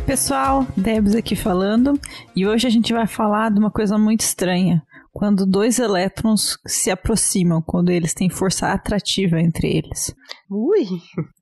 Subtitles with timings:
[0.00, 1.98] Oi, pessoal, Debs aqui falando,
[2.34, 4.82] e hoje a gente vai falar de uma coisa muito estranha.
[5.12, 10.14] Quando dois elétrons se aproximam, quando eles têm força atrativa entre eles.
[10.48, 10.84] Ui,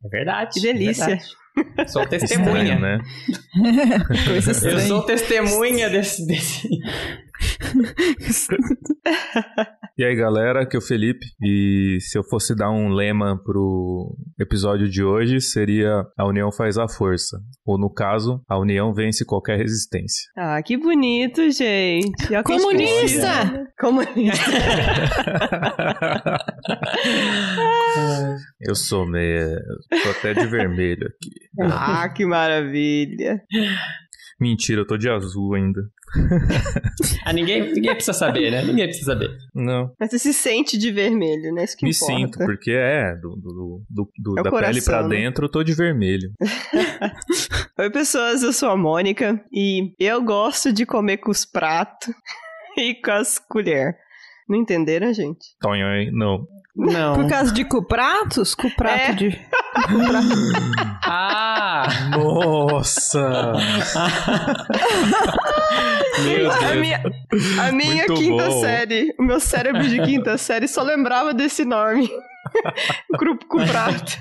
[0.05, 0.51] É verdade.
[0.55, 1.05] que delícia.
[1.05, 1.31] é verdade.
[1.87, 2.75] Sou testemunha.
[2.75, 2.99] Estranho, né?
[4.27, 6.27] coisa Eu sou testemunha desse.
[6.27, 6.69] desse...
[9.99, 11.27] E aí, galera, aqui é o Felipe.
[11.43, 16.79] E se eu fosse dar um lema pro episódio de hoje, seria a união faz
[16.79, 17.41] a força.
[17.67, 20.31] Ou, no caso, a união vence qualquer resistência.
[20.37, 22.33] Ah, que bonito, gente.
[22.33, 23.67] É Comunista!
[23.77, 24.53] Comunista!
[28.61, 29.57] eu sou meio...
[30.03, 31.31] Tô até de vermelho aqui.
[31.73, 33.43] Ah, que maravilha.
[34.41, 35.81] Mentira, eu tô de azul ainda.
[37.25, 38.63] Ah, ninguém, ninguém precisa saber, né?
[38.65, 39.31] Ninguém precisa saber.
[39.55, 41.65] Não, Mas você se sente de vermelho, né?
[41.65, 42.15] Isso que me importa.
[42.17, 45.17] sinto, porque é, do, do- do- do- É da pele coração, pra né?
[45.17, 46.33] dentro eu tô de vermelho.
[47.79, 52.15] Oi, pessoas, eu sou a Mônica e eu gosto de comer com os pratos
[52.79, 53.95] e com as colheres.
[54.49, 55.45] Não entenderam, gente?
[55.61, 56.11] Tonho, hein?
[56.13, 56.47] Não.
[56.79, 57.15] Não.
[57.15, 58.55] Por causa de cupratos?
[58.55, 59.13] Cuprato É.
[59.13, 59.41] de.
[61.11, 61.87] Ah!
[62.11, 63.53] Nossa!
[66.25, 67.03] Meu A minha,
[67.67, 68.61] a minha quinta bom.
[68.61, 72.11] série, o meu cérebro de quinta série só lembrava desse nome.
[73.19, 74.19] Grupo com prato.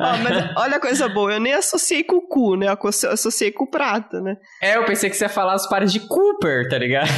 [0.00, 2.66] Ó, mas olha a coisa boa, eu nem associei com o cu, né?
[2.68, 4.36] Eu asso- associei com o prato, né?
[4.62, 7.10] É, eu pensei que você ia falar os pares de Cooper, tá ligado?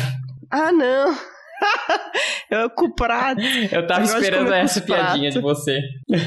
[0.50, 1.16] Ah, não.
[2.50, 3.40] Eu com o prato.
[3.70, 5.80] Eu tava Eu esperando essa piadinha de você.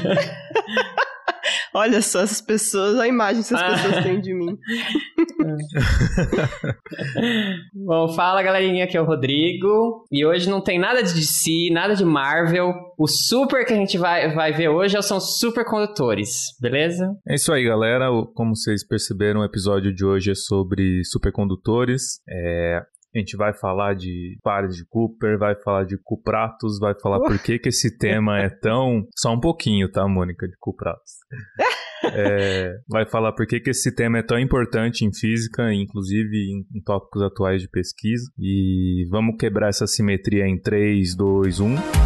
[1.72, 3.70] Olha só essas pessoas, a imagem que essas Ah.
[3.70, 4.56] pessoas têm de mim.
[7.74, 10.06] Bom, fala galerinha, aqui é o Rodrigo.
[10.10, 12.72] E hoje não tem nada de DC, nada de Marvel.
[12.98, 16.30] O super que a gente vai, vai ver hoje são supercondutores,
[16.60, 17.14] beleza?
[17.28, 18.06] É isso aí, galera.
[18.34, 22.20] Como vocês perceberam, o episódio de hoje é sobre supercondutores.
[22.28, 22.80] É,
[23.16, 27.38] a gente vai falar de pares de Cooper, vai falar de cupratos, vai falar por
[27.38, 29.06] que, que esse tema é tão.
[29.16, 31.12] Só um pouquinho, tá, Mônica, de cupratos.
[32.04, 36.78] É, vai falar por que, que esse tema é tão importante em física, inclusive em,
[36.78, 38.30] em tópicos atuais de pesquisa.
[38.38, 40.60] E vamos quebrar essa simetria em um.
[40.60, 42.05] 3, 2, 1.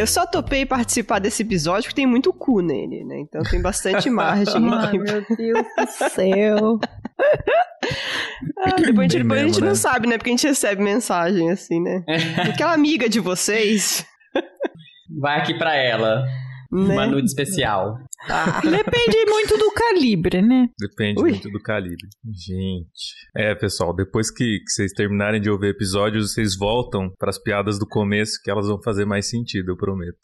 [0.00, 3.20] Eu só topei participar desse episódio porque tem muito cu nele, né?
[3.20, 6.80] Então tem bastante margem Ai, meu Deus do céu.
[8.58, 9.74] Ah, depois a gente, depois a gente mesmo, não né?
[9.74, 10.16] sabe, né?
[10.16, 12.02] Porque a gente recebe mensagem assim, né?
[12.50, 14.06] Aquela amiga de vocês.
[15.20, 16.24] Vai aqui pra ela.
[16.72, 16.94] Né?
[16.94, 17.96] Uma nude especial.
[18.28, 20.68] Ah, Depende muito do calibre, né?
[20.78, 21.30] Depende Ui.
[21.30, 22.06] muito do calibre.
[22.24, 23.14] Gente.
[23.36, 27.86] É, pessoal, depois que, que vocês terminarem de ouvir episódios, vocês voltam pras piadas do
[27.86, 30.18] começo, que elas vão fazer mais sentido, eu prometo.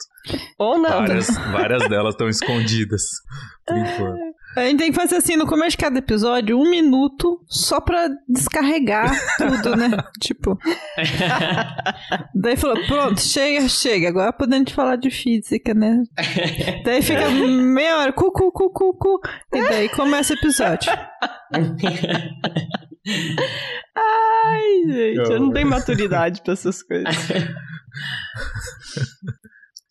[0.59, 0.91] ou não.
[0.91, 3.03] Várias, várias delas estão escondidas.
[3.67, 4.27] Por enquanto.
[4.57, 8.09] A gente tem que fazer assim, no começo de cada episódio, um minuto só pra
[8.27, 9.91] descarregar tudo, né?
[10.21, 10.59] tipo.
[12.35, 14.09] Daí falou, pronto, chega, chega.
[14.09, 16.03] Agora podemos falar de física, né?
[16.85, 19.21] Daí fica meia hora, cu, cu, cu, cu, cu.
[19.55, 20.91] E daí começa o episódio.
[23.95, 25.53] Ai, gente, eu não Não.
[25.53, 27.15] tenho maturidade pra essas coisas.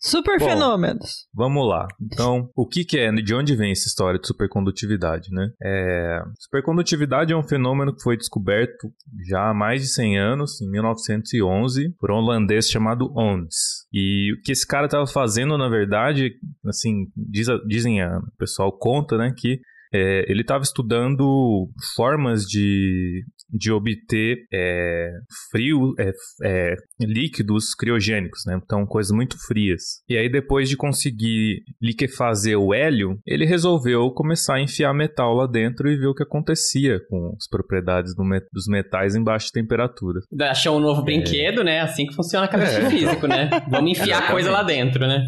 [0.06, 0.46] Super Bom.
[0.46, 1.26] fenômenos.
[1.34, 1.88] Vamos lá.
[2.00, 5.50] Então, o que, que é, de onde vem essa história de supercondutividade, né?
[5.60, 8.88] É, supercondutividade é um fenômeno que foi descoberto
[9.28, 13.84] já há mais de 100 anos, em 1911, por um holandês chamado Ondes.
[13.92, 18.70] E o que esse cara estava fazendo, na verdade, assim, diz dizem, a, o pessoal
[18.70, 19.60] conta, né, que
[19.92, 25.10] é, ele estava estudando formas de de obter é,
[25.50, 26.12] frio, é,
[26.44, 28.58] é, líquidos criogênicos, né?
[28.62, 30.02] Então, coisas muito frias.
[30.08, 35.46] E aí, depois de conseguir liquefazer o hélio, ele resolveu começar a enfiar metal lá
[35.46, 39.48] dentro e ver o que acontecia com as propriedades do met dos metais em baixa
[39.52, 40.20] temperatura.
[40.42, 41.80] Achou um novo brinquedo, né?
[41.80, 42.90] Assim que funciona a cabeça é.
[42.90, 43.50] físico, né?
[43.68, 45.24] Vamos enfiar coisa lá dentro, né?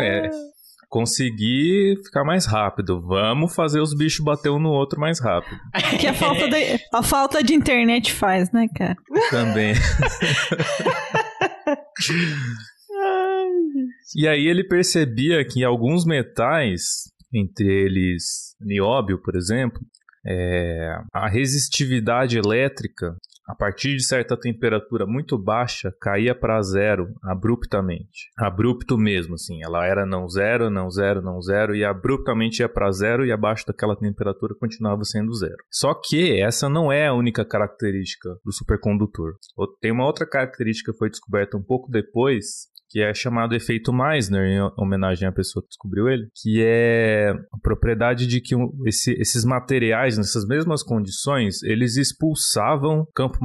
[0.00, 0.51] É
[0.92, 3.00] conseguir ficar mais rápido.
[3.00, 5.58] Vamos fazer os bichos bater um no outro mais rápido.
[5.98, 8.94] que a falta de, a falta de internet faz, né, cara?
[9.30, 9.72] Também.
[14.14, 19.80] e aí ele percebia que alguns metais, entre eles nióbio, por exemplo,
[20.26, 23.16] é, a resistividade elétrica
[23.46, 28.30] a partir de certa temperatura muito baixa, caía para zero abruptamente.
[28.38, 29.62] Abrupto mesmo, assim.
[29.62, 33.66] Ela era não zero, não zero, não zero, e abruptamente ia para zero, e abaixo
[33.66, 35.56] daquela temperatura continuava sendo zero.
[35.70, 39.34] Só que essa não é a única característica do supercondutor.
[39.80, 44.44] Tem uma outra característica que foi descoberta um pouco depois, que é chamado efeito Meissner,
[44.44, 48.54] em homenagem à pessoa que descobriu ele, que é a propriedade de que
[48.86, 53.38] esse, esses materiais, nessas mesmas condições, eles expulsavam campo,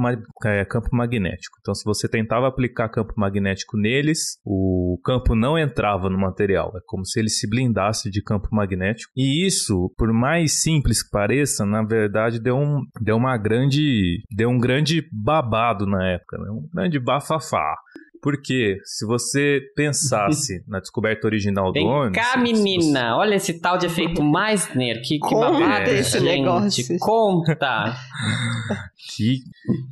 [0.44, 1.56] é, campo magnético.
[1.60, 6.72] Então, se você tentava aplicar campo magnético neles, o campo não entrava no material.
[6.76, 9.10] É como se ele se blindasse de campo magnético.
[9.16, 14.22] E isso, por mais simples que pareça, na verdade deu, um, deu uma grande.
[14.30, 16.50] deu um grande babado na época, né?
[16.50, 17.76] um grande bafafá.
[18.22, 22.16] Porque se você pensasse na descoberta original Vem do ônibus...
[22.16, 23.16] cá, menina!
[23.16, 25.00] Olha esse tal de efeito Meissner.
[25.02, 26.24] Que, que babado é esse gente.
[26.24, 26.98] negócio.
[26.98, 27.94] Conta!
[29.16, 29.42] que,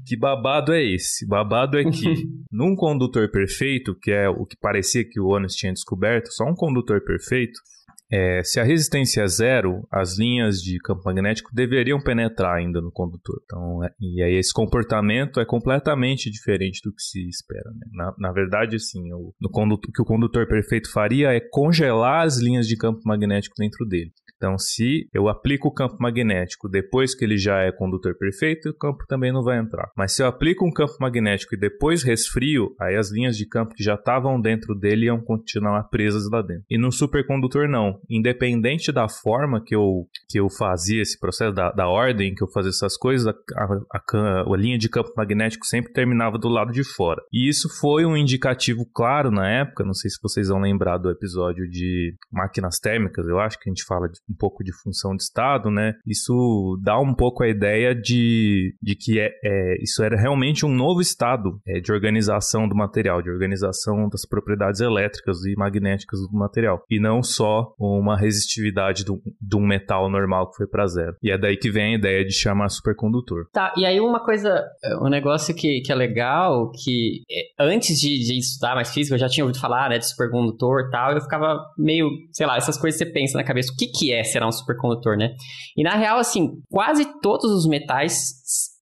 [0.06, 1.26] que babado é esse?
[1.26, 5.72] Babado é que num condutor perfeito, que é o que parecia que o ônibus tinha
[5.72, 7.60] descoberto, só um condutor perfeito,
[8.10, 12.90] é, se a resistência é zero, as linhas de campo magnético deveriam penetrar ainda no
[12.92, 13.40] condutor.
[13.44, 17.68] Então, é, e aí esse comportamento é completamente diferente do que se espera.
[17.70, 17.86] Né?
[17.92, 22.38] Na, na, verdade, assim, o, condutor, o que o condutor perfeito faria é congelar as
[22.38, 24.12] linhas de campo magnético dentro dele.
[24.36, 28.74] Então, se eu aplico o campo magnético depois que ele já é condutor perfeito, o
[28.74, 29.90] campo também não vai entrar.
[29.96, 33.74] Mas se eu aplico um campo magnético e depois resfrio, aí as linhas de campo
[33.74, 36.64] que já estavam dentro dele iam continuar presas lá dentro.
[36.70, 38.00] E no supercondutor, não.
[38.08, 42.48] Independente da forma que eu, que eu fazia esse processo, da, da ordem que eu
[42.50, 46.72] fazia essas coisas, a, a, a, a linha de campo magnético sempre terminava do lado
[46.72, 47.22] de fora.
[47.32, 51.10] E isso foi um indicativo claro na época, não sei se vocês vão lembrar do
[51.10, 55.14] episódio de máquinas térmicas, eu acho que a gente fala de um pouco de função
[55.16, 55.94] de Estado, né?
[56.06, 60.74] Isso dá um pouco a ideia de, de que é, é isso era realmente um
[60.74, 66.36] novo estado é, de organização do material, de organização das propriedades elétricas e magnéticas do
[66.36, 71.16] material, e não só uma resistividade de um metal normal que foi para zero.
[71.22, 73.46] E é daí que vem a ideia de chamar supercondutor.
[73.52, 74.64] Tá, e aí uma coisa,
[75.02, 79.20] um negócio que, que é legal, que é, antes de, de estudar mais física, eu
[79.20, 82.78] já tinha ouvido falar, né, de supercondutor e tal, eu ficava meio, sei lá, essas
[82.78, 85.34] coisas você pensa na cabeça, o que que é é será um supercondutor, né?
[85.76, 88.32] E na real, assim, quase todos os metais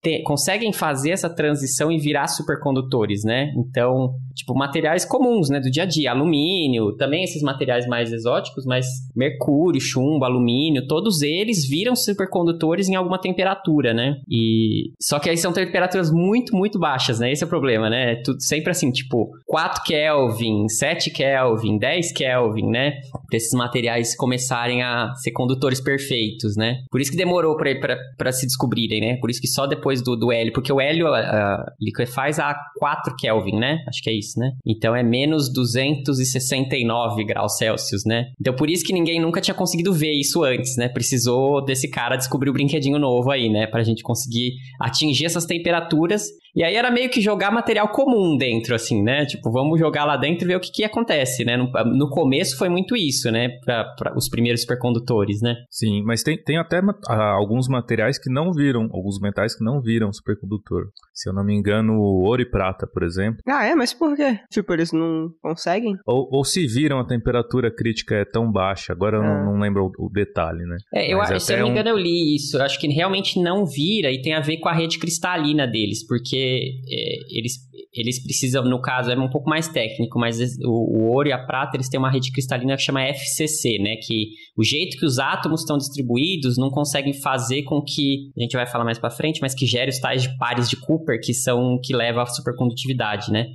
[0.05, 3.51] te, conseguem fazer essa transição e virar supercondutores, né?
[3.57, 8.65] Então, tipo, materiais comuns, né, do dia a dia, alumínio, também esses materiais mais exóticos,
[8.65, 14.17] mas mercúrio, chumbo, alumínio, todos eles viram supercondutores em alguma temperatura, né?
[14.29, 17.31] E só que aí são temperaturas muito, muito baixas, né?
[17.31, 18.13] Esse é o problema, né?
[18.13, 22.91] É tudo sempre assim, tipo, 4 Kelvin, 7 Kelvin, 10 Kelvin, né?
[23.27, 26.83] Pra esses materiais começarem a ser condutores perfeitos, né?
[26.91, 29.17] Por isso que demorou para se descobrirem, né?
[29.17, 32.55] Por isso que só depois depois do, do hélio, porque o hélio uh, liquefaz a
[32.77, 33.79] 4 Kelvin, né?
[33.87, 34.51] Acho que é isso, né?
[34.65, 38.25] Então é menos 269 graus Celsius, né?
[38.39, 40.89] Então por isso que ninguém nunca tinha conseguido ver isso antes, né?
[40.89, 43.67] Precisou desse cara descobrir o brinquedinho novo aí, né?
[43.67, 48.73] Pra gente conseguir atingir essas temperaturas e aí era meio que jogar material comum dentro,
[48.73, 49.25] assim, né?
[49.25, 51.57] Tipo, vamos jogar lá dentro e ver o que, que acontece, né?
[51.57, 53.49] No, no começo foi muito isso, né?
[53.65, 55.55] Para os primeiros supercondutores, né?
[55.69, 59.81] Sim, mas tem, tem até ah, alguns materiais que não viram, alguns metais que não
[59.81, 60.85] viram supercondutor.
[61.15, 63.39] Se eu não me engano, ouro e prata, por exemplo.
[63.47, 63.73] Ah, é?
[63.73, 64.37] Mas por quê?
[64.51, 65.95] Tipo, eles não conseguem?
[66.05, 69.45] Ou, ou se viram a temperatura crítica é tão baixa, agora eu não, ah.
[69.45, 70.75] não, lembro o, o, detalhe, né?
[70.93, 71.93] É, eu, se eu não me engano, um...
[71.93, 72.57] eu li isso.
[72.57, 76.05] Eu acho que realmente não vira e tem a ver com a rede cristalina deles,
[76.05, 77.53] porque é, eles,
[77.93, 81.45] eles precisam, no caso, é um pouco mais técnico, mas o, o, ouro e a
[81.45, 83.95] prata, eles têm uma rede cristalina que chama FCC, né?
[83.95, 88.55] Que o jeito que os átomos estão distribuídos não conseguem fazer com que, a gente
[88.55, 91.33] vai falar mais para frente, mas que gere os tais de pares de Cooper, que
[91.33, 93.47] são que levam à supercondutividade, né?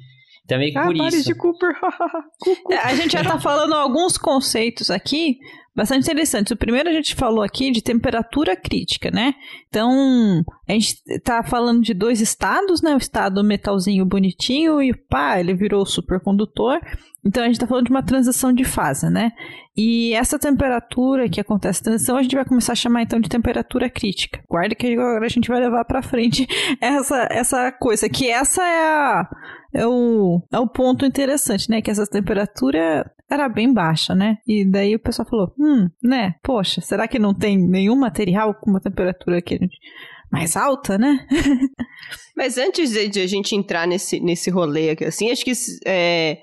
[0.45, 1.25] Então é meio que Ah, por isso.
[1.28, 1.71] de Cooper.
[2.71, 5.38] É, A gente já tá falando alguns conceitos aqui
[5.74, 6.50] bastante interessantes.
[6.50, 9.34] O primeiro a gente falou aqui de temperatura crítica, né?
[9.68, 12.94] Então, a gente tá falando de dois estados, né?
[12.94, 16.80] O estado metalzinho bonitinho e pá, ele virou supercondutor.
[17.24, 19.32] Então, a gente tá falando de uma transição de fase, né?
[19.76, 23.28] E essa temperatura que acontece a transição, a gente vai começar a chamar então de
[23.28, 24.42] temperatura crítica.
[24.48, 26.46] Guarda que agora a gente vai levar pra frente
[26.80, 29.28] essa, essa coisa, que essa é a
[29.72, 31.80] é o, é o ponto interessante, né?
[31.82, 34.38] Que essa temperatura era bem baixa, né?
[34.46, 36.34] E daí o pessoal falou, hum, né?
[36.42, 39.76] Poxa, será que não tem nenhum material com uma temperatura que a gente
[40.30, 41.26] mais alta, né?
[42.36, 45.52] Mas antes de, de a gente entrar nesse, nesse rolê aqui, assim, acho que
[45.84, 46.38] é,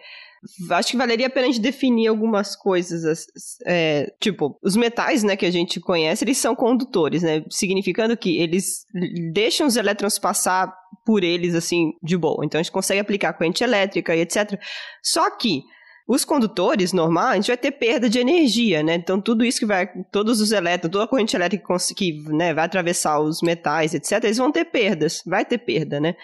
[0.72, 3.06] acho que valeria a pena a gente definir algumas coisas.
[3.06, 3.26] as-
[3.66, 7.44] é, tipo, os metais, né, que a gente conhece, eles são condutores, né?
[7.50, 8.86] Significando que eles
[9.34, 10.74] deixam os elétrons passar
[11.08, 12.46] por eles, assim, de boa.
[12.46, 14.60] Então a gente consegue aplicar corrente elétrica e etc.
[15.02, 15.64] Só que
[16.06, 18.96] os condutores, normal, a gente vai ter perda de energia, né?
[18.96, 22.66] Então, tudo isso que vai, todos os elétrons, toda a corrente elétrica que né, vai
[22.66, 26.16] atravessar os metais, etc., eles vão ter perdas, vai ter perda, né?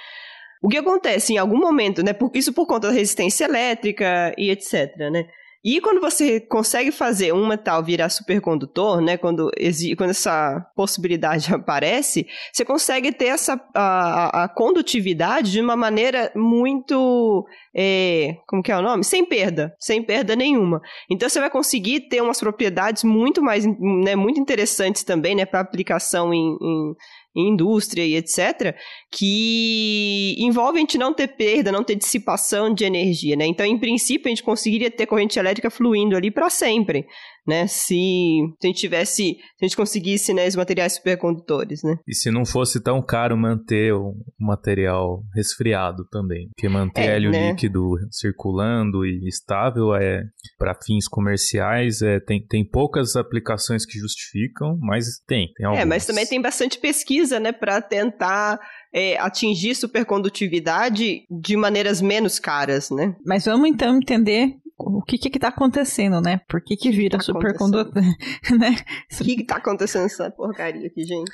[0.61, 2.13] O que acontece em algum momento, né?
[2.13, 5.25] por- isso por conta da resistência elétrica e etc, né?
[5.63, 9.15] E quando você consegue fazer um metal virar supercondutor, né?
[9.17, 9.49] Quando,
[9.97, 17.45] quando essa possibilidade aparece, você consegue ter essa a, a- condutividade de uma maneira muito
[17.75, 19.03] é, como que é o nome?
[19.03, 20.81] Sem perda, sem perda nenhuma.
[21.09, 25.59] Então você vai conseguir ter umas propriedades muito mais, né, muito interessantes também, né, para
[25.61, 26.93] aplicação em, em
[27.35, 28.75] indústria e etc,
[29.11, 33.45] que envolve a gente não ter perda, não ter dissipação de energia, né?
[33.45, 37.07] Então, em princípio, a gente conseguiria ter corrente elétrica fluindo ali para sempre,
[37.47, 37.67] né?
[37.67, 41.97] Se, se a gente tivesse, se a gente conseguisse, né, os materiais supercondutores, né?
[42.07, 47.31] E se não fosse tão caro manter o material resfriado também, porque manter É, hélio
[47.31, 47.51] né?
[47.51, 50.23] líquido circulando e estável é
[50.57, 55.83] para fins comerciais é, tem, tem poucas aplicações que justificam, mas tem, tem algumas.
[55.83, 58.59] É, mas também tem bastante pesquisa, né, para tentar
[58.93, 63.15] é, atingir supercondutividade de maneiras menos caras, né?
[63.25, 66.39] Mas vamos então entender o que que, que tá acontecendo, né?
[66.49, 67.93] Por que que vira Tá supercondutor,
[68.59, 68.75] né?
[69.19, 71.31] O que, que tá acontecendo nessa porcaria aqui, gente?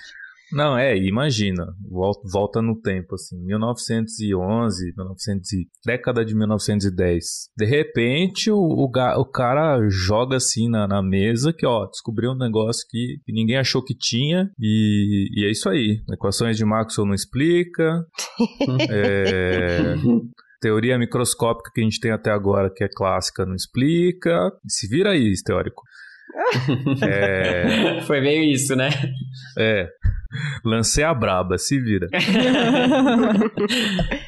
[0.52, 7.24] Não, é, imagina, vol- volta no tempo, assim, 1911, 1900, e- década de 1910.
[7.56, 12.32] De repente, o, o, ga- o cara joga assim na, na mesa que, ó, descobriu
[12.32, 16.02] um negócio que, que ninguém achou que tinha e, e é isso aí.
[16.12, 18.04] Equações de Maxwell não explica,
[18.90, 19.96] é,
[20.60, 24.52] teoria microscópica que a gente tem até agora, que é clássica, não explica.
[24.68, 25.84] Se vira aí, teórico.
[27.04, 28.90] É, Foi meio isso, né?
[29.58, 29.88] é.
[30.64, 32.08] Lancei a braba, se vira.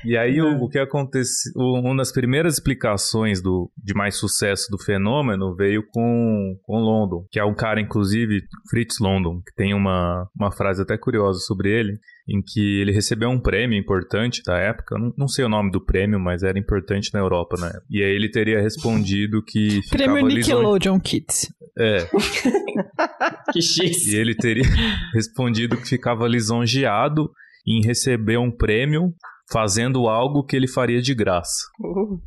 [0.04, 4.68] E aí o, o que acontece, o- uma das primeiras explicações do, de mais sucesso
[4.72, 9.74] do fenômeno veio com, com London, que é um cara, inclusive, Fritz London, que tem
[9.76, 14.58] uma, uma frase até curiosa sobre ele, em que ele recebeu um prêmio importante da
[14.58, 17.72] época, não, não sei o nome do prêmio, mas era importante na Europa, né?
[17.90, 21.52] E aí ele teria respondido que Prêmio Nickelodeon Kids.
[21.82, 22.08] É,
[23.52, 24.08] Que X.
[24.08, 24.64] e ele teria
[25.14, 27.30] respondido que ficava lisonjeado
[27.68, 29.14] em receber um prêmio
[29.52, 31.64] fazendo algo que ele faria de graça.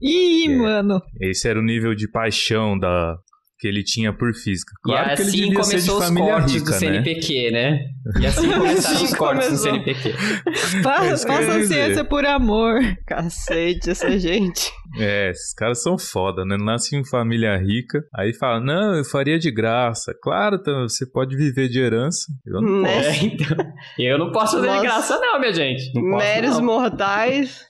[0.02, 0.56] Ih, É.
[0.56, 1.00] mano.
[1.20, 3.16] Esse era o nível de paixão da
[3.58, 4.72] que ele tinha por física.
[4.82, 6.78] Claro e que ele assim devia ser de começou os família cortes rica, do né?
[6.78, 7.78] CNPq, né?
[8.20, 9.84] E assim começaram Assim os cortes do começou.
[9.84, 10.08] CNPq.
[10.08, 11.66] É Faça dizer.
[11.74, 12.80] ciência por amor.
[13.06, 14.70] Cacete, essa gente.
[14.98, 16.56] É, esses caras são foda, né?
[16.58, 20.12] Nasce em família rica, aí fala, não, eu faria de graça.
[20.22, 22.26] Claro, tá, você pode viver de herança.
[22.46, 22.94] Eu não Né?
[22.94, 23.08] posso.
[23.08, 23.72] É, então.
[23.98, 24.82] Eu não posso fazer de Nossa.
[24.82, 25.92] graça, não, minha gente.
[25.94, 26.64] Não posso, Meros não.
[26.64, 27.64] mortais.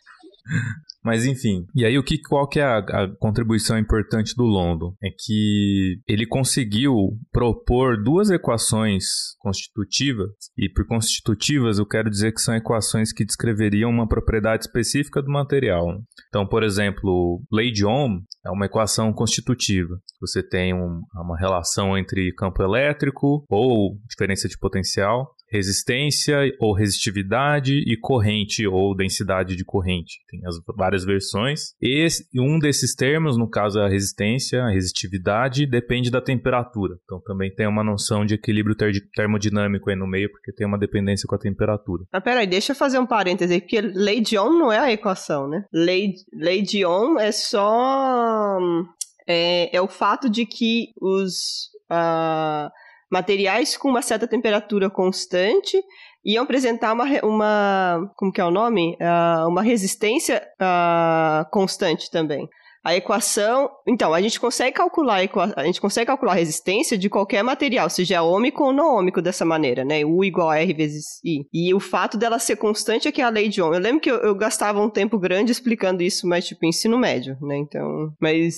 [1.04, 4.94] Mas enfim, e aí o que, qual que é a, a contribuição importante do London?
[5.02, 6.94] É que ele conseguiu
[7.30, 9.04] propor duas equações
[9.38, 15.22] constitutivas, e por constitutivas eu quero dizer que são equações que descreveriam uma propriedade específica
[15.22, 15.86] do material.
[16.28, 19.98] Então, por exemplo, lei de Ohm é uma equação constitutiva.
[20.20, 27.74] Você tem um- uma relação entre campo elétrico ou diferença de potencial, resistência ou resistividade
[27.74, 30.18] e corrente ou densidade de corrente.
[30.28, 31.74] Tem as várias versões.
[31.80, 36.94] Esse, um desses termos, no caso a resistência, a resistividade, depende da temperatura.
[37.04, 40.78] Então também tem uma noção de equilíbrio ter- termodinâmico aí no meio, porque tem uma
[40.78, 42.04] dependência com a temperatura.
[42.12, 44.92] Mas peraí, deixa eu fazer um parêntese aí, porque lei de Ohm não é a
[44.92, 45.64] equação, né?
[45.72, 48.58] Lei, lei de Ohm é só...
[48.60, 48.84] hum,
[49.26, 52.70] É, é o fato de que os ah,
[53.14, 55.80] materiais com uma certa temperatura constante,
[56.24, 58.96] iam apresentar uma, uma como que é o nome?
[59.00, 62.48] Uh, uma resistência uh, constante também.
[62.84, 65.20] A equação, então, a gente consegue calcular
[65.56, 69.42] a, gente consegue calcular a resistência de qualquer material, seja ômico ou não ômico dessa
[69.42, 70.04] maneira, né?
[70.04, 71.46] U igual a R vezes I.
[71.50, 73.72] E o fato dela ser constante é que é a lei de Ohm.
[73.72, 77.38] Eu lembro que eu, eu gastava um tempo grande explicando isso, mas tipo ensino médio,
[77.40, 77.56] né?
[77.56, 78.54] Então, mas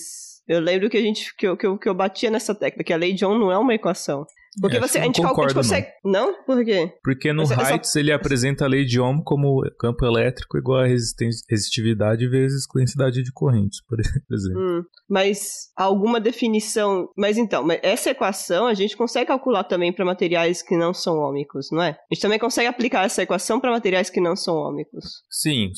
[0.49, 2.93] eu lembro que a gente que eu, que eu, que eu batia nessa tecla, que
[2.93, 4.27] a lei de Ohm não é uma equação.
[4.61, 5.89] Porque é, você, a gente, concordo, a gente consegue.
[6.05, 6.33] Não.
[6.33, 6.45] não?
[6.45, 6.93] Por quê?
[7.03, 12.27] Porque no Heights ele apresenta a lei de Ohm como campo elétrico igual a resistitividade
[12.29, 13.99] vezes densidade de correntes, por
[14.31, 14.61] exemplo.
[14.61, 17.09] Hum, mas alguma definição.
[17.17, 21.69] Mas então, essa equação a gente consegue calcular também para materiais que não são ômicos,
[21.73, 21.91] não é?
[21.91, 25.23] A gente também consegue aplicar essa equação para materiais que não são ômicos.
[25.31, 25.71] Sim,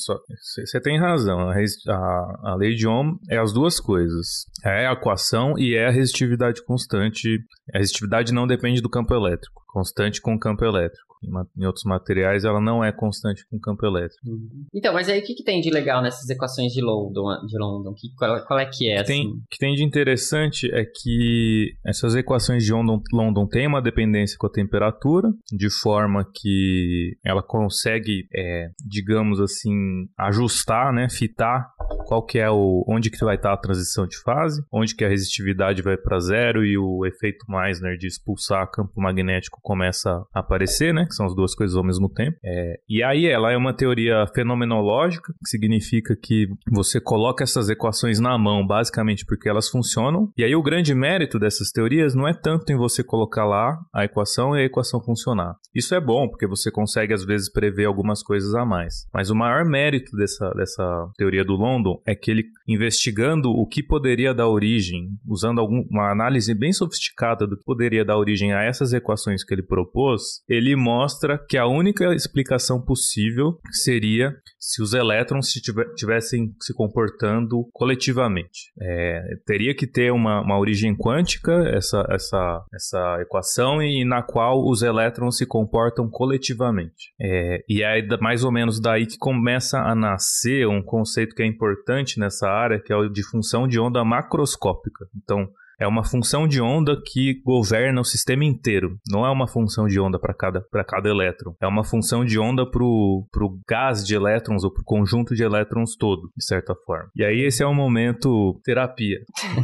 [0.65, 1.49] você tem razão.
[1.49, 4.45] A, a, a lei de Ohm é as duas coisas.
[4.63, 7.39] É a equação e é a resistitividade constante.
[7.73, 11.08] A resistitividade não depende depende do campo elétrico, constante com o campo elétrico.
[11.23, 14.27] Em, outros materiais ela não é constante com campo elétrico.
[14.27, 14.65] Uhum.
[14.73, 17.45] Então, mas aí o que, que, tem de legal nessas equações de London?
[17.45, 17.93] De London?
[17.93, 19.03] Que, qual, qual, é que é?
[19.03, 19.29] Tem, assim?
[19.29, 24.37] O que tem de interessante é que essas equações de London, London têm uma dependência
[24.37, 31.69] com a temperatura, de forma que ela consegue, é, digamos assim, ajustar, né, fitar
[32.05, 35.09] qual que é o onde que vai estar a transição de fase, onde que a
[35.09, 40.93] resistividade vai para zero e o efeito Meissner de expulsar campo magnético começa a aparecer,
[40.93, 41.05] né?
[41.09, 42.37] Que são as duas coisas ao mesmo tempo.
[42.43, 48.19] É, e aí ela é uma teoria fenomenológica, que significa que você coloca essas equações
[48.19, 50.31] na mão, basicamente porque elas funcionam.
[50.37, 54.05] E aí o grande mérito dessas teorias não é tanto em você colocar lá a
[54.05, 55.55] equação e a equação funcionar.
[55.73, 59.07] Isso é bom, porque você consegue às vezes prever algumas coisas a mais.
[59.13, 63.81] Mas o maior mérito dessa, dessa teoria do London é que ele, investigando o que
[63.81, 68.63] poderia dar origem, usando algum, uma análise bem sofisticada do que poderia dar origem a
[68.63, 74.81] essas equações que ele propôs, ele mostra mostra que a única explicação possível seria se
[74.81, 78.71] os elétrons estivessem se comportando coletivamente.
[78.81, 84.67] É, teria que ter uma, uma origem quântica, essa, essa, essa equação, e na qual
[84.67, 87.13] os elétrons se comportam coletivamente.
[87.21, 91.45] É, e é mais ou menos daí que começa a nascer um conceito que é
[91.45, 95.05] importante nessa área, que é o de função de onda macroscópica.
[95.15, 95.47] Então,
[95.79, 98.97] é uma função de onda que governa o sistema inteiro.
[99.09, 101.53] Não é uma função de onda para cada, cada elétron.
[101.61, 103.25] É uma função de onda para o
[103.67, 107.09] gás de elétrons ou para o conjunto de elétrons todo, de certa forma.
[107.15, 109.19] E aí esse é o momento terapia.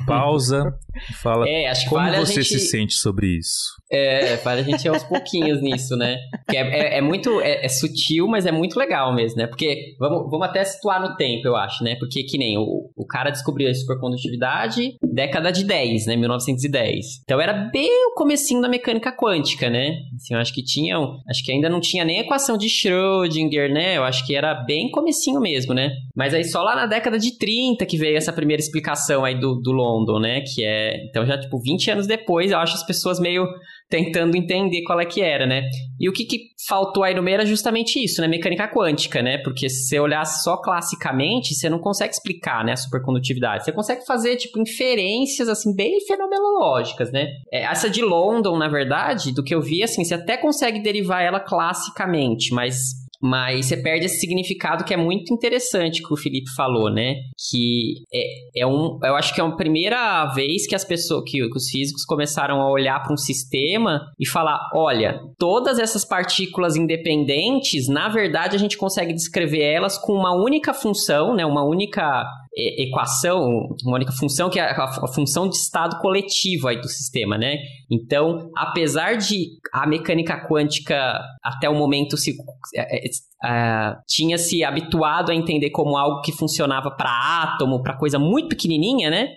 [0.07, 0.73] Pausa
[1.09, 2.59] e fala é, como você gente...
[2.59, 3.75] se sente sobre isso.
[3.91, 6.17] É, vale a gente ir aos pouquinhos nisso, né?
[6.49, 9.47] Que é, é, é muito é, é, sutil, mas é muito legal mesmo, né?
[9.47, 11.95] Porque vamos, vamos até situar no tempo, eu acho, né?
[11.99, 16.15] Porque que nem o, o cara descobriu a supercondutividade década de 10, né?
[16.17, 17.21] 1910.
[17.23, 19.97] Então era bem o comecinho da mecânica quântica, né?
[20.15, 23.97] Assim, eu acho que tinham, acho que ainda não tinha nem equação de Schrödinger, né?
[23.97, 25.91] Eu acho que era bem comecinho mesmo, né?
[26.15, 29.55] Mas aí só lá na década de 30 que veio essa primeira explicação aí do,
[29.55, 30.41] do London, né?
[30.41, 33.45] Que é, então já tipo 20 anos depois, eu acho as pessoas meio
[33.89, 35.61] tentando entender qual é que era, né?
[35.99, 38.27] E o que, que faltou aí no meio era justamente isso, né?
[38.27, 39.37] Mecânica quântica, né?
[39.37, 42.73] Porque se você olhar só classicamente, você não consegue explicar, né?
[42.73, 43.63] A supercondutividade.
[43.63, 47.27] Você consegue fazer, tipo, inferências, assim, bem fenomenológicas, né?
[47.51, 51.21] É, essa de London, na verdade, do que eu vi, assim, você até consegue derivar
[51.21, 56.49] ela classicamente, mas mas você perde esse significado que é muito interessante que o Felipe
[56.55, 57.15] falou, né?
[57.49, 61.37] Que é, é um, eu acho que é a primeira vez que as pessoas, que,
[61.47, 66.75] que os físicos começaram a olhar para um sistema e falar, olha, todas essas partículas
[66.75, 71.45] independentes, na verdade a gente consegue descrever elas com uma única função, né?
[71.45, 72.25] Uma única
[72.57, 77.57] equação, uma única função que é a, função de estado coletivo aí do sistema, né?
[77.91, 82.35] Então, apesar de a mecânica quântica até o momento se
[82.73, 83.09] é, é,
[83.43, 88.49] é, tinha se habituado a entender como algo que funcionava para átomo, para coisa muito
[88.49, 89.29] pequenininha, né?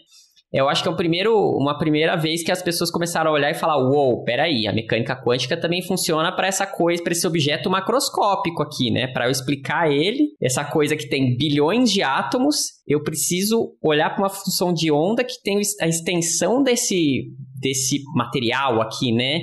[0.53, 3.51] Eu acho que é o primeiro, uma primeira vez que as pessoas começaram a olhar
[3.51, 7.69] e falar: uou, peraí, a mecânica quântica também funciona para essa coisa, para esse objeto
[7.69, 9.09] macroscópico aqui, né?
[9.09, 14.23] Para eu explicar ele, essa coisa que tem bilhões de átomos, eu preciso olhar para
[14.23, 17.25] uma função de onda que tem a extensão desse,
[17.61, 19.41] desse material aqui, né?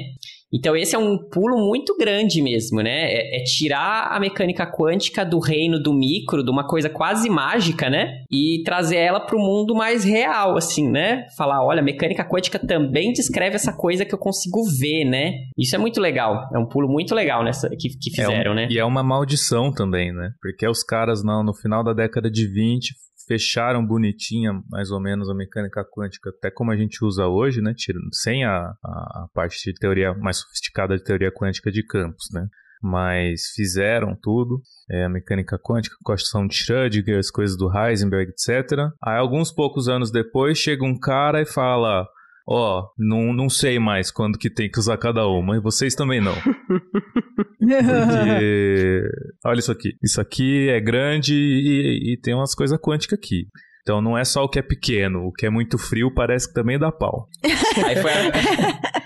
[0.55, 3.11] Então esse é um pulo muito grande mesmo, né?
[3.11, 7.89] É, é, tirar a mecânica quântica do reino do micro, de uma coisa quase mágica,
[7.89, 8.23] né?
[8.31, 11.25] E trazer ela para o mundo mais real, assim, né?
[11.37, 15.33] Falar, olha, a mecânica quântica também descreve essa coisa que eu consigo ver, né?
[15.57, 16.49] Isso é muito legal.
[16.53, 18.67] É um pulo muito legal nessa que, que fizeram, é um, né?
[18.71, 20.31] E é uma maldição também, né?
[20.41, 22.93] Porque os caras não, no final da década de 20
[23.27, 27.73] fecharam bonitinha, mais ou menos, a mecânica quântica, até como a gente usa hoje, né?
[28.11, 32.47] Sem a, a, parte de teoria mais sofisticada de teoria quântica de campos, né?
[32.81, 34.61] mas fizeram tudo.
[34.89, 38.77] É, a mecânica quântica, questão de Schrödinger, as coisas do Heisenberg, etc.
[39.03, 42.07] Aí, alguns poucos anos depois, chega um cara e fala:
[42.47, 45.95] Ó, oh, não, não sei mais quando que tem que usar cada uma, e vocês
[45.95, 46.35] também não.
[47.59, 49.01] Porque,
[49.43, 49.97] olha isso aqui.
[50.03, 53.47] Isso aqui é grande e, e tem umas coisas quânticas aqui.
[53.81, 56.53] Então não é só o que é pequeno, o que é muito frio parece que
[56.53, 57.27] também dá pau.
[57.43, 58.95] Aí foi a...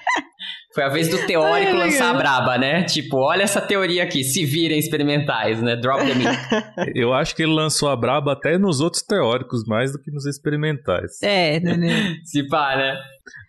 [0.79, 2.83] Foi a vez do teórico Ai, lançar a braba, né?
[2.83, 5.75] Tipo, olha essa teoria aqui, se virem experimentais, né?
[5.75, 6.29] Drop the mic.
[6.95, 10.25] Eu acho que ele lançou a braba até nos outros teóricos, mais do que nos
[10.25, 11.21] experimentais.
[11.21, 11.75] É, né?
[11.75, 12.15] né?
[12.23, 12.97] se pá, né?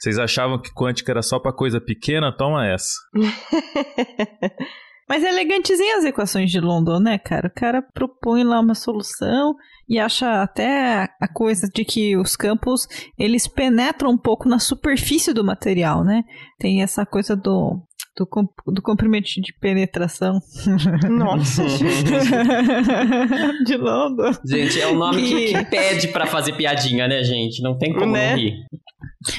[0.01, 2.37] Vocês achavam que quântica era só pra coisa pequena?
[2.37, 2.91] Toma essa.
[5.11, 7.49] Mas é elegantezinha as equações de London, né, cara?
[7.49, 9.57] O cara propõe lá uma solução
[9.89, 12.87] e acha até a coisa de que os campos
[13.19, 16.23] eles penetram um pouco na superfície do material, né?
[16.61, 17.83] Tem essa coisa do
[18.17, 18.29] do,
[18.73, 20.41] do comprimento de penetração.
[21.09, 21.65] Nossa,
[23.65, 24.33] de London.
[24.45, 27.63] Gente, é o nome que, que pede para fazer piadinha, né, gente?
[27.63, 28.31] Não tem como né?
[28.31, 28.55] não rir.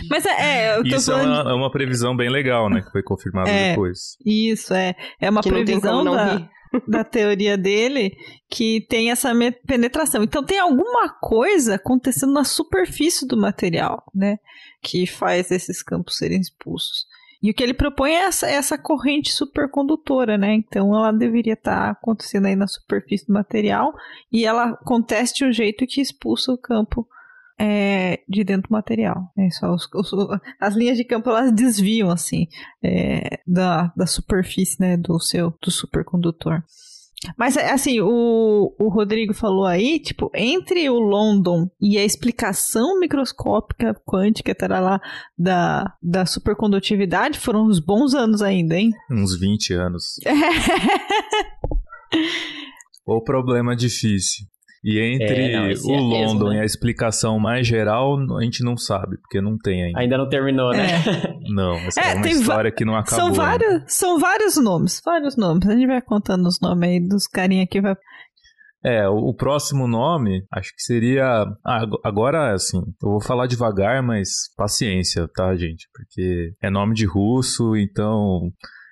[0.09, 1.33] Mas é, é Isso falando...
[1.33, 2.81] é, uma, é, uma, previsão bem legal, né?
[2.81, 4.17] Que foi confirmada é, depois.
[4.25, 4.95] Isso, é.
[5.19, 6.49] É uma que previsão da,
[6.87, 8.15] da teoria dele
[8.49, 9.31] que tem essa
[9.65, 10.23] penetração.
[10.23, 14.37] Então tem alguma coisa acontecendo na superfície do material, né?
[14.81, 17.07] Que faz esses campos serem expulsos.
[17.41, 20.53] E o que ele propõe é essa, essa corrente supercondutora, né?
[20.53, 23.93] Então ela deveria estar tá acontecendo aí na superfície do material
[24.31, 27.07] e ela acontece de um jeito que expulsa o campo
[27.59, 29.31] é, de dentro do material.
[29.37, 30.11] É só os, os,
[30.59, 32.47] as linhas de campo elas desviam assim
[32.83, 36.63] é, da, da superfície né, do seu do supercondutor.
[37.37, 43.93] Mas, assim, o, o Rodrigo falou aí, tipo, entre o London e a explicação microscópica
[44.05, 44.99] quântica, lá,
[45.37, 48.91] da, da supercondutividade, foram uns bons anos ainda, hein?
[49.09, 50.15] Uns 20 anos.
[53.05, 54.47] o problema difícil.
[54.83, 56.55] E entre é, não, o é London mesmo, né?
[56.55, 59.99] e a explicação mais geral, a gente não sabe, porque não tem ainda.
[59.99, 60.87] Ainda não terminou, né?
[60.87, 61.39] É.
[61.53, 63.25] não, essa é, é uma história que não acabou.
[63.25, 65.67] São vários, são vários nomes, vários nomes.
[65.69, 67.95] A gente vai contando os nomes aí dos carinha que vai.
[68.83, 71.45] É, o próximo nome, acho que seria.
[71.63, 75.87] Ah, agora, assim, eu vou falar devagar, mas paciência, tá, gente?
[75.93, 78.51] Porque é nome de russo, então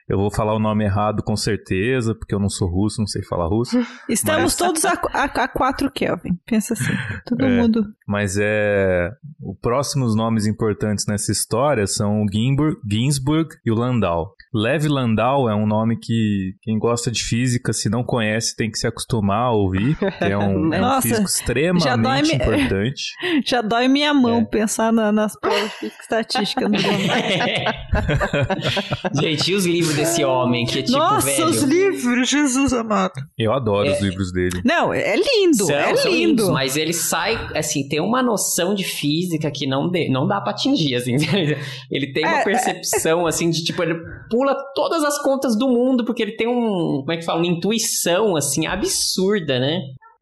[0.09, 3.21] eu vou falar o nome errado com certeza, porque eu não sou russo, não sei
[3.23, 3.77] falar russo.
[4.09, 4.55] Estamos mas...
[4.55, 6.91] todos a, a, a, quatro Kelvin, pensa assim.
[7.25, 7.85] Todo é, mundo.
[8.09, 9.11] Mas é.
[9.39, 14.33] Os próximos nomes importantes nessa história são o Ginsburg, Ginsburg e o Landau.
[14.51, 18.79] Lev Landau é um nome que quem gosta de física, se não conhece, tem que
[18.79, 19.95] se acostumar a ouvir.
[20.19, 23.03] é um, é um físico extremamente já dói importante.
[23.45, 24.45] Já dói minha mão é.
[24.45, 26.77] pensar na, nas provas de física estatística no
[29.21, 31.45] Gente, e os livros desse homem que é tipo Nossa, velho?
[31.45, 33.13] os livros, Jesus amado.
[33.37, 33.91] Eu adoro é.
[33.91, 34.61] os livros dele.
[34.65, 36.29] Não, é lindo, são, é são lindo.
[36.29, 40.41] Lindos, mas ele sai, assim, tem uma noção de física que não, de, não dá
[40.41, 41.15] pra atingir, assim.
[41.89, 42.43] ele tem uma é, é.
[42.43, 43.95] percepção, assim, de tipo, ele
[44.29, 47.47] pula todas as contas do mundo, porque ele tem um, como é que fala, uma
[47.47, 49.81] intuição, assim, absurda, né?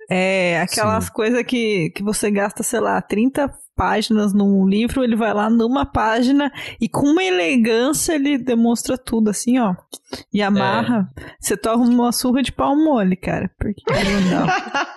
[0.09, 5.31] É, aquelas coisas que, que você gasta, sei lá, 30 páginas num livro, ele vai
[5.31, 9.75] lá numa página e com uma elegância ele demonstra tudo assim, ó.
[10.33, 11.09] E amarra.
[11.15, 11.23] É.
[11.39, 13.49] Você toma uma surra de pau mole, cara.
[13.59, 14.47] Porque Landau.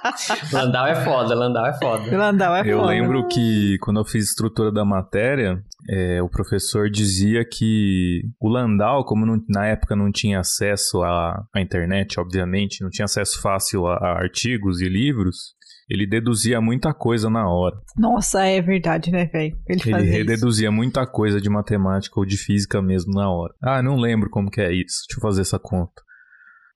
[0.53, 2.17] Landau é foda, Landau é foda.
[2.17, 2.95] Landau é eu foda.
[2.95, 8.49] Eu lembro que quando eu fiz estrutura da matéria, é, o professor dizia que o
[8.49, 13.41] Landau, como não, na época não tinha acesso à, à internet, obviamente, não tinha acesso
[13.43, 15.55] fácil a, a artigos e livros,
[15.91, 17.77] ele deduzia muita coisa na hora.
[17.99, 19.57] Nossa, é verdade, né, velho?
[19.69, 20.77] Ele, ele rededuzia isso.
[20.77, 23.53] muita coisa de matemática ou de física mesmo na hora.
[23.61, 25.05] Ah, não lembro como que é isso.
[25.09, 26.01] Deixa eu fazer essa conta.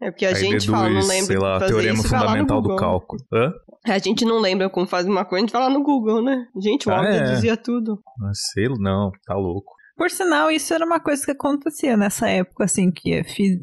[0.03, 2.61] É porque a Aí gente deduz, fala, não lembra sei lá, fazer teorema isso, fundamental
[2.61, 3.23] do cálculo.
[3.33, 3.53] Hã?
[3.87, 6.47] A gente não lembra como fazer uma coisa, a gente fala no Google, né?
[6.61, 7.23] Gente, o ah, homem é.
[7.23, 8.03] deduzia tudo.
[8.21, 9.73] Ah, sei, não, tá louco.
[9.97, 13.59] Por sinal, isso era uma coisa que acontecia nessa época, assim, que fiz,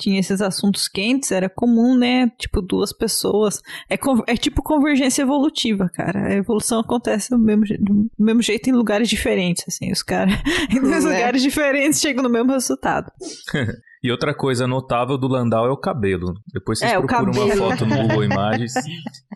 [0.00, 2.30] tinha esses assuntos quentes, era comum, né?
[2.38, 3.62] Tipo, duas pessoas.
[3.88, 6.28] É, é tipo convergência evolutiva, cara.
[6.28, 9.92] A evolução acontece do mesmo, do mesmo jeito em lugares diferentes, assim.
[9.92, 10.34] Os caras
[10.70, 11.08] em dois é.
[11.08, 13.12] lugares diferentes chegam no mesmo resultado.
[14.02, 16.32] E outra coisa notável do Landau é o cabelo.
[16.50, 18.72] Depois vocês é, procuram uma foto no Google Imagens.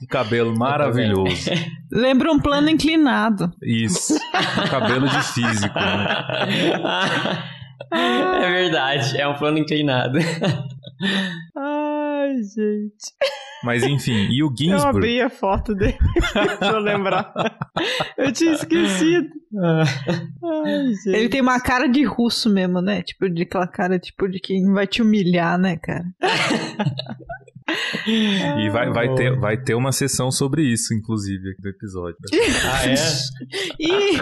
[0.03, 1.51] Um cabelo maravilhoso.
[1.91, 3.51] Lembra um plano inclinado.
[3.63, 4.15] Isso.
[4.15, 5.75] Um cabelo de físico.
[5.75, 7.54] Né?
[7.93, 10.19] É verdade, é um plano inclinado.
[11.57, 13.13] Ai, gente.
[13.65, 14.83] Mas enfim, e o Ginsburg?
[14.83, 15.97] Eu abri a foto dele
[16.59, 17.33] pra eu lembrar.
[18.19, 19.29] Eu tinha esquecido.
[21.07, 23.03] Ele tem uma cara de russo mesmo, né?
[23.03, 26.05] Tipo, de aquela cara, tipo, de quem vai te humilhar, né, cara?
[28.07, 32.19] E vai, vai, ter, vai ter uma sessão sobre isso, inclusive, aqui do episódio.
[32.71, 32.95] Ah, é?
[33.81, 34.21] Ih,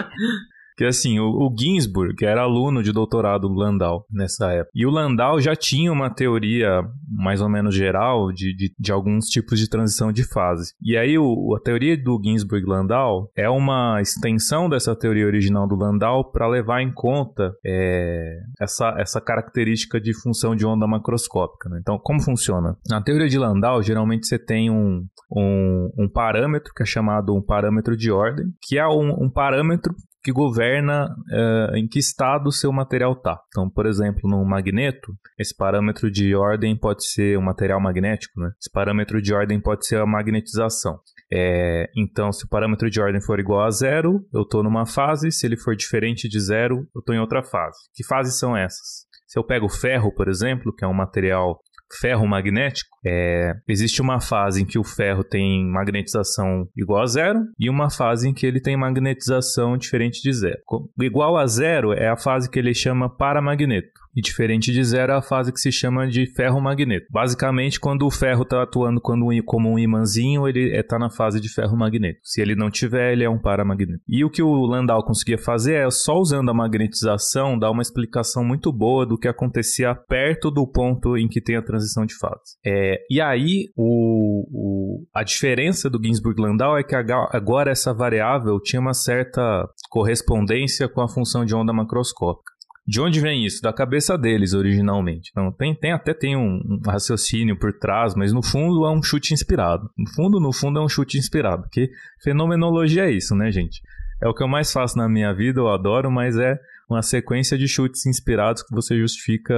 [0.77, 4.71] Que assim, o, o Ginsburg era aluno de doutorado do Landau nessa época.
[4.73, 9.25] E o Landau já tinha uma teoria mais ou menos geral de, de, de alguns
[9.25, 10.73] tipos de transição de fase.
[10.81, 16.31] E aí o, a teoria do Ginsburg-Landau é uma extensão dessa teoria original do Landau
[16.31, 21.69] para levar em conta é, essa, essa característica de função de onda macroscópica.
[21.69, 21.79] né?
[21.81, 22.77] Então, como funciona?
[22.89, 25.05] Na teoria de Landau, geralmente você tem um,
[25.35, 29.93] um, um parâmetro que é chamado um parâmetro de ordem, que é um, um parâmetro
[30.23, 33.37] que governa eh, em que estado o seu material está.
[33.49, 38.51] Então, por exemplo, no magneto, esse parâmetro de ordem pode ser o material magnético, né?
[38.57, 40.97] Esse parâmetro de ordem pode ser a magnetização.
[41.31, 45.31] É, então, se o parâmetro de ordem for igual a zero, eu estou numa fase.
[45.31, 47.77] Se ele for diferente de zero, eu estou em outra fase.
[47.93, 49.05] Que fases são essas?
[49.27, 51.59] Se eu pego ferro, por exemplo, que é um material
[51.99, 57.39] ferro magnético, é, existe uma fase em que o ferro tem magnetização igual a zero
[57.59, 60.59] e uma fase em que ele tem magnetização diferente de zero.
[60.99, 64.03] Igual a zero é a fase que ele chama paramagneto.
[64.15, 67.07] E diferente de zero é a fase que se chama de ferro-magneto.
[67.09, 69.25] Basicamente, quando o ferro está atuando como
[69.71, 72.19] um imãzinho, ele está na fase de ferro-magneto.
[72.23, 74.03] Se ele não tiver, ele é um paramagneto.
[74.07, 78.43] E o que o Landau conseguia fazer é, só usando a magnetização, dar uma explicação
[78.43, 82.57] muito boa do que acontecia perto do ponto em que tem a transição de fase.
[82.63, 88.79] É, e aí, o, o- a diferença do Ginsburg-Landau é que agora essa variável tinha
[88.79, 92.51] uma certa correspondência com a função de onda macroscópica.
[92.85, 93.61] De onde vem isso?
[93.61, 95.31] Da cabeça deles, originalmente.
[95.35, 99.01] Não, tem, tem até tem um, um raciocínio por trás, mas no fundo é um
[99.01, 99.89] chute inspirado.
[99.97, 101.89] No fundo, no fundo é um chute inspirado, porque
[102.21, 103.81] fenomenologia é isso, né, gente?
[104.21, 106.57] É o que eu mais faço na minha vida, eu adoro, mas é
[106.89, 109.53] uma sequência de chutes inspirados que você justifica.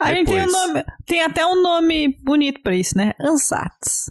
[0.00, 0.84] A gente tem um nome.
[1.06, 3.12] Tem até um nome bonito pra isso, né?
[3.20, 4.10] Ansatz.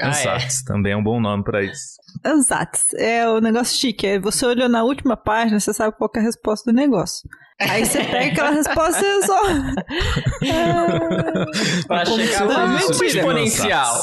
[0.00, 0.08] Ah, é.
[0.08, 1.96] Ansatz também é um bom nome pra isso.
[2.24, 2.92] Ansatz.
[2.94, 4.06] É o negócio chique.
[4.06, 7.28] É você olhou na última página, você sabe qual que é a resposta do negócio.
[7.60, 9.74] Aí você pega aquela resposta e resolve.
[11.86, 13.06] Pra Como chegar no mentira.
[13.06, 13.94] exponencial.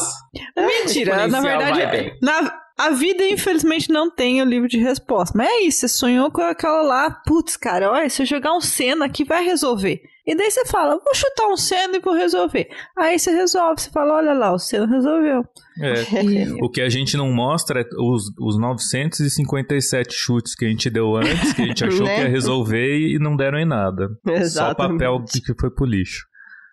[0.56, 2.18] Mentira, na Exponencial verdade, vai bem.
[2.22, 5.38] na, a vida infelizmente não tem o livro de resposta.
[5.38, 8.62] Mas é isso, você sonhou com aquela lá, putz, cara, olha, se eu jogar um
[8.62, 10.02] Senna aqui vai resolver.
[10.26, 12.68] E daí você fala, vou chutar um Senna e vou resolver.
[12.98, 15.44] Aí você resolve, você fala, olha lá, o Senna resolveu.
[15.82, 16.24] É.
[16.24, 20.90] E- O que a gente não mostra é os, os 957 chutes que a gente
[20.90, 22.16] deu antes, que a gente achou Né?
[22.16, 24.10] que ia resolver e não deram em nada.
[24.26, 24.94] Só Exatamente.
[25.00, 26.26] papel que que foi pro lixo.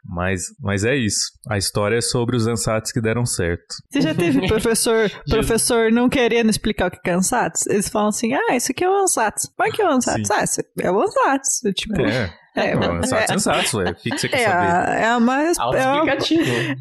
[0.07, 1.33] Mas, mas é isso.
[1.49, 3.75] A história é sobre os ansats que deram certo.
[3.91, 7.67] Você já teve professor, professor não querendo explicar o que é Ansatz?
[7.67, 9.51] Eles falam assim, ah, isso aqui é o Ansatz.
[9.59, 10.27] Mas que é o Ansatz?
[10.29, 10.35] Sim.
[10.35, 11.61] Ah, isso é o Ansatz.
[11.75, 12.33] Tipo, É.
[12.55, 13.91] é, Não, ansats, ansats, ué.
[13.91, 14.67] O que, que você quer é, saber?
[14.71, 15.53] a- é uma é.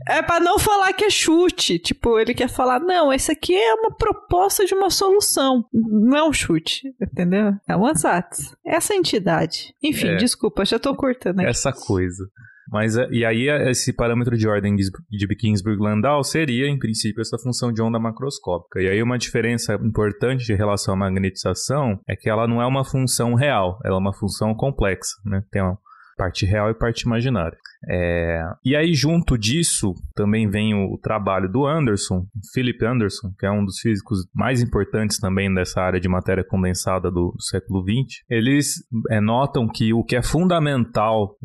[0.07, 1.79] É pra não falar que é chute.
[1.79, 5.63] Tipo, ele quer falar, não, esse aqui é uma proposta de uma solução.
[5.73, 7.53] Não é um chute, entendeu?
[7.67, 8.53] É um ansatz.
[8.65, 9.73] Essa entidade.
[9.81, 10.15] Enfim, É.
[10.17, 11.49] desculpa, já tô cortando aqui.
[11.49, 12.23] Essa coisa.
[12.71, 17.71] Mas, é- e aí, esse parâmetro de ordem de Ginsburg-Landau seria, em princípio, essa função
[17.71, 18.81] de onda macroscópica.
[18.81, 22.85] E aí, uma diferença importante em relação à magnetização é que ela não é uma
[22.85, 25.43] função real, ela é uma função complexa, né?
[25.51, 25.77] Tem uma
[26.17, 27.57] parte real e parte imaginária.
[27.89, 33.51] É, E aí, junto disso, também vem o, trabalho do Anderson, Philip Anderson, que é
[33.51, 38.21] um dos físicos mais importantes também dessa área de matéria condensada do, do século XX.
[38.29, 41.35] Eles é, notam que o que é fundamental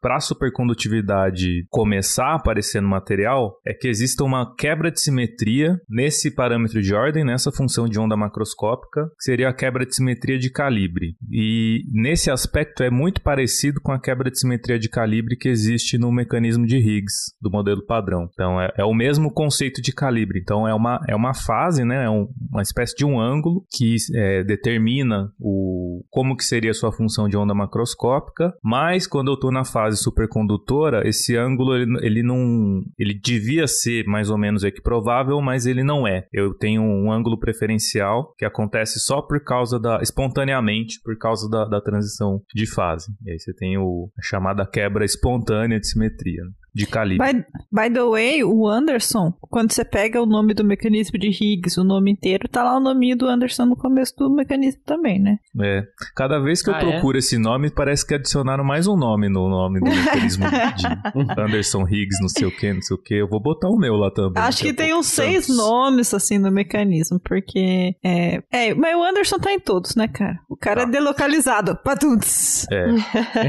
[0.00, 5.78] para a supercondutividade começar a aparecer no material é que exista uma quebra de simetria
[5.88, 10.38] nesse parâmetro de ordem, nessa função de onda macroscópica, que seria a quebra de simetria
[10.38, 11.16] de calibre.
[11.30, 15.75] E nesse aspecto é muito parecido com a quebra de simetria de calibre que existe
[15.98, 18.28] no mecanismo de Higgs do modelo padrão.
[18.32, 20.40] Então é, é o mesmo conceito de calibre.
[20.40, 22.04] Então é uma, é uma fase, né?
[22.04, 26.74] É um- uma espécie de um ângulo que é, determina o, como que seria a
[26.74, 28.52] sua função de onda macroscópica.
[28.62, 34.04] Mas quando eu estou na fase supercondutora, esse ângulo ele, ele não, ele devia ser
[34.06, 36.26] mais ou menos equiprovável, mas ele não é.
[36.32, 41.64] Eu tenho um ângulo preferencial que acontece só por causa da espontaneamente por causa da,
[41.64, 43.06] da transição de fase.
[43.24, 46.50] E aí você tem o, a chamada quebra espontânea de simetria, né?
[46.76, 47.26] de calibre.
[47.32, 47.38] By,
[47.72, 51.84] by the way, o Anderson, quando você pega o nome do mecanismo de Higgs, o
[51.84, 55.38] nome inteiro, tá lá o nome do Anderson no começo do mecanismo também, né?
[55.62, 56.80] É, Cada vez que eu Ah, é?
[56.90, 60.44] procuro esse nome, parece que adicionaram mais um nome no nome do mecanismo
[60.76, 63.14] de Anderson Higgs, não sei o que, não sei o que.
[63.14, 64.42] Eu vou botar o meu lá também.
[64.42, 65.56] Acho que tem uns seis Tantos.
[65.56, 67.94] nomes, assim, no mecanismo, porque...
[68.04, 70.36] É, é, mas o Anderson tá em todos, né, cara?
[70.46, 70.88] O cara Tá.
[70.88, 71.74] é delocalizado.
[71.82, 72.66] Patunts.
[72.70, 72.86] É.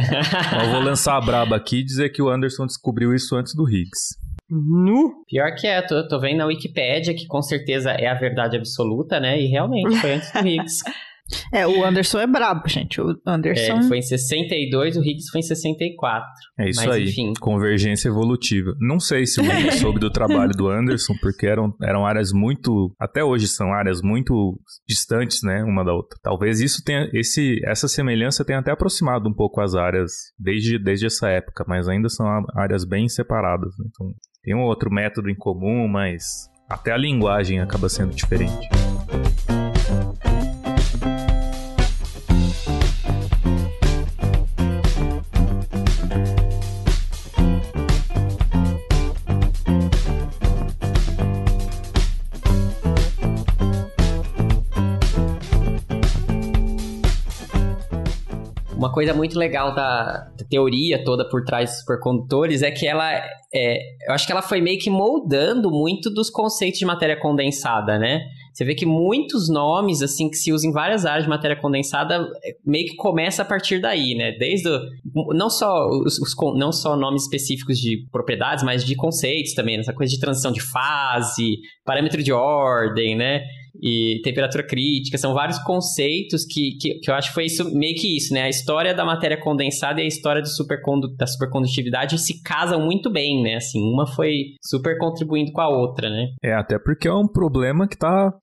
[0.56, 3.54] Mas eu vou lançar a braba aqui e dizer que o Anderson descobriu isso antes
[3.56, 4.16] do Higgs.
[4.50, 5.24] Nu.
[5.28, 9.20] Pior que é, tô, tô vendo na Wikipédia que com certeza é a verdade absoluta,
[9.20, 9.40] né?
[9.42, 10.84] E realmente foi antes do Higgs.
[11.54, 13.02] É, o Anderson é brabo, gente.
[13.02, 13.74] O É, Anderson...
[13.80, 16.26] ele foi em 62, o Higgs foi em 64.
[16.60, 17.04] É isso Mas, aí.
[17.06, 17.34] enfim.
[17.40, 18.74] Convergência evolutiva.
[18.80, 22.94] Não sei se o Higgs soube do trabalho do Anderson, porque eram, eram áreas muito.
[23.00, 25.64] Até hoje são áreas muito distantes, né?
[25.64, 26.18] Uma da outra.
[26.24, 27.10] Talvez isso tenha.
[27.14, 31.88] Esse, essa semelhança tenha até aproximado um pouco as áreas desde, desde essa época, mas
[31.88, 33.74] ainda são áreas bem separadas.
[33.78, 33.86] né?
[33.90, 34.14] Então,
[34.44, 36.24] tem um outro método em comum, mas
[36.70, 38.70] até a linguagem acaba sendo diferente.
[58.98, 63.14] Coisa muito legal da, da teoria toda por trás dos supercondutores é que ela,
[63.54, 68.00] é, eu acho que ela foi meio que moldando muito dos conceitos de matéria condensada,
[68.00, 68.22] né?
[68.52, 72.28] Você vê que muitos nomes, assim, que se usam em várias áreas de matéria condensada,
[72.44, 74.32] é, meio que começa a partir daí, né?
[74.32, 79.54] Desde o, não só os, os não só nomes específicos de propriedades, mas de conceitos
[79.54, 83.44] também, essa coisa de transição de fase, parâmetro de ordem, né?
[83.82, 87.96] E temperatura crítica, são vários conceitos que, que, que eu acho que foi isso, meio
[87.96, 88.44] que isso, né?
[88.44, 93.12] A história da matéria condensada e a história do supercondu da supercondutividade se casam muito
[93.12, 93.56] bem, né?
[93.56, 96.28] Assim, uma foi super contribuindo com a outra, né?
[96.44, 98.34] É, até porque é um problema que tá.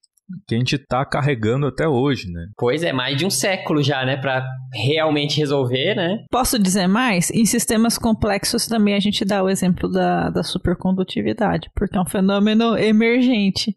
[0.47, 2.47] Que a gente tá carregando até hoje, né?
[2.57, 4.17] Pois é, mais de um século já, né?
[4.17, 4.43] Pra
[4.73, 6.17] realmente resolver, né?
[6.31, 7.29] Posso dizer mais?
[7.29, 12.07] Em sistemas complexos também a gente dá o exemplo da, da supercondutividade, porque é um
[12.07, 13.75] fenômeno emergente.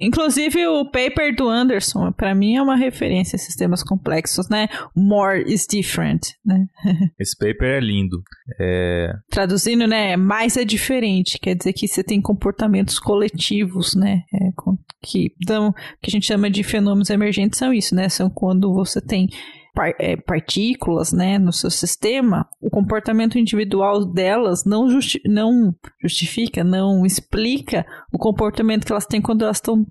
[0.00, 4.68] Inclusive o paper do Anderson, para mim é uma referência a sistemas complexos, né?
[4.94, 6.66] More is different, né?
[7.18, 8.22] Esse paper é lindo.
[8.60, 10.16] É, Traduzindo, né?
[10.16, 14.22] Mais é diferente, quer dizer que você tem comportamentos coletivos, né?
[14.34, 14.50] É,
[15.02, 15.72] que dão,
[16.02, 18.08] que a gente chama de fenômenos emergentes são isso, né?
[18.08, 19.28] São quando você tem
[20.26, 27.86] partículas, né, no seu sistema, o comportamento individual delas não, justi não justifica, não explica
[28.12, 29.86] o comportamento que elas têm quando elas estão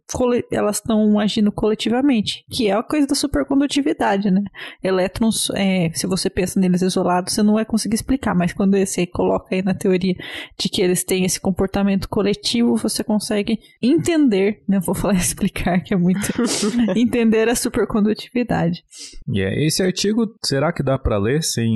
[0.51, 0.81] elas
[1.21, 4.43] agindo coletivamente, que é a coisa da supercondutividade, né?
[4.83, 9.05] Elétrons, é, se você pensa neles isolados, você não vai conseguir explicar, mas quando você
[9.05, 10.15] coloca aí na teoria
[10.57, 15.93] de que eles têm esse comportamento coletivo, você consegue entender, não vou falar explicar, que
[15.93, 16.27] é muito
[16.95, 18.83] entender a supercondutividade.
[19.27, 21.69] e é, esse artigo, será que dá pra ler sem,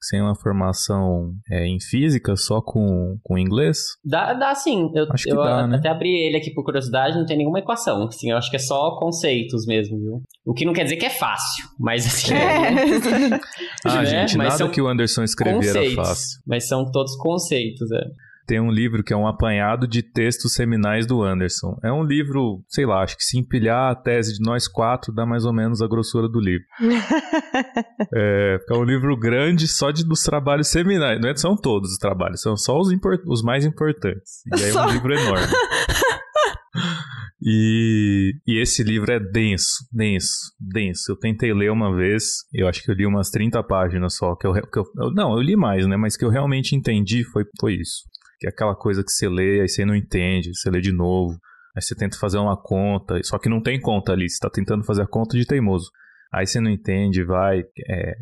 [0.00, 3.78] sem uma formação é, em física, só com, com inglês?
[4.04, 4.90] Dá, dá sim.
[4.94, 5.76] Eu, Acho que eu dá, né?
[5.76, 8.04] até abri ele aqui por curiosidade, não tem nenhuma equação.
[8.06, 10.22] Assim, eu acho que é só conceitos mesmo, viu?
[10.46, 12.34] O que não quer dizer que é fácil, mas assim.
[12.34, 13.40] É.
[13.82, 14.06] Ah, né?
[14.06, 16.40] gente, Mas nada são que o Anderson escrever era fácil.
[16.46, 18.04] Mas são todos conceitos, é.
[18.50, 21.78] Tem um livro que é um apanhado de textos seminais do Anderson.
[21.84, 25.24] É um livro, sei lá, acho que se empilhar a tese de nós quatro dá
[25.24, 26.66] mais ou menos a grossura do livro.
[28.12, 31.20] É, é um livro grande só de, dos trabalhos seminais.
[31.20, 34.42] Não é- são todos os trabalhos, são só os, impor- os mais importantes.
[34.52, 34.86] E aí é Só.
[34.86, 35.46] um livro enorme.
[37.42, 41.12] E, e esse livro é denso, denso, denso.
[41.12, 44.34] Eu tentei ler uma vez, eu acho que eu li umas 30 páginas só.
[44.36, 45.96] Que eu, que eu- não, eu li mais, né?
[45.96, 48.02] Mas que eu realmente entendi foi, foi isso.
[48.40, 51.32] Que é aquela coisa que você lê, aí você não entende, você lê de novo,
[51.76, 54.82] aí você tenta fazer uma conta, só que não tem conta ali, você tá tentando
[54.84, 55.90] fazer a conta de teimoso.
[56.32, 57.60] Aí você não entende, vai.
[57.88, 58.12] É,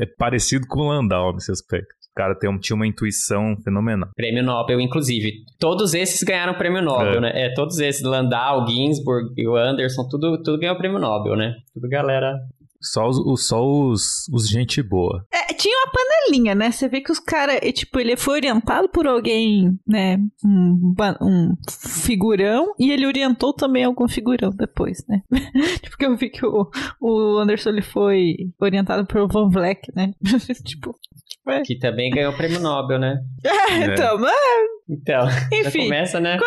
[0.00, 1.88] é parecido com o Landau nesse aspecto.
[2.12, 4.08] O cara tem, tinha uma intuição fenomenal.
[4.16, 5.32] Prêmio Nobel, inclusive.
[5.58, 7.20] Todos esses ganharam prêmio Nobel, É.
[7.20, 7.32] né?
[7.34, 11.54] É, todos esses, Landau, Ginsburg e o Anderson, tudo, tudo ganhou prêmio Nobel, né?
[11.74, 12.34] Tudo galera.
[12.80, 15.24] Só os, os- só os, os gente boa.
[15.32, 16.70] É, tinha uma panelinha, né?
[16.70, 20.16] Você vê que os caras, tipo, ele foi orientado por alguém, né?
[20.42, 25.20] Um, um figurão, e ele orientou também algum figurão depois, né?
[25.82, 30.14] tipo, que eu vi que o, o Anderson ele foi orientado pelo Van Vleck, né?
[30.64, 30.98] tipo,
[31.66, 33.20] Que também ganhou prêmio Nobel, né?
[33.44, 34.34] é, então, mas,
[34.88, 35.84] Então, já enfim.
[35.84, 36.38] começa, né?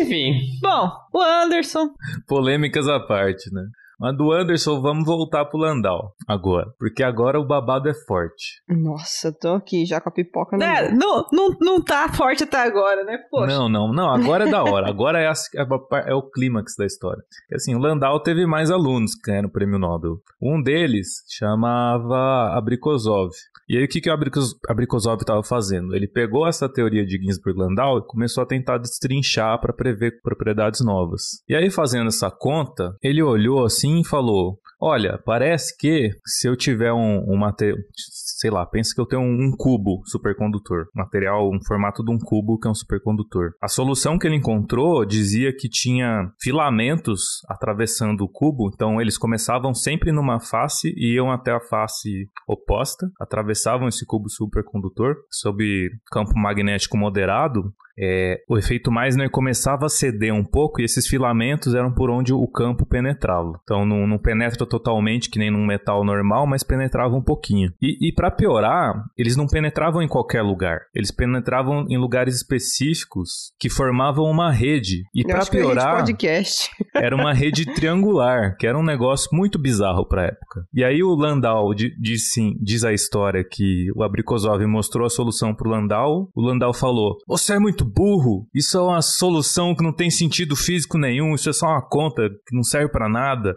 [0.00, 0.32] Enfim.
[0.62, 1.90] Bom, o Anderson,
[2.26, 3.62] Polêmicas à parte, né?
[4.02, 6.66] Mas do Anderson, vamos voltar pro Landau agora.
[6.76, 8.60] Porque agora o babado é forte.
[8.68, 12.56] Nossa, tô aqui já com a pipoca na É, não, não, não tá forte até
[12.58, 13.16] agora, né?
[13.30, 13.46] Poxa.
[13.56, 14.10] Não, não, não.
[14.10, 14.88] Agora é da hora.
[14.88, 17.22] Agora é, a- é é o clímax da história.
[17.42, 20.16] Porque, Assim, o Landau teve mais alunos que ganharam o prêmio Nobel.
[20.42, 23.30] Um deles chamava Abrikosov.
[23.68, 25.94] E aí, o que, que o Abrikos- Abrikosov estava fazendo?
[25.94, 31.22] Ele pegou essa teoria de Ginsburg-Landau e começou a tentar destrinchar para prever propriedades novas.
[31.48, 36.56] E aí, fazendo essa conta, ele olhou assim e falou: Olha, parece que se eu
[36.56, 37.78] tiver um, um material.
[37.94, 40.86] Sei lá, pensa que eu tenho um, um cubo supercondutor.
[40.92, 43.52] Material, um formato de um cubo que é um supercondutor.
[43.62, 49.72] A solução que ele encontrou dizia que tinha filamentos atravessando o cubo, então eles começavam
[49.72, 56.32] sempre numa face e iam até a face oposta, atravessavam esse cubo supercondutor sob campo
[56.34, 57.72] magnético moderado.
[57.98, 62.32] é, o efeito Meissner começava a ceder um pouco e esses filamentos eram por onde
[62.32, 63.52] o campo penetrava.
[63.62, 67.70] Então não, não penetra totalmente que nem num metal normal, mas penetrava um pouquinho.
[67.80, 70.80] E, e para piorar, eles não penetravam em qualquer lugar.
[70.94, 75.02] Eles penetravam em lugares específicos que formavam uma rede.
[75.14, 76.70] E Eu para piorar, podcast.
[76.96, 80.64] era uma rede triangular, que era um negócio muito bizarro pra época.
[80.74, 85.10] E aí o Landau di- diz, sim, diz a história que o Abrikosov mostrou a
[85.10, 86.30] solução pro Landau.
[86.34, 88.46] O Landau falou: "Você é muito burro.
[88.54, 91.34] Isso é uma solução que não tem sentido físico nenhum.
[91.34, 93.54] Isso é só uma conta que não serve pra nada."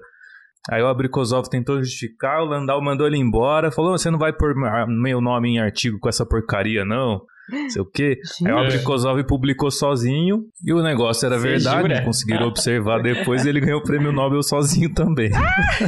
[0.71, 4.55] Aí o Abrikosov tentou justificar, o Landau mandou ele embora, falou: "Você não vai pôr
[4.87, 8.17] meu nome em artigo com essa porcaria não." Não sei o quê.
[8.43, 11.81] Aí o Abrikosov publicou sozinho e o negócio era Você verdade.
[11.81, 12.03] jura?
[12.03, 15.29] Conseguiram observar depois e ele ganhou o prêmio Nobel sozinho também.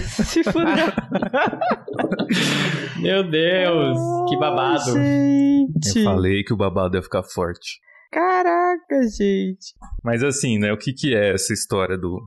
[0.04, 0.94] Se fuder.
[3.02, 3.98] Meu Deus,
[4.30, 4.94] que babado.
[4.94, 5.98] Gente.
[5.98, 7.80] Eu falei que o babado ia ficar forte.
[8.12, 9.74] Caraca, gente.
[10.04, 10.72] Mas assim, né?
[10.72, 12.24] O que, que é essa história do,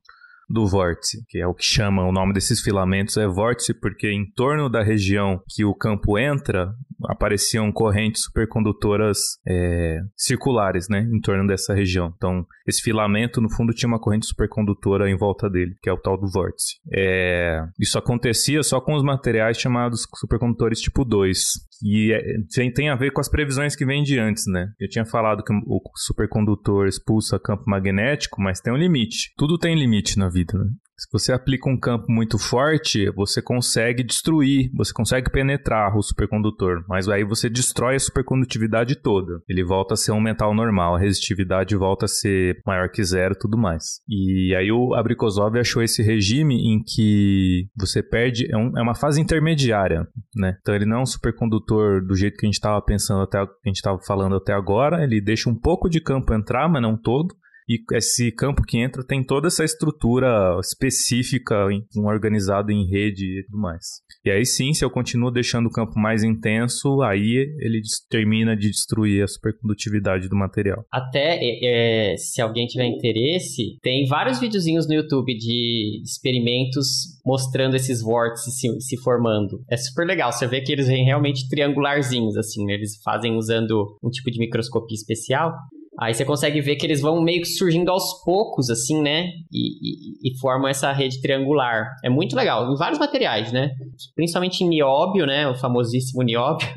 [0.51, 1.23] do vórtice?
[1.27, 4.83] Que é o que chama, o nome desses filamentos é vórtice porque em torno da
[4.83, 6.73] região que o campo entra,
[7.07, 11.07] apareciam correntes supercondutoras é, circulares, né?
[11.11, 12.13] Em torno dessa região.
[12.15, 15.97] Então, esse filamento, no fundo, tinha uma corrente supercondutora em volta dele, que é o
[15.97, 16.75] tal do vórtice.
[16.93, 21.39] É, isso acontecia só com os materiais chamados supercondutores tipo 2.
[21.83, 24.67] E é, tem, a ver com as previsões que vêm de antes, né?
[24.79, 29.33] Eu tinha falado que o supercondutor expulsa campo magnético, mas tem um limite.
[29.35, 30.65] Tudo tem limite na vida, né?
[30.97, 36.83] Se você aplica um campo muito forte, você consegue destruir, você consegue penetrar o supercondutor,
[36.87, 39.41] mas aí você destrói a supercondutividade toda.
[39.49, 43.33] Ele volta a ser um metal normal, a resistividade volta a ser maior que zero,
[43.35, 43.99] tudo mais.
[44.07, 48.93] E aí o Abrikosov achou esse regime em que você perde, é, um- é uma
[48.93, 50.55] fase intermediária, né?
[50.61, 53.47] Então ele não é um supercondutor do jeito que a gente estava pensando até, a
[53.65, 57.33] gente estava falando até agora, ele deixa um pouco de campo entrar, mas não todo.
[57.71, 63.45] E esse campo que entra tem toda essa estrutura específica, em- organizada em rede e
[63.45, 63.85] tudo mais.
[64.25, 68.69] E aí sim, se eu continuo deixando o campo mais intenso, aí ele termina de
[68.69, 70.83] destruir a supercondutividade do material.
[70.91, 77.75] Até, é, é, se alguém tiver interesse, tem vários videozinhos no YouTube de experimentos mostrando
[77.75, 79.63] esses vórtices se, se formando.
[79.69, 82.73] É super legal, você vê que eles vêm realmente triangularzinhos, assim, né?
[82.73, 85.53] Eles fazem usando um tipo de microscopia especial.
[85.99, 89.25] Aí você consegue ver que eles vão meio que surgindo aos poucos, assim, né?
[89.51, 91.85] E, e- e formam essa rede triangular.
[92.03, 93.71] É muito legal, em vários materiais, né?
[94.15, 95.47] Principalmente em nióbio, né?
[95.47, 96.67] O famosíssimo nióbio.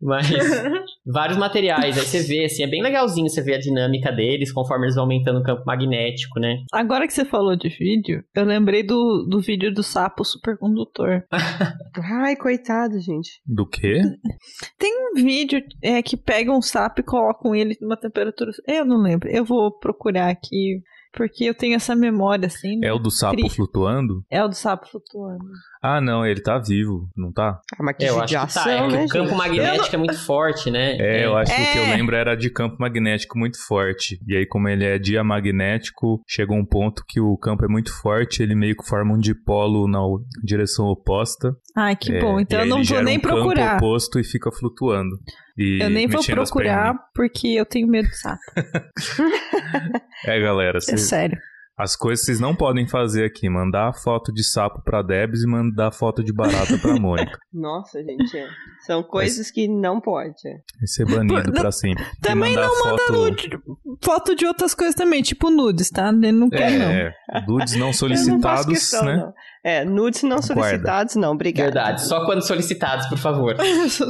[0.00, 0.28] Mas
[1.06, 1.96] vários materiais.
[1.96, 5.04] Aí você vê, assim, é bem legalzinho você ver a dinâmica deles conforme eles vão
[5.04, 6.64] aumentando o campo magnético, né?
[6.72, 11.22] Agora que você falou de vídeo, eu lembrei do, do vídeo do sapo supercondutor.
[12.22, 13.40] Ai, coitado, gente.
[13.46, 14.00] Do quê?
[14.78, 18.50] Tem um vídeo é, que pegam um sapo e colocam ele numa temperatura.
[18.66, 19.28] Eu não lembro.
[19.28, 20.80] Eu vou procurar aqui.
[21.16, 22.78] Porque eu tenho essa memória, assim.
[22.84, 23.48] É o do sapo Tri.
[23.48, 24.22] flutuando?
[24.30, 25.44] É o do sapo flutuando.
[25.88, 27.60] Ah, não, ele tá vivo, não tá?
[27.78, 28.70] Ah, mas que É, eu acho que tá.
[28.72, 30.96] É que né, o campo magnético é muito forte, né?
[30.98, 31.96] É, eu acho que o que eu É.
[31.96, 34.18] lembro era de campo magnético muito forte.
[34.26, 38.42] E aí, como ele é diamagnético, chegou um ponto que o campo é muito forte,
[38.42, 41.54] ele meio que forma um dipolo na o- direção oposta.
[41.76, 42.40] Ai, que É, bom.
[42.40, 43.76] e Então eu não ele vou gera nem um campo procurar.
[43.76, 45.16] oposto e fica flutuando.
[45.56, 48.40] E Eu nem vou procurar porque eu tenho medo de sapo.
[50.26, 51.38] É, galera, É cês- sério.
[51.78, 53.48] As coisas vocês não podem fazer aqui.
[53.48, 57.38] Mandar foto de sapo pra Debs e mandar foto de barata pra Mônica.
[57.52, 58.46] Nossa, gente, é.
[58.86, 60.34] São coisas que não pode.
[60.46, 60.52] é.
[60.78, 62.02] Vai ser banido Não- pra sempre.
[62.04, 63.12] E Também mandar não manda foto...
[63.12, 63.50] nude,
[64.02, 66.08] foto de outras coisas também, tipo nudes, tá?
[66.08, 66.90] Ele não quer, não.
[66.90, 67.12] É,
[67.46, 69.16] nudes não Eu não faço solicitados, questão, né?
[69.16, 69.32] não.
[69.66, 71.64] É, nudes não solicitados, não, obrigado.
[71.64, 72.06] Verdade.
[72.06, 73.56] Só quando solicitados, por favor.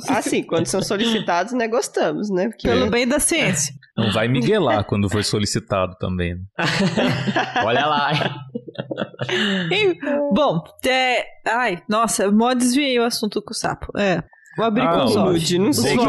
[0.07, 2.49] Ah, sim, quando são solicitados, né, gostamos, né?
[2.49, 2.69] Porque...
[2.69, 3.75] Pelo bem da ciência.
[3.97, 6.35] Não vai miguelar quando for solicitado também.
[6.35, 6.43] né?
[7.65, 8.13] Olha lá.
[9.71, 9.99] E,
[10.35, 11.25] bom, é...
[11.47, 13.91] ai, nossa, mó desviei o assunto com o sapo.
[13.99, 14.23] É.
[14.57, 15.97] Vou abrir Ah, com os o nude, não sei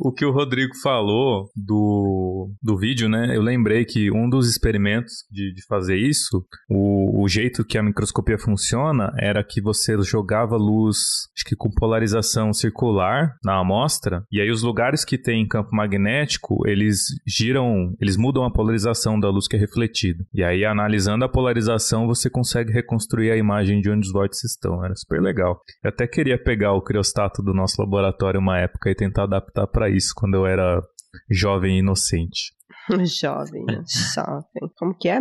[0.00, 3.34] o que o Rodrigo falou do, do vídeo, né?
[3.34, 7.82] Eu lembrei que um dos experimentos de, de fazer isso, o, o jeito que a
[7.82, 10.96] microscopia funciona era que você jogava luz,
[11.36, 16.66] acho que com polarização circular na amostra, e aí os lugares que tem campo magnético,
[16.66, 20.24] eles giram, eles mudam a polarização da luz que é refletida.
[20.34, 24.84] E aí, analisando a polarização, você consegue reconstruir a imagem de onde os vórtices estão.
[24.84, 25.60] Era super legal.
[25.82, 29.88] Eu até queria pegar o criostato do nosso laboratório uma época e tentar adaptar para
[29.88, 30.82] isso quando eu era
[31.30, 32.52] jovem e inocente.
[33.20, 33.84] Jovem, né?
[34.14, 34.72] jovem.
[34.76, 35.20] Como que é?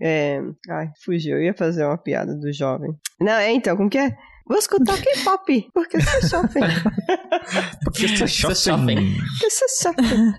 [0.00, 0.40] é?
[0.68, 1.38] Ai, fugiu.
[1.38, 2.92] Eu ia fazer uma piada do jovem.
[3.20, 4.16] Não, é então, como que é?
[4.46, 6.62] Vou escutar K-pop, porque sou jovem.
[7.84, 9.16] Porque você é shopping.
[9.38, 10.34] Porque sou jovem.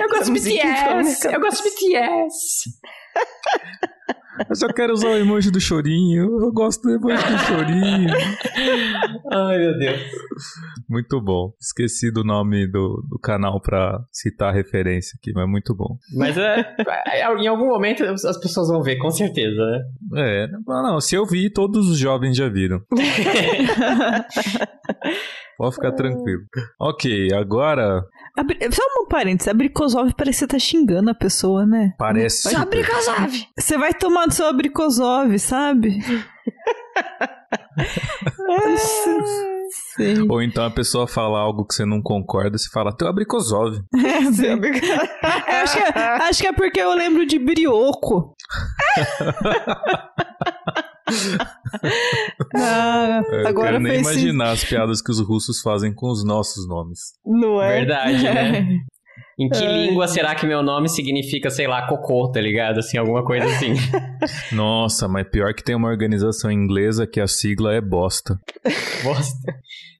[0.00, 1.26] Eu gosto de BTS.
[1.32, 2.70] Eu gosto de BTS.
[4.62, 6.40] Eu quero usar o emoji do chorinho.
[6.40, 8.14] Eu gosto do emoji do chorinho.
[9.32, 10.00] Ai, meu Deus.
[10.88, 11.52] Muito bom.
[11.60, 15.96] Esqueci do nome do, do canal pra citar a referência aqui, mas muito bom.
[16.14, 16.74] Mas é,
[17.06, 19.80] é, em algum momento as pessoas vão ver, com certeza, né?
[20.16, 22.82] É, não, se eu vi, todos os jovens já viram.
[25.56, 26.42] Pode ficar tranquilo.
[26.80, 28.04] Ok, agora
[28.36, 28.58] Abri...
[28.72, 31.94] Só um parênteses, abricosov parece que você tá xingando a pessoa, né?
[31.96, 32.50] parece.
[32.50, 33.46] Sou Abricosov.
[33.56, 36.00] Você vai tomar do seu abricosov, sabe?
[39.96, 40.20] Sei.
[40.28, 43.78] Ou então a pessoa fala algo que você não concorda, você fala, teu abricosov.
[43.94, 45.58] É.
[45.58, 45.98] Eu acho, que é,
[46.28, 48.34] acho que é porque eu lembro de brioco.
[52.56, 56.24] Ah, É, Eu agora quero nem imaginar as piadas que os russos fazem com os
[56.24, 56.98] nossos nomes.
[57.24, 57.78] Não é?
[57.80, 58.78] Verdade, né?
[59.38, 62.78] Em que Ai, língua será que meu nome significa, sei lá, cocô, tá ligado?
[62.78, 63.74] Assim, alguma coisa assim.
[64.54, 68.38] Nossa, mas pior que tem uma organização inglesa que a sigla é bosta.
[69.02, 69.54] Bosta.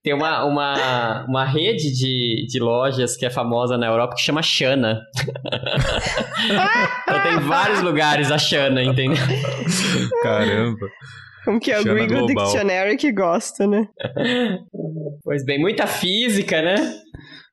[0.05, 4.43] Tem uma, uma, uma rede de, de lojas que é famosa na Europa que chama
[4.43, 5.01] Xana.
[7.03, 9.17] então tem vários lugares a Xana, entendeu?
[10.23, 10.87] Caramba.
[11.45, 12.45] Como que é o Xana Google Global.
[12.45, 13.89] Dictionary que gosta, né?
[15.25, 16.77] Pois bem, muita física, né?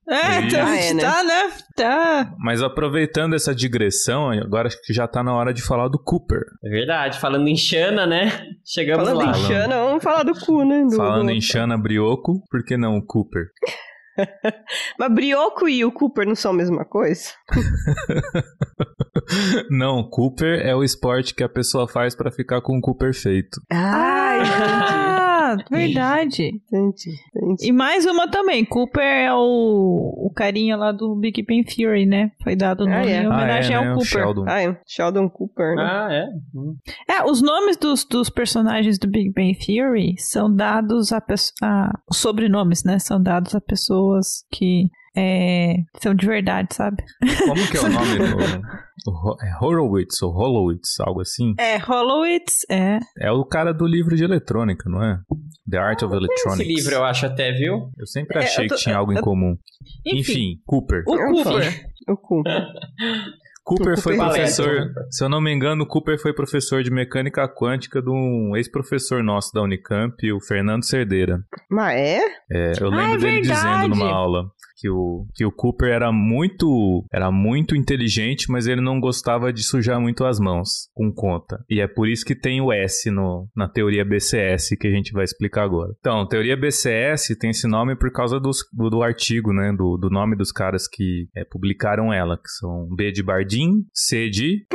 [0.09, 1.01] É, então, Ah, é, né?
[1.03, 1.51] tá, né?
[1.75, 2.33] Tá.
[2.39, 6.41] Mas aproveitando essa digressão, agora acho que já tá na hora de falar do Cooper.
[6.65, 7.19] É verdade.
[7.19, 8.31] Falando em Xana, né?
[8.65, 9.31] Chegamos Falando lá.
[9.31, 10.83] em Xana, vamos falar do cu, né?
[10.89, 13.45] Do- Falando do- em Xana Brioco, por que não o Cooper?
[14.99, 17.29] Mas Brioco e o Cooper não são a mesma coisa?
[19.69, 23.61] Não, Cooper é o esporte que a pessoa faz pra ficar com o cu perfeito.
[23.71, 25.11] Ah,
[25.69, 26.47] verdade.
[26.47, 27.67] entendi, entendi.
[27.67, 28.63] E mais uma também.
[28.65, 32.31] Cooper é o, o carinha lá do Big Bang Theory, né?
[32.43, 33.23] Foi dado o Ah, nome é.
[33.23, 33.87] em homenagem ah, é, né?
[33.89, 34.09] ao Cooper.
[34.11, 34.45] Sheldon.
[34.47, 34.79] Ah, é.
[34.87, 35.83] Sheldon Cooper, né?
[35.83, 36.25] Ah, é?
[36.55, 36.75] Hum.
[37.09, 41.91] É, os nomes dos, dos personagens do Big Bang Theory são dados a, pesso- a
[42.09, 42.99] os sobrenomes, né?
[42.99, 47.03] São dados a pessoas que é, são de verdade, sabe?
[47.45, 49.37] Como que é o nome do...
[49.43, 51.53] é Horowitz ou Holowitz, algo assim?
[51.59, 52.97] É, Holowitz, é.
[53.19, 55.19] É o cara do livro de eletrônica, não é?
[55.72, 56.67] The Art of Esse Electronics.
[56.78, 57.89] livro eu acho até, viu?
[57.97, 59.55] Eu sempre É, achei eu tô- que tinha algo em eu- comum.
[60.05, 61.03] Enfim, Enfim, Cooper.
[61.07, 61.15] o.
[61.17, 61.86] Cooper.
[62.09, 62.43] O cu.
[63.63, 68.01] Cooper foi Cooper professor, se eu não me engano, Cooper foi professor de mecânica quântica
[68.01, 71.39] de um ex-professor nosso da Unicamp, o Fernando Cerdeira.
[71.69, 72.19] Mas é?
[72.51, 74.45] É, eu Ah, lembro é dele dizendo numa aula
[74.82, 79.61] que o, que o Cooper era muito era muito inteligente, mas ele não gostava de
[79.61, 81.63] sujar muito as mãos com conta.
[81.69, 85.13] E é por isso que tem o S no, na teoria BCS que a gente
[85.13, 85.93] vai explicar agora.
[85.99, 89.71] Então, teoria BCS tem esse nome por causa dos, do, do artigo, né?
[89.71, 94.29] Do, do nome dos caras que é, publicaram ela, que são B de Bardeen, C
[94.29, 94.65] de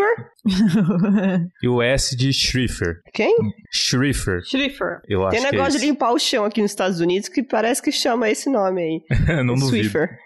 [1.62, 3.00] e o S de Schrieffer.
[3.12, 3.36] Quem?
[3.70, 5.00] Schrieffer, Schrieffer.
[5.08, 5.86] eu acho Tem que é negócio de isso.
[5.86, 9.02] limpar o chão aqui nos Estados Unidos que parece que chama esse nome aí.
[9.44, 9.88] não duvido.
[9.88, 10.18] Swiffer.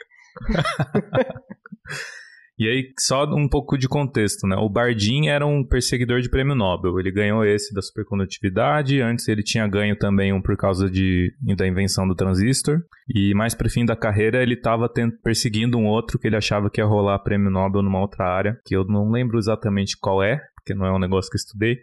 [2.61, 4.55] E aí, só um pouco de contexto, né?
[4.55, 7.01] O Bardeen era um perseguidor de prêmio Nobel.
[7.01, 9.01] Ele ganhou esse da supercondutividade.
[9.01, 12.83] Antes ele tinha ganho também um por causa de, da invenção do transistor.
[13.09, 14.93] E mais pro fim da carreira ele estava
[15.25, 18.77] perseguindo um outro que ele achava que ia rolar prêmio Nobel numa outra área, que
[18.77, 21.79] eu não lembro exatamente qual é, porque não é um negócio que eu estudei.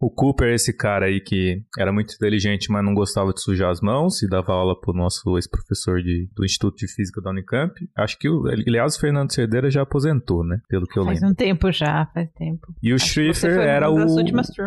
[0.00, 3.70] O Cooper é esse cara aí que era muito inteligente, mas não gostava de sujar
[3.70, 6.00] as mãos e dava aula pro nosso ex-professor
[6.36, 7.74] do Instituto de Física da Unicamp.
[7.96, 10.58] Acho que, aliás, o Fernando Cerdeira já aposentou, né?
[10.68, 11.32] Pelo que eu Faz lembro.
[11.32, 12.72] um tempo já, faz tempo.
[12.80, 13.96] E o Acho Schrieffer era o,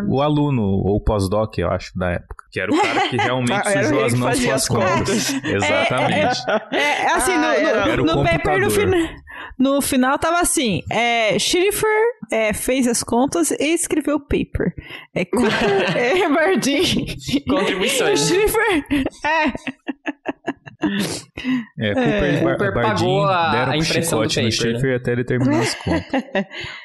[0.08, 2.44] o aluno, ou pós-doc, eu acho, da época.
[2.52, 5.30] Que era o cara que realmente Ah, sujou as mãos com as as contas.
[5.32, 5.44] contas.
[5.44, 6.38] Exatamente.
[6.72, 9.08] É, é assim, Ah, no, no- era- Era o no paper no, computador.
[9.58, 14.72] No final tava assim: é, Schrieffer é, fez as contas e escreveu o paper.
[15.14, 17.06] É Cooper, é Bardin.
[17.48, 18.20] Contribuições.
[18.26, 18.84] Schrieffer,
[19.24, 19.52] é.
[21.78, 24.50] É, Cooper e Bar Cooper Bardin pagou a- deram a um impressão do chicote no
[24.50, 26.22] paper, Schrieffer até ele terminar as contas.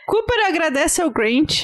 [0.05, 1.63] Cooper agradece ao Grant.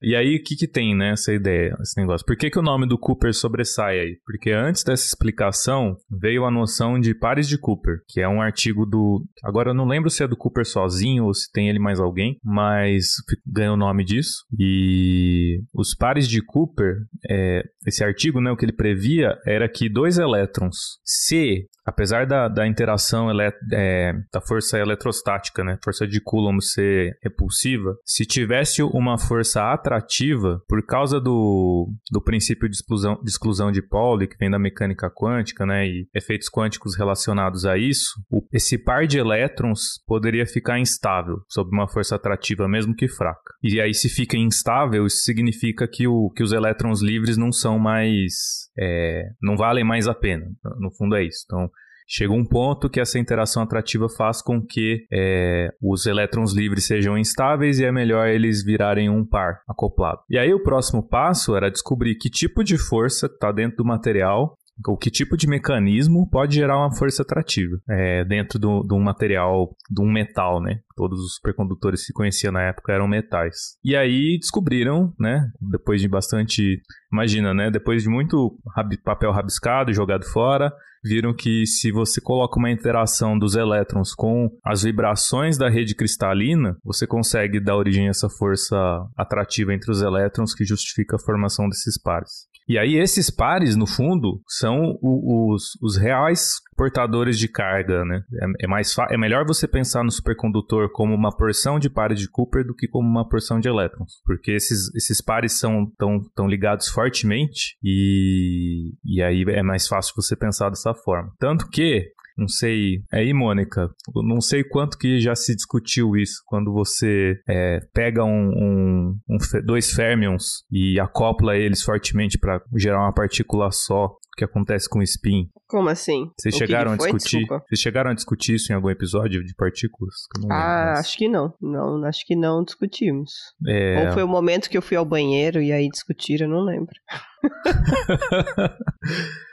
[0.00, 2.24] E aí, o que que tem, né, essa ideia, esse negócio?
[2.24, 4.18] Por que que o nome do Cooper sobressai aí?
[4.24, 8.86] Porque antes dessa explicação, veio a noção de pares de Cooper, que é um artigo
[8.86, 9.24] do...
[9.42, 12.38] Agora, eu não lembro se é do Cooper sozinho ou se tem ele mais alguém,
[12.44, 13.06] mas
[13.46, 14.44] ganhou o nome disso.
[14.58, 16.94] E os pares de Cooper,
[17.28, 22.48] é, esse artigo, né, o que ele previa era que dois elétrons, se apesar da,
[22.48, 23.28] da interação
[23.72, 30.60] é, da força eletrostática, né, força de Coulomb ser repulsiva, se tivesse uma força atrativa,
[30.68, 35.10] por causa do, do princípio de exclusão, de exclusão de Pauli, que vem da mecânica
[35.10, 40.78] quântica, né, e efeitos quânticos relacionados a isso, o- esse par de elétrons poderia ficar
[40.78, 43.54] instável sob uma força atrativa, mesmo que fraca.
[43.62, 47.78] E aí, se fica instável, isso significa que, o, que os elétrons livres não são
[47.78, 48.32] mais.
[48.78, 50.46] é, não valem mais a pena.
[50.78, 51.42] No fundo, é isso.
[51.46, 51.70] Então,
[52.08, 57.18] chega um ponto que essa interação atrativa faz com que é, os elétrons livres sejam
[57.18, 60.20] instáveis e é melhor eles virarem um par acoplado.
[60.30, 64.56] E aí, o próximo passo era descobrir que tipo de força está dentro do material
[64.86, 69.74] o que tipo de mecanismo pode gerar uma força atrativa é, dentro de um material,
[69.90, 70.80] de um metal, né?
[70.94, 73.76] Todos os supercondutores que se conhecia na época eram metais.
[73.84, 75.50] E aí descobriram, né?
[75.60, 76.80] Depois de bastante.
[77.12, 77.70] Imagina, né?
[77.70, 78.56] Depois de muito
[79.04, 80.72] papel rabiscado, jogado fora,
[81.04, 86.76] viram que se você coloca uma interação dos elétrons com as vibrações da rede cristalina,
[86.84, 88.76] você consegue dar origem a essa força
[89.16, 92.48] atrativa entre os elétrons que justifica a formação desses pares.
[92.68, 98.22] E aí esses pares, no fundo, são o- os, os reais portadores de carga, né?
[98.60, 102.28] É, é mais é melhor você pensar no supercondutor como uma porção de pares de
[102.30, 106.46] Cooper do que como uma porção de elétrons, porque esses, esses pares são tão, tão
[106.46, 111.32] ligados fortemente e, e aí é mais fácil você pensar dessa forma.
[111.38, 116.72] Tanto que não sei, aí Mônica, não sei quanto que já se discutiu isso quando
[116.72, 119.36] você é, pega um, um- um
[119.66, 125.00] dois fermions e acopla eles fortemente para gerar uma partícula só, o que acontece com
[125.00, 125.48] o spin.
[125.66, 126.30] Como assim?
[126.38, 127.38] Vocês O chegaram a discutir?
[127.40, 127.64] Desculpa.
[127.68, 130.14] Vocês chegaram a discutir isso em algum episódio de partículas?
[130.38, 131.52] Lembro Ah, acho que não.
[131.60, 133.32] Não, acho que não discutimos.
[133.66, 136.64] É, Ou foi o momento que eu fui ao banheiro e aí discutiram, eu não
[136.64, 136.94] lembro.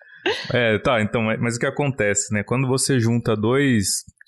[0.54, 2.44] É, tá, então, mas- mas o que acontece, né?
[2.44, 3.86] Quando você junta dois,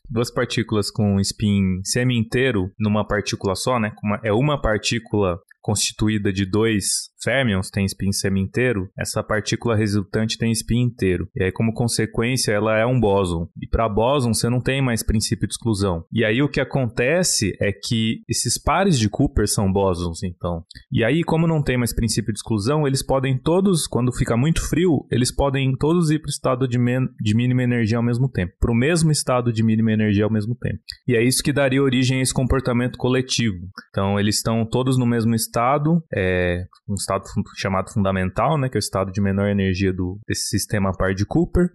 [0.09, 3.91] duas partículas com spin semi-inteiro numa partícula só, né?
[4.23, 5.37] é uma partícula
[5.67, 11.27] constituída de dois fermions, tem spin semi-inteiro, essa partícula resultante tem spin inteiro.
[11.35, 13.49] E aí, como consequência, ela é um bóson.
[13.61, 16.05] E para bóson, você não tem mais princípio de exclusão.
[16.11, 20.63] E aí, o que acontece é que esses pares de Cooper são bósons, então.
[20.89, 24.61] E aí, como não tem mais princípio de exclusão, eles podem todos, quando fica muito
[24.61, 28.53] frio, eles podem todos ir para o estado de, de mínima energia ao mesmo tempo.
[28.59, 30.79] Para o mesmo estado de mínima energia ao mesmo tempo.
[31.07, 33.57] E é isso que daria origem a esse comportamento coletivo.
[33.89, 35.56] Então, eles estão todos no mesmo estado,
[36.13, 37.23] é, um estado
[37.55, 41.25] chamado fundamental, né, que é o estado de menor energia do, desse sistema par de
[41.25, 41.69] Cooper.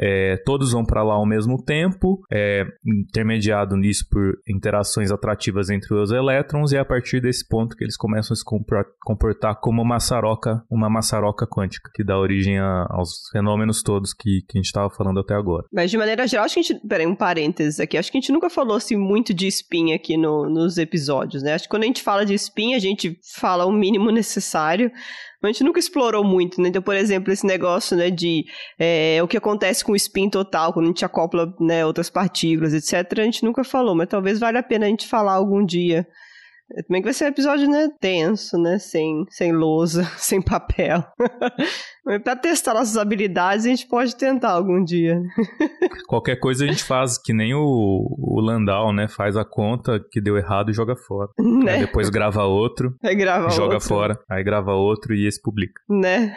[0.00, 5.94] É, todos vão para lá ao mesmo tempo, é, intermediado nisso por interações atrativas entre
[5.94, 9.56] os elétrons, e é a partir desse ponto que eles começam a se compor- comportar
[9.60, 14.56] como uma maçaroca, uma maçaroca quântica, que dá origem a- aos fenômenos todos que, que
[14.56, 15.64] a gente estava falando até agora.
[15.72, 16.86] Mas de maneira geral, acho que a gente.
[16.86, 17.96] Peraí, um parênteses aqui.
[17.96, 21.54] Acho que a gente nunca falou assim muito de spin aqui no- nos episódios, né?
[21.54, 24.90] Acho que quando a gente fala de spin, a gente fala o mínimo necessário.
[25.40, 26.68] Mas a gente nunca explorou muito, né?
[26.68, 28.44] Então, por exemplo, esse negócio, né, de
[28.78, 32.74] é, o que acontece com o spin total, quando a gente acopla né, outras partículas,
[32.74, 36.06] etc., a gente nunca falou, mas talvez valha a pena a gente falar algum dia.
[36.74, 41.02] É, Também que vai ser um episódio, né, tenso, né, sem, sem lousa, sem papel.
[42.04, 45.20] Mas pra testar nossas habilidades, a gente pode tentar algum dia.
[46.06, 47.60] Qualquer coisa a gente faz, que nem o,
[48.18, 49.08] o Landau, né?
[49.08, 51.30] Faz a conta que deu errado e joga fora.
[51.38, 51.78] Aí Né?
[51.78, 55.80] depois grava outro, Aí grava joga outro, fora, aí grava outro e esse publica.
[55.88, 56.36] Né?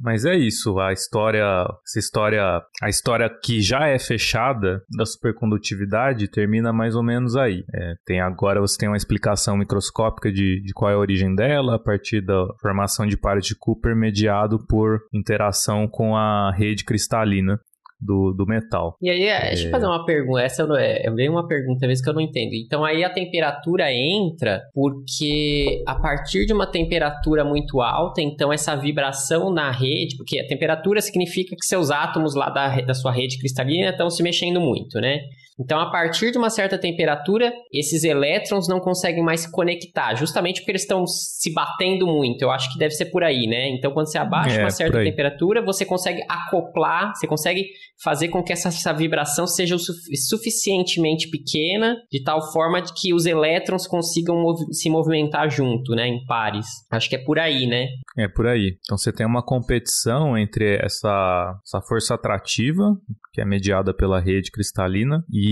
[0.00, 1.44] Mas é isso, a história,
[1.86, 7.64] essa história, a história que já é fechada da supercondutividade termina mais ou menos aí.
[7.74, 11.76] É, tem agora você tem uma explicação microscópica de, de qual é a origem dela
[11.76, 17.60] a partir da formação de pares de Cooper mediado por interação com a rede cristalina
[18.00, 18.96] do, do metal.
[19.00, 19.48] E aí, é...
[19.48, 20.40] deixa eu fazer uma pergunta.
[20.40, 22.54] Essa não é, é bem uma pergunta mesmo que eu não entendo.
[22.54, 28.74] Então aí a temperatura entra porque a partir de uma temperatura muito alta, então essa
[28.76, 33.38] vibração na rede, porque a temperatura significa que seus átomos lá da, da sua rede
[33.38, 35.20] cristalina estão se mexendo muito, né?
[35.60, 40.60] Então, a partir de uma certa temperatura, esses elétrons não conseguem mais se conectar, justamente
[40.60, 42.42] porque eles estão se batendo muito.
[42.42, 43.68] Eu acho que deve ser por aí, né?
[43.68, 47.66] Então, quando você abaixa é, uma certa temperatura, você consegue acoplar, você consegue
[48.02, 49.92] fazer com que essa, essa vibração seja su
[50.30, 56.06] suficientemente pequena, de tal forma de que os elétrons consigam mov se movimentar junto, né?
[56.06, 56.66] Em pares.
[56.90, 57.86] Acho que é por aí, né?
[58.18, 58.78] É por aí.
[58.80, 62.96] Então, você tem uma competição entre essa, essa força atrativa,
[63.32, 65.49] que é mediada pela rede cristalina, e,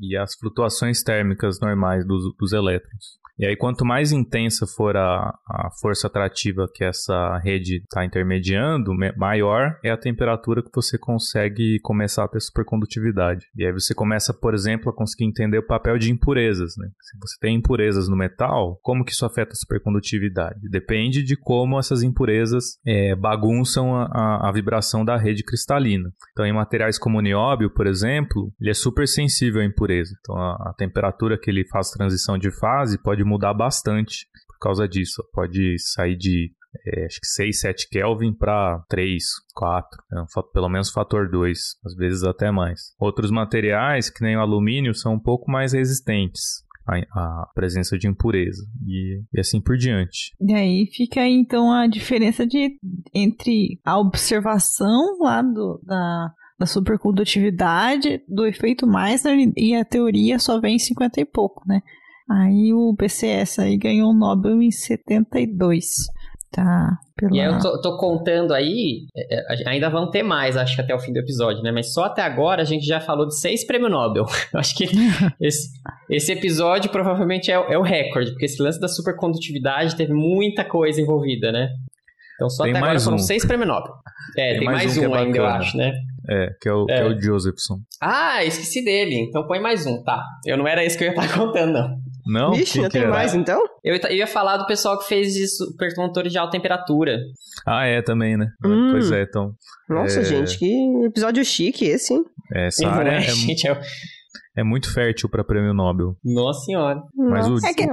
[0.00, 3.23] e as flutuações térmicas normais dos, dos elétrons.
[3.38, 8.92] E aí, quanto mais intensa for a, a força atrativa que essa rede está intermediando,
[9.16, 13.46] maior é a temperatura que você consegue começar a ter supercondutividade.
[13.56, 16.74] E aí você começa, por exemplo, a conseguir entender o papel de impurezas.
[16.78, 16.88] Né?
[17.00, 20.68] Se você tem impurezas no metal, como que isso afeta a supercondutividade?
[20.70, 26.08] Depende de como essas impurezas é, bagunçam a, a, a, vibração da rede cristalina.
[26.32, 30.14] Então, em materiais como o nióbio, por exemplo, ele é super sensível à impureza.
[30.20, 34.58] Então, a, a temperatura que ele faz transição de fase pode pode mudar bastante por
[34.58, 35.24] causa disso.
[35.32, 36.52] Pode sair de
[36.86, 39.22] é, acho que 6, 7 Kelvin para 3,
[39.54, 40.24] 4, né?
[40.52, 42.92] pelo menos fator 2, às vezes até mais.
[42.98, 46.64] Outros materiais, que nem o alumínio, são um pouco mais resistentes
[47.12, 50.34] à, presença de impureza e, e, assim por diante.
[50.40, 52.76] E aí fica então a diferença de,
[53.14, 59.22] entre a observação lá do, da, da supercondutividade, do efeito mais
[59.56, 61.80] e a teoria só vem em 50 e pouco, né?
[62.30, 65.84] Aí o BCS aí ganhou o Nobel em 72.
[66.50, 66.98] Tá.
[67.16, 67.34] Pela...
[67.34, 70.80] E aí eu tô, tô, contando aí, é, é, ainda vão ter mais, acho que
[70.80, 71.72] até o fim do episódio, né?
[71.72, 74.24] Mas só até agora a gente já falou de seis prêmios Nobel.
[74.54, 74.84] acho que
[75.40, 75.68] esse,
[76.08, 81.00] esse episódio provavelmente é, é, o recorde, porque esse lance da supercondutividade teve muita coisa
[81.00, 81.68] envolvida, né?
[82.36, 83.00] Então só tem até agora um.
[83.00, 83.92] foram seis prêmios Nobel.
[84.36, 85.92] É, tem, tem mais, mais, um, um é ainda, eu acho, né?
[86.28, 86.94] É, que é o, é.
[86.96, 87.78] Que é o Josephson.
[88.00, 89.16] Ah, esqueci dele.
[89.28, 90.24] Então põe mais um, tá.
[90.44, 92.03] Eu não era isso que eu ia estar contando, não.
[92.26, 92.52] Não?
[92.52, 93.62] Vixe, ainda tem mais então?
[93.82, 97.18] Eu, eu, ia falar do pessoal que fez isso, supercondutores de alta temperatura.
[97.66, 98.50] Ah, é, também, né?
[98.64, 98.92] Hum.
[98.92, 99.54] Pois é, então.
[99.88, 100.24] Nossa, é...
[100.24, 102.24] gente, que episódio chique esse, hein?
[102.52, 103.80] Essa área é, é, gente, é,
[104.56, 106.16] é muito fértil para prêmio Nobel.
[106.24, 107.02] Nossa senhora.
[107.14, 107.68] Mas Nossa o...
[107.68, 107.84] é, que,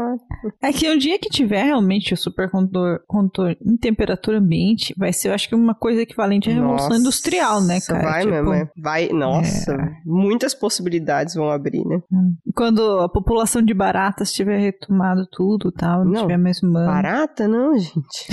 [0.62, 5.34] é que um dia que tiver realmente o supercondutor em temperatura ambiente, vai ser, eu
[5.34, 8.03] acho que uma coisa equivalente à revolução nossa, industrial, né, cara?
[8.03, 8.70] Vai tipo, mesmo, é.
[8.78, 10.01] Vai, nossa, é...
[10.05, 12.01] muitas possibilidades vão abrir, né?
[12.12, 12.36] Hum.
[12.55, 16.86] Quando a população de baratas tiver retomado tudo tal, não, não tiver mais humano.
[16.86, 18.28] Barata não, gente.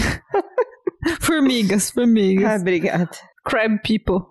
[1.21, 2.45] formigas, formigas.
[2.45, 3.11] Ah, obrigada.
[3.45, 4.27] Crab people.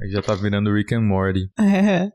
[0.00, 1.50] Aí já tá virando Rick and Morty.
[1.58, 2.10] É.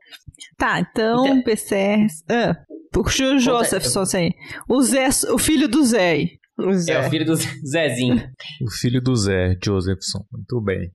[0.56, 2.06] Tá, então, então PCR.
[2.28, 2.56] Ah,
[2.92, 4.32] puxa o Joseph, só sei.
[4.68, 6.26] O Zé, o filho do Zé.
[6.58, 6.92] O Zé.
[6.92, 8.28] É o filho do Zezinho.
[8.62, 10.24] o filho do Zé, Josephson.
[10.32, 10.90] Muito bem.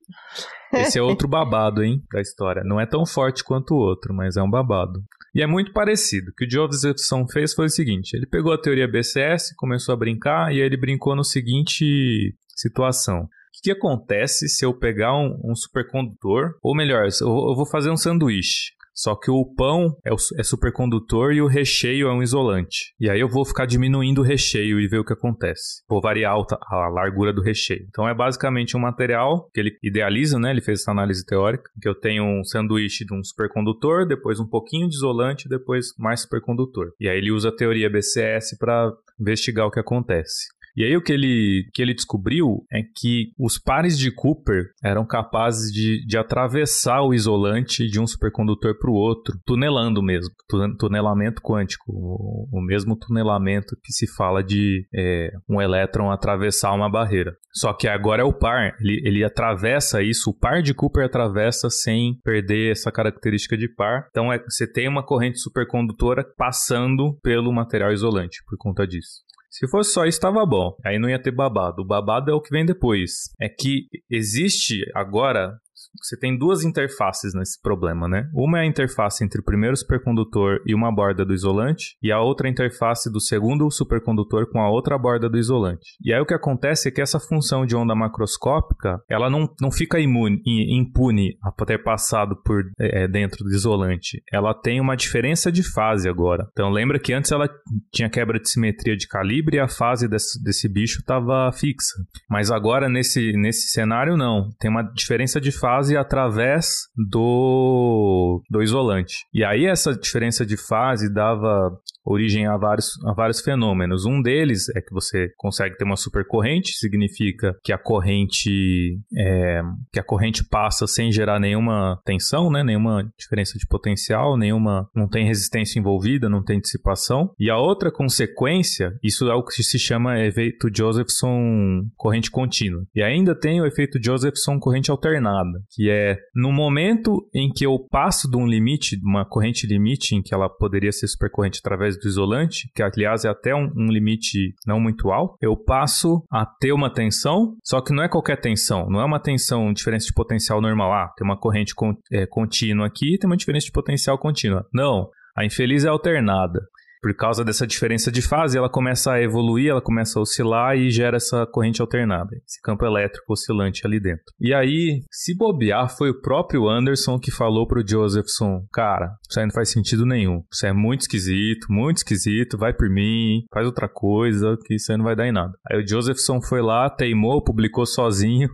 [0.74, 2.64] Esse é outro babado, hein, da história.
[2.64, 5.04] Não é tão forte quanto o outro, mas é um babado.
[5.34, 6.32] E é muito parecido.
[6.32, 9.98] O que o Josephson fez foi o seguinte: ele pegou a teoria BCS, começou a
[9.98, 13.24] brincar, e aí ele brincou no seguinte situação.
[13.24, 17.90] O que acontece se eu pegar um, um supercondutor, ou melhor, eu, eu vou fazer
[17.90, 18.72] um sanduíche.
[19.00, 22.94] Só que o pão é, o, é, supercondutor e o recheio é um isolante.
[23.00, 25.82] E aí eu vou ficar diminuindo o recheio e ver o que acontece.
[25.88, 27.86] Vou variar a, a largura do recheio.
[27.88, 30.52] Então é basicamente um material que ele idealiza, né?
[30.52, 34.48] Ele fez essa análise teórica, que eu tenho um sanduíche de um supercondutor, depois um
[34.48, 36.92] pouquinho de isolante, depois mais supercondutor.
[37.00, 40.50] E aí ele usa a teoria BCS para investigar o que acontece.
[40.80, 45.06] E aí o que ele, que ele descobriu é que os pares de Cooper eram
[45.06, 50.34] capazes de, de atravessar o isolante de um supercondutor para o outro, tunelando mesmo,
[50.80, 56.90] tunelamento quântico, o, o, mesmo tunelamento que se fala de é, um elétron atravessar uma
[56.90, 57.34] barreira.
[57.52, 61.70] Só que agora é o par, ele, ele atravessa isso, o par de Cooper atravessa
[61.70, 64.08] sem perder essa característica de par.
[64.12, 69.28] Então é, você tem uma corrente supercondutora passando pelo material isolante por conta disso.
[69.50, 70.76] Se fosse só isso, estava bom.
[70.86, 71.82] Aí não ia ter babado.
[71.82, 73.30] O babado é o que vem depois.
[73.42, 75.60] É que existe agora
[76.02, 78.30] você tem duas interfaces nesse problema, né?
[78.34, 82.20] Uma é a interface entre o primeiro supercondutor e uma borda do isolante, e a
[82.20, 85.98] outra interface do segundo supercondutor com a outra borda do isolante.
[86.04, 89.72] E aí o que acontece é que essa função de onda macroscópica, ela não, não
[89.72, 94.22] fica imune, impune a ter passado por é, dentro do isolante.
[94.32, 96.48] Ela tem uma diferença de fase agora.
[96.52, 97.50] Então lembra que antes ela
[97.94, 101.96] tinha quebra de simetria de calibre e a fase desse, desse bicho estava fixa.
[102.30, 104.50] Mas agora nesse, nesse cenário não.
[104.60, 109.26] Tem uma diferença de fase através do, do isolante.
[109.34, 111.72] E aí essa diferença de fase dava
[112.10, 114.06] origem a vários, a vários fenômenos.
[114.06, 120.00] Um deles é que você consegue ter uma supercorrente, significa que a corrente é, que
[120.00, 122.64] a corrente passa sem gerar nenhuma tensão, né?
[122.64, 127.32] nenhuma diferença de potencial, nenhuma não tem resistência envolvida, não tem dissipação.
[127.40, 132.84] E a outra consequência, isso é o que se chama efeito Josephson corrente contínua.
[132.96, 137.78] E ainda tem o efeito Josephson corrente alternada, que é no momento em que eu
[137.90, 142.08] passo de um limite, uma corrente limite em que ela poderia ser supercorrente através do
[142.08, 146.72] isolante, que aliás é até um, um limite não muito alto, eu passo a ter
[146.72, 150.62] uma tensão, só que não é qualquer tensão, não é uma tensão diferença de potencial
[150.62, 150.92] normal.
[150.94, 154.66] Ah, tem uma corrente con é, contínua aqui tem uma diferença de potencial contínua.
[154.74, 156.62] Não, a infeliz é alternada
[157.02, 160.90] por causa dessa diferença de fase, ela começa a evoluir, ela começa a oscilar e
[160.90, 164.26] gera essa corrente alternada, esse campo elétrico oscilante ali dentro.
[164.40, 169.46] E aí, se bobear, foi o próprio Anderson que falou pro Josephson, cara, isso aí
[169.46, 173.88] não faz sentido nenhum, isso é muito esquisito, muito esquisito, vai por mim, faz outra
[173.88, 175.54] coisa, que isso aí não vai dar em nada.
[175.70, 178.50] Aí o Josephson foi lá, teimou, publicou sozinho,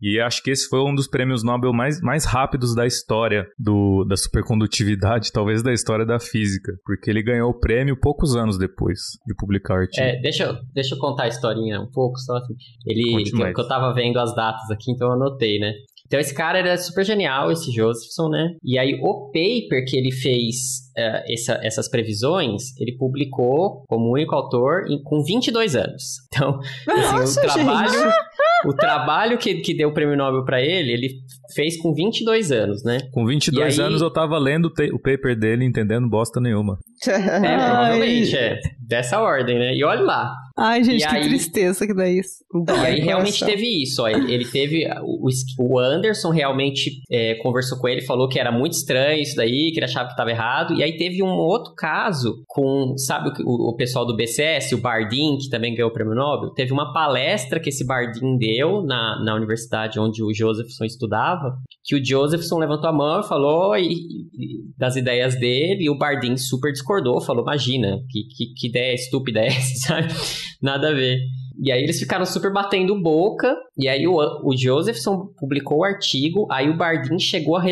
[0.00, 4.04] e acho que esse foi um dos prêmios Nobel mais, mais rápidos da história do,
[4.04, 9.00] da supercondutividade, talvez da história da física, porque ele ganhou o prêmio poucos anos depois
[9.26, 10.06] de publicar o artigo.
[10.06, 12.54] É, deixa, eu, deixa eu contar a historinha um pouco, só assim.
[12.86, 15.72] Ele, que, que, eu tava vendo as datas aqui, então eu anotei, né?
[16.10, 18.56] Então esse cara era super genial, esse Josephson, né?
[18.64, 20.56] E aí o paper que ele fez
[20.98, 26.02] uh, essa, essas previsões, ele publicou como único autor em, com 22 anos.
[26.26, 27.92] Então, Nossa, assim, o trabalho...
[27.92, 28.14] Gente
[28.64, 31.08] o trabalho que, que deu o prêmio Nobel para ele, ele
[31.54, 32.98] fez com 22 anos, né?
[33.12, 33.84] Com 22 aí...
[33.84, 36.78] anos eu tava lendo o paper dele entendendo bosta nenhuma.
[37.08, 38.58] É, provavelmente, é.
[38.80, 39.74] Dessa ordem, né?
[39.74, 40.34] E olha lá.
[40.58, 41.28] Ai, gente, e que aí...
[41.28, 42.44] tristeza que dá isso.
[42.66, 44.08] Dá e aí realmente teve isso, ó.
[44.08, 44.84] Ele teve.
[45.58, 49.78] O, Anderson realmente é, conversou com ele, falou que era muito estranho isso daí, que
[49.78, 50.74] ele achava que estava errado.
[50.74, 55.38] E aí teve um outro caso com, sabe, o, o pessoal do BCS, o Bardin,
[55.38, 56.50] que também ganhou o prêmio Nobel.
[56.50, 61.94] Teve uma palestra que esse Bardin deu na, na universidade onde o Josephson estudava, que
[61.94, 66.36] o Josephson levantou a mão e falou e, e, das ideias dele, e o Bardin
[66.36, 70.08] super discordou, falou: imagina, que, que, que ideia estúpida é essa, sabe?
[70.60, 71.18] Nada a ver.
[71.62, 73.54] E aí eles ficaram super batendo boca.
[73.76, 76.46] E aí o, o Josephson publicou o artigo.
[76.50, 77.62] Aí o Bardin chegou a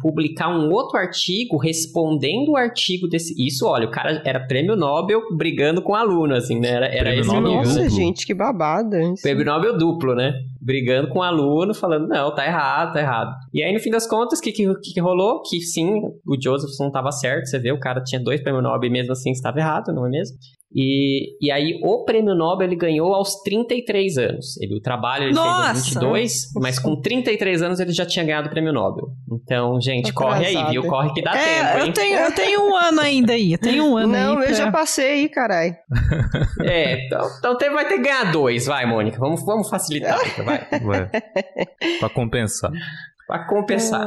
[0.00, 3.34] publicar um outro artigo respondendo o artigo desse.
[3.38, 6.68] Isso, olha, o cara era prêmio Nobel brigando com aluno, assim, né?
[6.68, 7.90] Era, era esse Nobel Nossa, duplo.
[7.90, 8.98] gente, que babada.
[9.22, 10.32] Prêmio Nobel duplo, né?
[10.68, 13.34] Brigando com o aluno, falando, não, tá errado, tá errado.
[13.54, 15.40] E aí, no fim das contas, o que, que, que, rolou?
[15.40, 18.92] Que sim, o Josephson tava certo, você vê, o cara tinha dois prêmios Nobel e
[18.92, 20.36] mesmo assim estava errado, não é mesmo?
[20.74, 24.60] E, e aí, o prêmio Nobel ele ganhou aos 33 anos.
[24.60, 25.72] Ele, o trabalho ele Nossa!
[25.72, 29.08] fez aos 22, mas com 33 anos ele já tinha ganhado o prêmio Nobel.
[29.32, 30.86] Então, gente, corre aí, viu?
[30.86, 31.86] Corre que dá é, tempo, hein?
[31.86, 33.52] Eu tenho, eu tenho um ano ainda aí.
[33.52, 34.34] Eu tenho um ano Não, aí.
[34.36, 35.76] Não, eu já passei aí, carai.
[36.60, 39.18] É, então, então vai ter que ganhar dois, vai, Mônica.
[39.18, 40.66] Vamos, vamos facilitar, vai.
[40.84, 41.10] Ué,
[42.00, 42.70] pra compensar.
[43.26, 44.06] Pra compensar.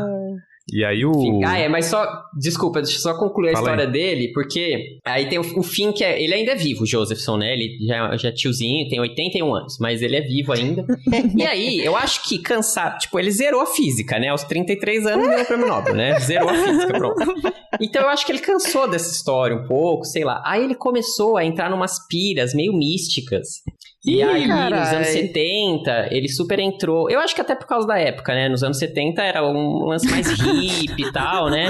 [0.72, 1.42] E aí o.
[1.46, 2.08] Ah, é, mas só.
[2.38, 3.92] Desculpa, deixa eu só concluir a história aí.
[3.92, 6.22] dele, porque aí tem o, o fim que é.
[6.22, 7.54] Ele ainda é vivo, o Josephson, né?
[7.54, 10.86] Ele já, já é tiozinho, tem 81 anos, mas ele é vivo ainda.
[11.36, 13.00] e aí, eu acho que cansado.
[13.00, 14.30] Tipo, ele zerou a física, né?
[14.30, 16.18] Aos 33 anos ganhou o prêmio Nobel, né?
[16.20, 17.34] Zerou a física, pronto.
[17.82, 20.42] Então eu acho que ele cansou dessa história um pouco, sei lá.
[20.46, 23.62] Aí ele começou a entrar numas piras meio místicas.
[24.04, 24.80] E Ih, aí, carai.
[24.80, 27.10] nos anos 70, ele super entrou.
[27.10, 28.50] Eu acho que até por causa da época, né?
[28.50, 31.70] Nos anos 70 era um lance mais hippie e tal, né?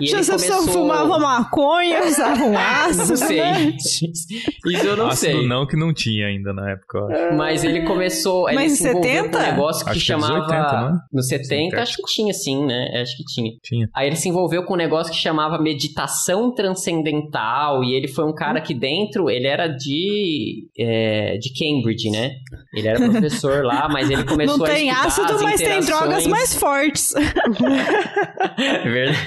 [0.00, 0.62] E Já ele começou...
[0.68, 3.08] fumava maconha, usava um ácido.
[3.08, 3.40] não sei.
[3.40, 3.76] Né?
[3.78, 5.48] Isso eu não ácido sei.
[5.48, 7.36] não, que não tinha ainda na época, eu acho.
[7.36, 8.48] Mas ele começou.
[8.48, 9.38] Ele Mas em 70?
[9.38, 10.34] Um negócio que acho chamava.
[10.34, 11.00] Que 80, não é?
[11.12, 13.00] No 70, 70, acho que tinha, sim, né?
[13.00, 13.52] Acho que tinha.
[13.62, 13.88] Tinha.
[13.94, 17.82] Aí ele se envolveu com um negócio que chamava meditação transcendental.
[17.82, 22.36] E ele foi um cara que dentro, ele era de, é, de Cambridge, né?
[22.74, 26.54] Ele era professor lá, mas ele começou Não a tem ácido, mas tem drogas mais
[26.54, 27.14] fortes.
[28.58, 29.18] é verdade.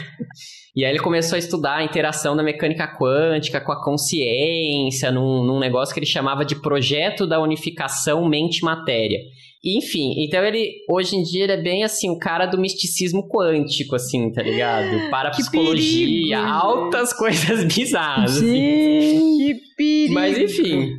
[0.76, 5.44] E aí ele começou a estudar a interação da mecânica quântica com a consciência, num,
[5.44, 9.20] num negócio que ele chamava de projeto da unificação mente-matéria.
[9.64, 13.96] Enfim, então ele, hoje em dia, ele é bem assim, o cara do misticismo quântico,
[13.96, 15.08] assim, tá ligado?
[15.10, 18.38] Para psicologia, altas coisas bizarras.
[18.38, 18.46] assim.
[18.48, 19.34] Gente.
[19.44, 20.14] Que perigo.
[20.14, 20.90] Mas enfim.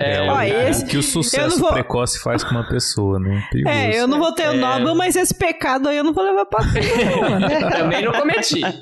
[0.00, 3.46] É, É, Ó, esse- que o sucesso vou- precoce faz com uma pessoa, né?
[3.50, 3.76] Perigoso.
[3.76, 4.56] É, eu não vou ter o É.
[4.56, 7.70] Nobel, mas esse pecado aí eu não vou levar pra cima.
[7.70, 8.60] também não cometi.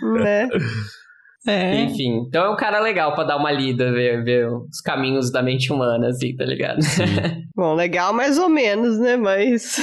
[0.00, 0.48] Né?
[1.46, 1.82] É.
[1.82, 5.42] Enfim, então é um cara legal pra dar uma lida, ver, ver os caminhos da
[5.42, 6.78] mente humana, assim, tá ligado?
[7.54, 9.16] Bom, legal mais ou menos, né?
[9.16, 9.76] Mas.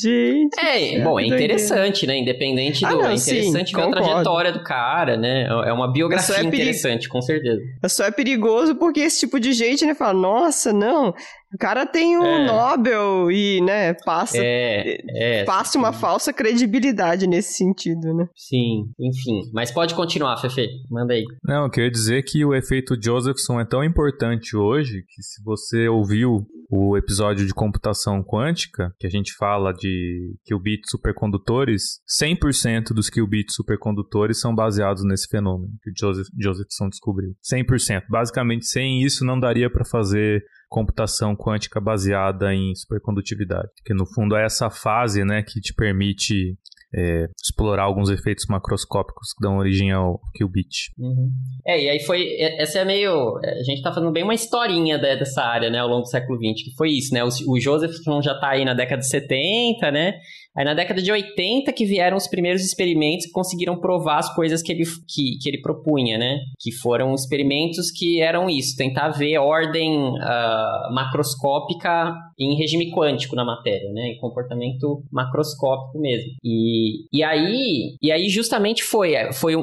[0.00, 0.58] Gente.
[0.58, 2.18] É, bom, é interessante, né?
[2.18, 2.86] Independente do.
[2.86, 4.06] Ah, não, é sim, interessante ver a concordo.
[4.08, 5.44] trajetória do cara, né?
[5.66, 7.60] É uma biografia é perigo- interessante, com certeza.
[7.88, 12.16] Só é perigoso porque esse tipo de gente, né, fala, nossa, não, o cara tem
[12.18, 12.46] um É.
[12.46, 15.44] Nobel e, né, passa, É, é.
[15.44, 18.26] passa uma falsa credibilidade nesse sentido, né?
[18.34, 19.50] Sim, enfim.
[19.52, 20.66] Mas pode continuar, Fefe.
[20.90, 21.24] Manda aí.
[21.44, 25.88] Não, eu queria dizer que o efeito Josephson é tão importante hoje que se você
[25.88, 26.46] ouviu
[26.76, 33.54] o episódio de computação quântica, que a gente fala de qubits supercondutores, 100% dos qubits
[33.54, 37.36] supercondutores são baseados nesse fenômeno que o Joseph, Josephson descobriu.
[37.48, 38.02] 100%.
[38.10, 44.34] Basicamente, sem isso não daria para fazer computação quântica baseada em supercondutividade, que no fundo
[44.34, 46.58] é essa fase, né, que te permite
[46.96, 50.90] é, explorar alguns efeitos macroscópicos que dão origem ao qubit.
[50.98, 51.30] Uhum.
[51.66, 52.22] É, e aí foi.
[52.38, 53.36] é- Essa é meio.
[53.38, 56.38] A gente tá fazendo bem uma historinha de- dessa área, né, ao longo do século
[56.38, 57.24] XX, que foi isso, né?
[57.24, 60.14] O, o Josephson já tá aí na década de 70, né?
[60.56, 64.62] Aí na década de 80 que vieram os primeiros experimentos que conseguiram provar as coisas
[64.62, 66.38] que ele, que, que ele propunha, né?
[66.60, 73.44] Que foram experimentos que eram isso, tentar ver ordem ah, macroscópica em regime quântico na
[73.44, 74.08] matéria, né?
[74.08, 76.30] Em comportamento macroscópico mesmo.
[76.44, 79.54] E, e aí, e aí justamente foi, foi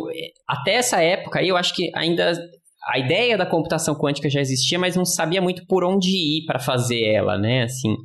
[0.47, 2.33] até essa época aí eu acho que ainda
[2.83, 6.59] a ideia da computação quântica já existia, mas não sabia muito por onde ir para
[6.59, 7.63] fazer ela, né?
[7.63, 7.95] Assim,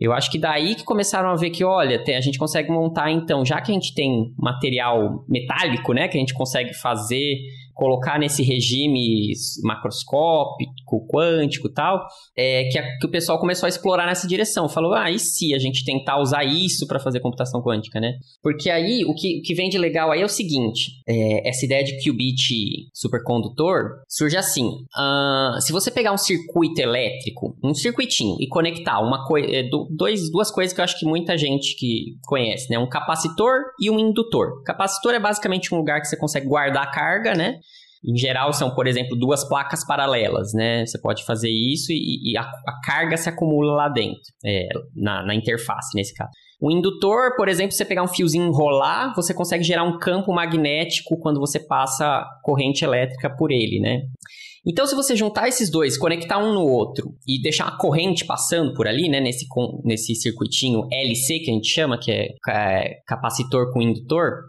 [0.00, 3.44] eu acho que daí que começaram a ver que, olha, a gente consegue montar, então,
[3.44, 7.38] já que a gente tem material metálico, né, que a gente consegue fazer,
[7.78, 12.04] colocar nesse regime macroscópico, quântico e tal,
[12.36, 14.68] é, que, a- que o pessoal começou a explorar nessa direção.
[14.68, 18.14] Falou, ah, e se a gente tentar usar isso para fazer computação quântica, né?
[18.42, 21.64] Porque aí, o que, o que vem de legal aí é o seguinte, é, essa
[21.64, 28.36] ideia de qubit supercondutor surge assim, ah, se você pegar um circuito elétrico, um circuitinho,
[28.40, 29.62] e conectar uma coi- é,
[29.96, 32.78] dois, duas coisas que eu acho que muita gente que conhece, né?
[32.78, 34.62] Um capacitor e um indutor.
[34.64, 37.58] Capacitor é basicamente um lugar que você consegue guardar a carga, né?
[38.04, 40.86] Em geral, são, por exemplo, duas placas paralelas, né?
[40.86, 45.24] Você pode fazer isso e, e a, a carga se acumula lá dentro, é, na,
[45.24, 46.30] na interface, nesse caso.
[46.60, 50.32] O indutor, por exemplo, você pegar um fiozinho e enrolar, você consegue gerar um campo
[50.32, 54.00] magnético quando você passa corrente elétrica por ele, né?
[54.66, 58.74] Então, se você juntar esses dois, conectar um no outro e deixar uma corrente passando
[58.74, 59.46] por ali, né, nesse,
[59.84, 64.42] nesse circuitinho LC que a gente chama, que é, capacitor com indutor,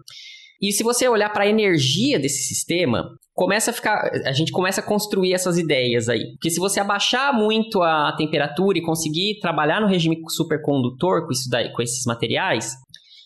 [0.61, 3.07] e se você olhar para a energia desse sistema,
[3.39, 6.33] começa a ficar, a gente começa a construir essas ideias aí.
[6.33, 11.49] Porque se você abaixar muito a temperatura e conseguir trabalhar no regime supercondutor com isso
[11.49, 12.75] daí, com esses materiais,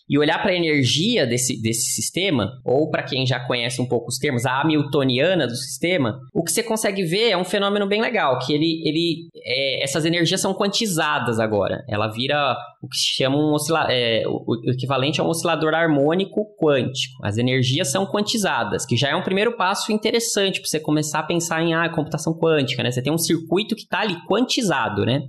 [0.08, 4.08] e olhar para a energia desse, desse sistema, ou para quem já conhece um pouco
[4.08, 8.00] os termos, a hamiltoniana do sistema, o que você consegue ver é um fenômeno bem
[8.00, 11.84] legal, que ele, ele é, essas energias são quantizadas agora.
[11.88, 15.74] Ela vira o que se chama um oscila é, o, o equivalente a um oscilador
[15.74, 17.14] harmônico quântico.
[17.22, 21.24] As energias são quantizadas, que já é um primeiro passo interessante para você começar a
[21.24, 22.90] pensar em ah, computação quântica, né?
[22.90, 25.22] Você tem um circuito que está ali quantizado, né?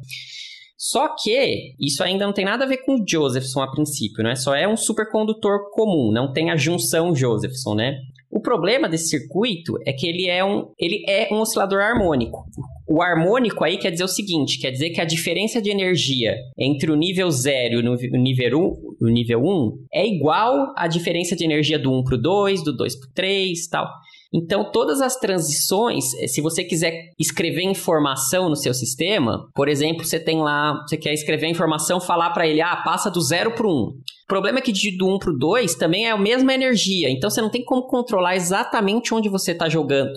[0.77, 4.35] Só que isso ainda não tem nada a ver com o Josephson a princípio, né?
[4.35, 7.97] Só é um supercondutor comum, não tem a junção Josephson, né?
[8.29, 12.43] O problema desse circuito é que ele é um, ele é um oscilador harmônico.
[12.85, 16.91] O harmônico aí quer dizer o seguinte, quer dizer que a diferença de energia entre
[16.91, 20.87] o nível 0 e o nível- o nível 1 o nível 1 é igual à
[20.87, 23.87] diferença de energia do 1 para o 2, do 2 para o 3 e tal.
[24.35, 30.03] Então, todas as transições, eh, se você quiser escrever informação no seu sistema, por exemplo,
[30.03, 33.65] você tem lá, você quer escrever informação, falar para ele, ah, passa do 0 para
[33.65, 33.71] 1.
[33.71, 37.09] O problema é que de do 1 para o 2 também é a mesma energia,
[37.11, 40.11] então você não tem como controlar exatamente onde você está jogando,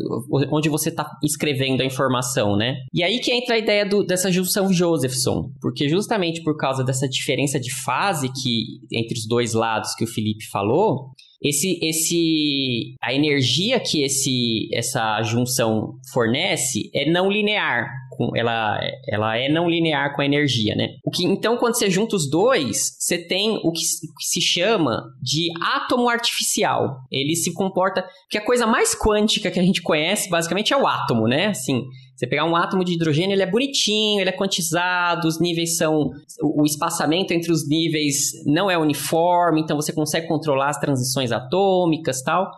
[0.51, 2.75] onde você está escrevendo a informação, né?
[2.93, 7.07] E aí que entra a ideia do- dessa junção Josephson, porque justamente por causa dessa
[7.07, 11.11] diferença de fase que entre os dois lados que o Felipe falou,
[11.43, 17.89] esse, esse, a energia que esse, essa junção fornece é não linear.
[18.35, 20.89] Ela, ela é não linear com a energia, né?
[21.05, 24.25] O que, então, quando você junta os dois, você tem o que, se- o que
[24.25, 26.97] se chama de átomo artificial.
[27.13, 28.05] Ele se comporta...
[28.29, 31.47] Que a coisa mais quântica que a gente conhece, basicamente, é o átomo, né?
[31.47, 31.85] Assim,
[32.19, 36.11] Você pegar um átomo de hidrogênio, ele é bonitinho, ele é quantizado, os níveis são.
[36.43, 42.21] O, espaçamento entre os níveis não é uniforme, então você consegue controlar as transições atômicas
[42.21, 42.51] tal.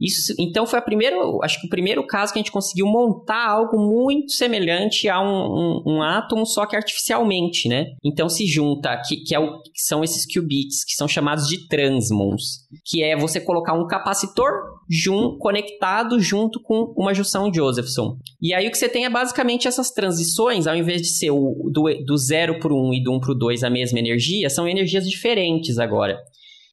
[0.00, 3.48] Isso, então foi a primeira, acho que o primeiro caso que a gente conseguiu montar
[3.48, 7.86] algo muito semelhante a um, um, um átomo, só que artificialmente, né?
[8.04, 11.66] Então se junta, que, que, é o, que são esses qubits, que são chamados de
[11.66, 18.16] transmons, que é você colocar um capacitor jun, conectado junto com uma junção Josephson.
[18.40, 21.70] E aí o que você tem é basicamente essas transições, ao invés de ser o,
[21.72, 24.48] do, do 0 para o 1 e do 1 para o 2 a mesma energia,
[24.48, 26.18] são energias diferentes agora.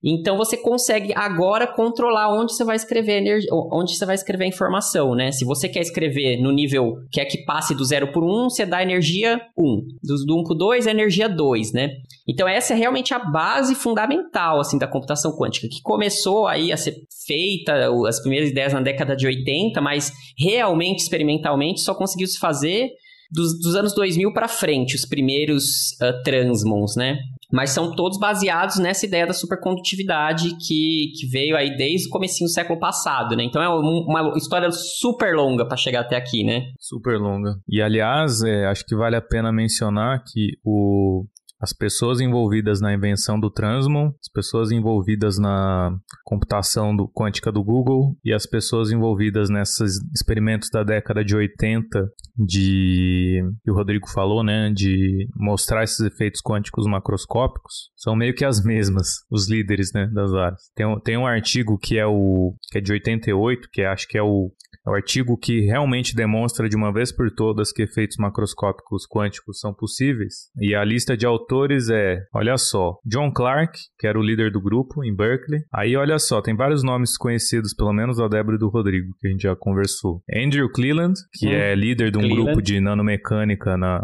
[0.06, 4.48] Então você consegue agora controlar onde você vai escrever energia, onde você vai escrever a
[4.48, 5.32] informação, né?
[5.32, 8.68] Se você quer escrever no nível quer que passe do 0 por 1, um, você
[8.68, 9.64] dá energia 1.
[9.64, 9.82] Um.
[10.04, 11.90] Do, do 1 um por 2 é energia 2, né?
[12.28, 16.78] Então essa é realmente a base fundamental assim da computação quântica, que começou aí a
[16.78, 16.96] ser
[17.26, 22.92] feita as primeiras ideias na década de 80, mas realmente experimentalmente só conseguiu se fazer
[23.32, 25.64] dos, dos anos 2000 para frente, os primeiros
[26.02, 27.18] uh, transmons, né?
[27.56, 32.50] Mas são todos baseados nessa ideia da supercondutividade que, que veio aí desde o comecinho
[32.50, 33.46] do século passado, né?
[33.46, 36.74] Então é uma história super longa para chegar até aqui, né?
[36.78, 37.56] Super longa.
[37.70, 41.24] E aliás, é, acho que vale a pena mencionar que o
[41.66, 47.64] as pessoas envolvidas na invenção do Transmon, as pessoas envolvidas na computação do, quântica do
[47.64, 52.08] Google e as pessoas envolvidas nesses experimentos da década de 80
[52.38, 58.46] de que o Rodrigo falou, né, de mostrar esses efeitos quânticos macroscópicos, são meio que
[58.46, 60.62] as mesmas, os líderes, né, das áreas.
[60.76, 64.20] Tem, tem um artigo que é o que é de 88, que é, acho que
[64.20, 64.52] é o
[64.86, 69.60] é o artigo que realmente demonstra de uma vez por todas que efeitos macroscópicos quânticos
[69.60, 70.50] são possíveis.
[70.60, 74.62] E a lista de autores é, olha só, John Clark, que era o líder do
[74.62, 75.62] grupo em Berkeley.
[75.74, 79.28] Aí olha só, tem vários nomes conhecidos, pelo menos da Débora e do Rodrigo, que
[79.28, 80.22] a gente já conversou.
[80.34, 82.44] Andrew Cleland, que hum, é líder de um Cleland.
[82.44, 84.02] grupo de nanomecânica na,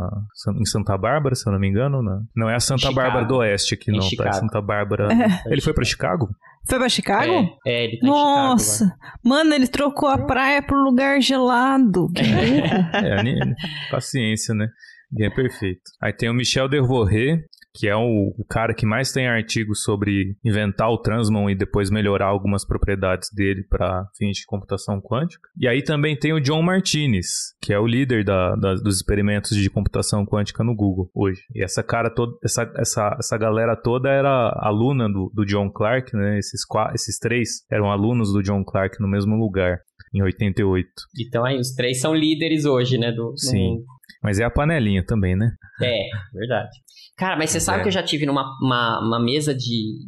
[0.59, 2.01] em Santa Bárbara, se eu não me engano.
[2.01, 2.95] Não, não é a Santa Chicago.
[2.95, 4.29] Bárbara do Oeste aqui, não, tá?
[4.29, 5.09] É Santa Bárbara.
[5.45, 6.29] Ele foi para Chicago?
[6.67, 7.31] Foi pra Chicago?
[7.65, 12.07] É, é ele tá Nossa, Chicago, mano, ele trocou a praia pro lugar gelado.
[12.15, 14.67] é, paciência, né?
[15.11, 15.81] Ninguém é perfeito.
[16.01, 17.43] Aí tem o Michel Dervoré,
[17.73, 21.89] que é o, o, cara que mais tem artigos sobre inventar o Transmon e depois
[21.89, 25.47] melhorar algumas propriedades dele para fins de computação quântica.
[25.57, 27.27] E aí também tem o John Martinez,
[27.61, 31.41] que é o líder da, da, dos experimentos de computação quântica no Google hoje.
[31.55, 36.15] E essa cara toda, essa, essa, essa galera toda era aluna do, do John Clark,
[36.15, 36.37] né?
[36.37, 36.61] Esses,
[36.93, 39.79] esses três eram alunos do John Clark no mesmo lugar.
[40.13, 40.89] Em 88.
[41.25, 43.13] Então aí, os três são líderes hoje, né?
[43.13, 43.81] Do, Sim.
[44.23, 45.51] Mas é a panelinha também, né?
[45.81, 46.69] É, verdade.
[47.17, 47.81] Cara, mas você sabe é.
[47.83, 49.59] que eu já tive numa uma, uma mesa de,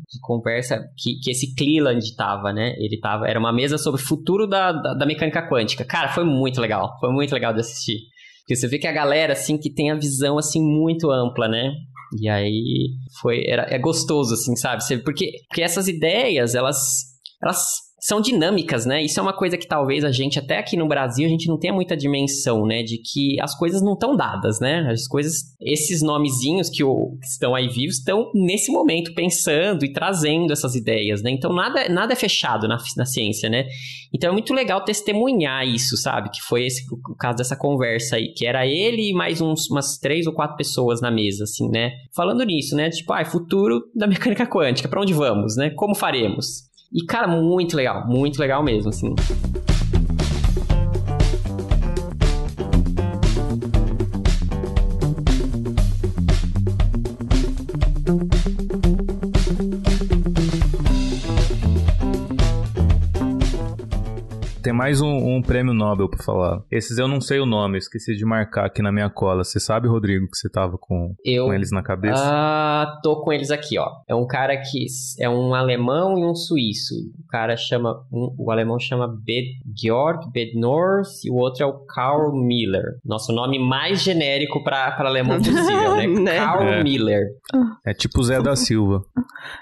[0.09, 2.73] de conversa que, que esse Cleland tava, né?
[2.77, 3.27] Ele tava.
[3.27, 5.85] Era uma mesa sobre o futuro da, da, da mecânica quântica.
[5.85, 6.97] Cara, foi muito legal.
[6.99, 7.99] Foi muito legal de assistir.
[8.41, 11.71] Porque você vê que a galera, assim, que tem a visão, assim, muito ampla, né?
[12.19, 12.89] E aí
[13.21, 13.45] foi.
[13.47, 14.81] Era, é gostoso, assim, sabe?
[15.03, 16.77] Porque, porque essas ideias, elas.
[17.41, 17.63] Elas
[18.03, 19.01] são dinâmicas, né?
[19.01, 21.57] Isso é uma coisa que talvez a gente, até aqui no Brasil, a gente não
[21.57, 22.83] tenha muita dimensão, né?
[22.83, 24.85] De que as coisas não estão dadas, né?
[24.91, 29.93] As coisas, esses nomezinhos que, o, que estão aí vivos estão nesse momento pensando e
[29.93, 31.31] trazendo essas ideias, né?
[31.31, 33.67] Então nada, nada é fechado na, na ciência, né?
[34.13, 36.29] Então é muito legal testemunhar isso, sabe?
[36.29, 39.97] Que foi esse o caso dessa conversa aí, que era ele e mais uns, umas
[39.97, 41.91] três ou quatro pessoas na mesa, assim, né?
[42.13, 42.89] Falando nisso, né?
[42.89, 45.69] Tipo, ah, futuro da mecânica quântica, para onde vamos, né?
[45.69, 46.72] Como faremos?
[46.93, 49.15] E, cara, muito legal, muito legal mesmo, assim.
[64.63, 66.61] Tem mais um, um prêmio Nobel pra falar.
[66.71, 69.43] Esses eu não sei o nome, esqueci de marcar aqui na minha cola.
[69.43, 72.23] Você sabe, Rodrigo, que você tava com, eu, com eles na cabeça?
[72.23, 73.89] Ah, tô com eles aqui, ó.
[74.07, 74.85] É um cara que
[75.19, 76.95] é um alemão e um suíço.
[77.25, 81.85] O cara chama, um, o alemão chama Bed, Georg Bednorth e o outro é o
[81.85, 82.85] Karl Miller.
[83.03, 86.07] Nosso nome mais genérico para alemão possível, né?
[86.07, 86.37] né?
[86.37, 86.83] Karl é.
[86.83, 87.25] Miller.
[87.85, 89.01] É tipo Zé da Silva.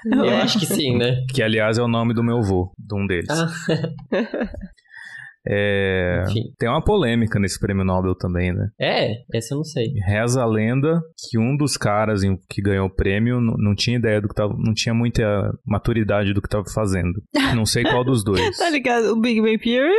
[0.06, 1.26] Eu acho que sim, né?
[1.34, 3.30] Que aliás é o nome do meu avô, de um deles.
[3.32, 3.48] Ah.
[5.48, 6.24] É,
[6.58, 8.70] tem uma polêmica nesse prêmio Nobel também, né?
[8.80, 9.88] É, essa eu não sei.
[10.06, 14.28] Reza a lenda que um dos caras que ganhou o prêmio não, tinha ideia do
[14.28, 15.24] que tava, não tinha muita
[15.66, 17.22] maturidade do que tava fazendo.
[17.56, 18.58] Não sei qual dos dois.
[18.58, 19.12] tá ligado?
[19.12, 19.94] O Big Bang Theory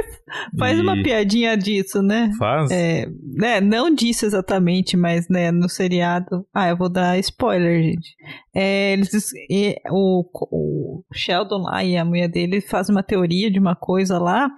[0.59, 0.81] faz e...
[0.81, 2.31] uma piadinha disso, né?
[2.39, 2.71] Faz?
[2.71, 6.47] É, né, não disso exatamente, mas né, no seriado.
[6.55, 8.17] Ah, eu vou dar spoiler, gente.
[8.55, 13.59] É, eles, e, o, o Sheldon lá e a mulher dele fazem uma teoria de
[13.59, 14.51] uma coisa lá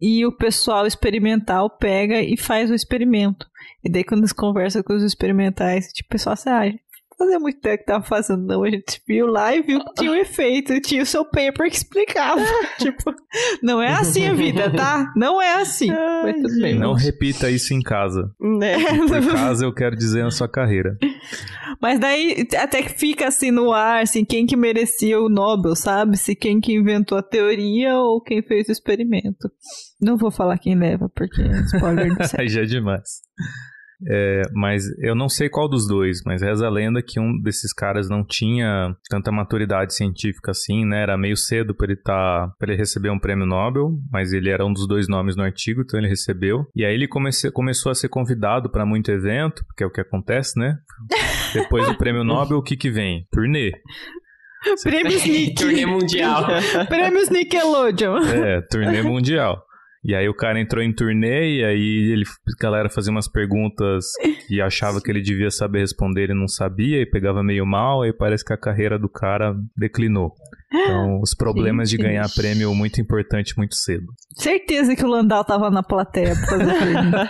[0.00, 3.46] e o pessoal experimental pega e faz o experimento.
[3.82, 6.72] E daí quando eles conversam com os experimentais, tipo, o pessoal assim, ah,
[7.22, 8.64] fazia muito tempo que tava fazendo, não.
[8.64, 11.76] A gente viu lá e viu que tinha um efeito, tinha o seu paper que
[11.76, 12.40] explicava.
[12.78, 13.14] tipo,
[13.62, 15.12] não é assim a vida, tá?
[15.16, 15.88] Não é assim.
[15.90, 16.78] Mas tudo bem.
[16.78, 18.30] Não repita isso em casa.
[18.40, 18.76] Né?
[19.06, 20.98] Por casa, eu quero dizer na sua carreira.
[21.80, 26.16] Mas daí até que fica assim no ar, assim, quem que merecia o Nobel, sabe?
[26.16, 29.50] Se quem que inventou a teoria ou quem fez o experimento.
[30.00, 32.18] Não vou falar quem leva, porque é spoiler do.
[32.38, 33.20] Aí já é demais.
[34.08, 37.72] É, mas eu não sei qual dos dois, mas reza a lenda que um desses
[37.72, 41.02] caras não tinha tanta maturidade científica assim, né?
[41.02, 44.64] Era meio cedo para ele tá, para ele receber um prêmio Nobel, mas ele era
[44.64, 46.66] um dos dois nomes no artigo, então ele recebeu.
[46.74, 50.00] E aí ele comece, começou a ser convidado para muito evento, que é o que
[50.00, 50.76] acontece, né?
[51.54, 53.26] Depois do prêmio Nobel, o que que vem?
[53.30, 53.72] Turnê.
[54.82, 55.54] Prêmios Nick.
[55.54, 56.46] Turnê mundial.
[56.88, 58.18] Prêmios Nickelodeon.
[58.18, 59.64] É, turnê mundial.
[60.04, 64.06] E aí o cara entrou em turnê e aí ele, a galera fazia umas perguntas
[64.48, 68.12] que achava que ele devia saber responder e não sabia e pegava meio mal, aí
[68.12, 70.32] parece que a carreira do cara declinou.
[70.74, 72.06] Então, os problemas de Gente.
[72.06, 74.06] ganhar prêmio muito importante muito cedo.
[74.34, 77.28] Certeza que o Landau tava na plateia pra fazer pergunta.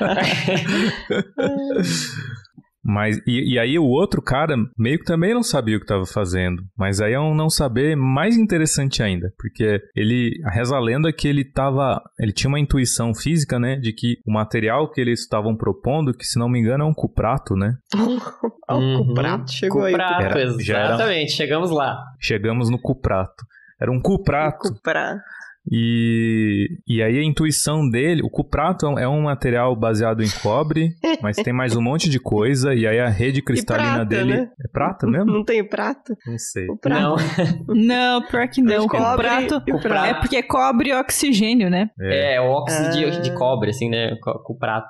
[2.85, 6.05] Mas, e, e aí o outro cara meio que também não sabia o que estava
[6.05, 6.63] fazendo.
[6.77, 9.33] Mas aí é um não saber mais interessante ainda.
[9.39, 13.77] Porque ele, a reza a lenda que ele tava, ele tinha uma intuição física, né?
[13.77, 16.95] De que o material que eles estavam propondo, que se não me engano é um
[16.95, 17.75] cuprato, né?
[18.69, 19.11] Ó, Uhum.
[19.11, 19.93] o prato chegou aí.
[19.93, 21.33] Cuprato, Era- já era- exatamente.
[21.33, 21.99] Chegamos lá.
[22.21, 23.45] Chegamos no cuprato.
[23.81, 24.69] Era um cuprato.
[24.69, 25.21] O prato.
[25.71, 30.29] E, e aí a intuição dele, o cuprato é um- é um material baseado em
[30.43, 30.91] cobre,
[31.23, 34.33] mas tem mais um monte de coisa, e aí a rede cristalina prata, dele.
[34.37, 34.49] né?
[34.65, 35.27] É prata mesmo?
[35.33, 36.17] Não tem prato?
[36.27, 36.67] Não sei.
[36.69, 36.99] O prato.
[37.01, 37.17] Não,
[37.75, 38.85] Não, pior que não.
[38.85, 39.63] O Cobre prato.
[39.71, 40.07] o o prato.
[40.07, 41.91] É porque cobre e oxigênio, né?
[42.01, 43.21] É, é o óxido de, Ah.
[43.21, 44.17] de cobre, assim, né?
[44.21, 44.89] Com, o prato.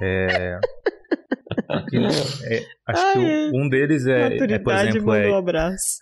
[0.00, 0.58] é,
[1.68, 5.38] aqui, é, acho Ai, que o- um deles é, é, por exemplo, mandou um é,
[5.38, 5.98] abraço.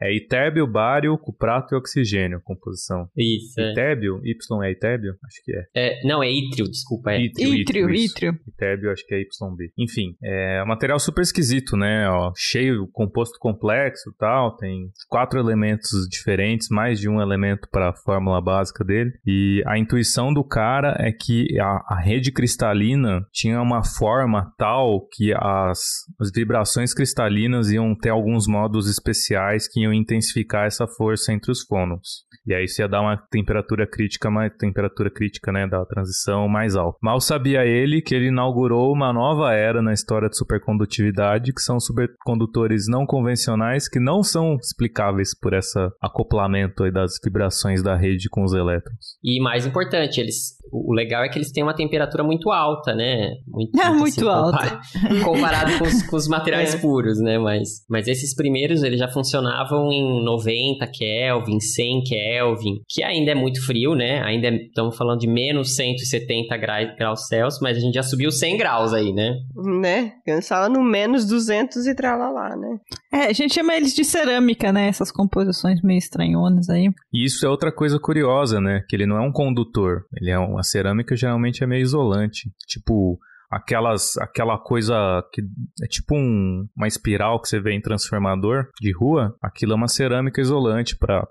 [0.00, 3.08] É itérbio, bário, cuprato e oxigênio, composição.
[3.16, 3.72] Isso, é.
[3.72, 4.20] Itérbio?
[4.24, 5.14] Y é itérbio?
[5.24, 5.64] Acho que é.
[5.74, 7.12] É, Não, é ítrio, desculpa.
[7.12, 7.22] É.
[7.22, 8.38] Ítrio, Ítrio, ítrio.
[8.48, 9.72] Itérbio, acho que é YB.
[9.78, 12.08] Enfim, é um material super esquisito, né?
[12.08, 14.56] Ó, cheio, composto complexo e tal.
[14.56, 19.12] Tem quatro elementos diferentes, mais de um elemento para a fórmula básica dele.
[19.26, 25.06] E a intuição do cara é que a, a rede cristalina tinha uma forma tal
[25.12, 25.78] que as,
[26.20, 32.24] as vibrações cristalinas iam ter alguns modos especiais que intensificar essa força entre os fônons.
[32.46, 36.76] E aí isso ia dar uma temperatura crítica, mais temperatura crítica, né, da transição mais
[36.76, 36.98] alta.
[37.02, 41.80] Mal sabia ele que ele inaugurou uma nova era na história de supercondutividade, que são
[41.80, 48.44] supercondutores não convencionais que não são explicáveis por esse acoplamento das vibrações da rede com
[48.44, 49.16] os elétrons.
[49.22, 50.56] E mais importante, eles,
[50.90, 53.30] o legal é que eles têm uma temperatura muito alta, né?
[53.46, 54.58] Muito, muito assim, alta.
[54.70, 56.78] compa- Comparado com os, com os materiais É.
[56.78, 57.38] puros, né?
[57.38, 63.34] Mas, mas esses primeiros, eles já funcionavam em 90 Kelvin, 100 Kelvin, que ainda é
[63.34, 64.22] muito frio, né?
[64.22, 68.30] Ainda é- estamos falando de menos 170 gra- graus Celsius, mas a gente já subiu
[68.30, 69.34] 100 graus aí, né?
[69.80, 70.12] Né?
[70.24, 72.78] Pensava no menos 200 e tralalá, né?
[73.12, 74.88] É, a gente chama eles de cerâmica, né?
[74.88, 76.88] Essas composições meio estranhonas aí.
[77.12, 78.82] E isso é outra coisa curiosa, né?
[78.88, 80.02] Que ele não é um condutor.
[80.20, 82.50] Ele é uma cerâmica geralmente é meio isolante.
[82.66, 83.18] Tipo,
[83.56, 84.94] aquelas aquela coisa
[85.32, 85.42] que
[85.82, 89.88] é tipo um- uma espiral que você vê em transformador de rua, aquilo é uma
[89.88, 91.26] cerâmica isolante para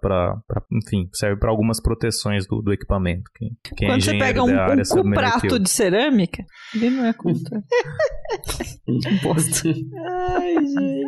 [0.72, 3.24] enfim, serve para algumas proteções do, do equipamento.
[3.36, 6.44] Quem, quem é Quando você engenheiro pega um, área um prato de cerâmica,
[6.76, 7.62] ele não é condutor.
[9.22, 9.70] Bosta.
[9.70, 11.06] Ai, gente.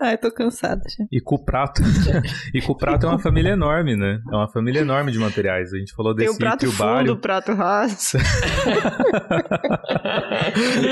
[0.00, 0.82] Ai, tô cansada.
[0.88, 1.04] já.
[1.10, 1.82] E cuprato.
[2.54, 4.20] e cuprato é uma família enorme, né?
[4.30, 5.72] É uma família enorme de materiais.
[5.72, 8.18] A gente falou Tem desse o prato fundo, o prato raso.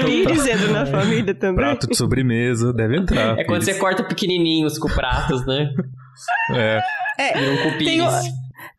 [0.04, 1.56] Tem dizendo na família também.
[1.56, 3.38] Prato de sobremesa, deve entrar.
[3.38, 3.74] É quando filho.
[3.74, 5.68] você corta pequenininhos com pratos, né?
[6.54, 6.80] É,
[7.18, 8.10] É, Viram tem, o-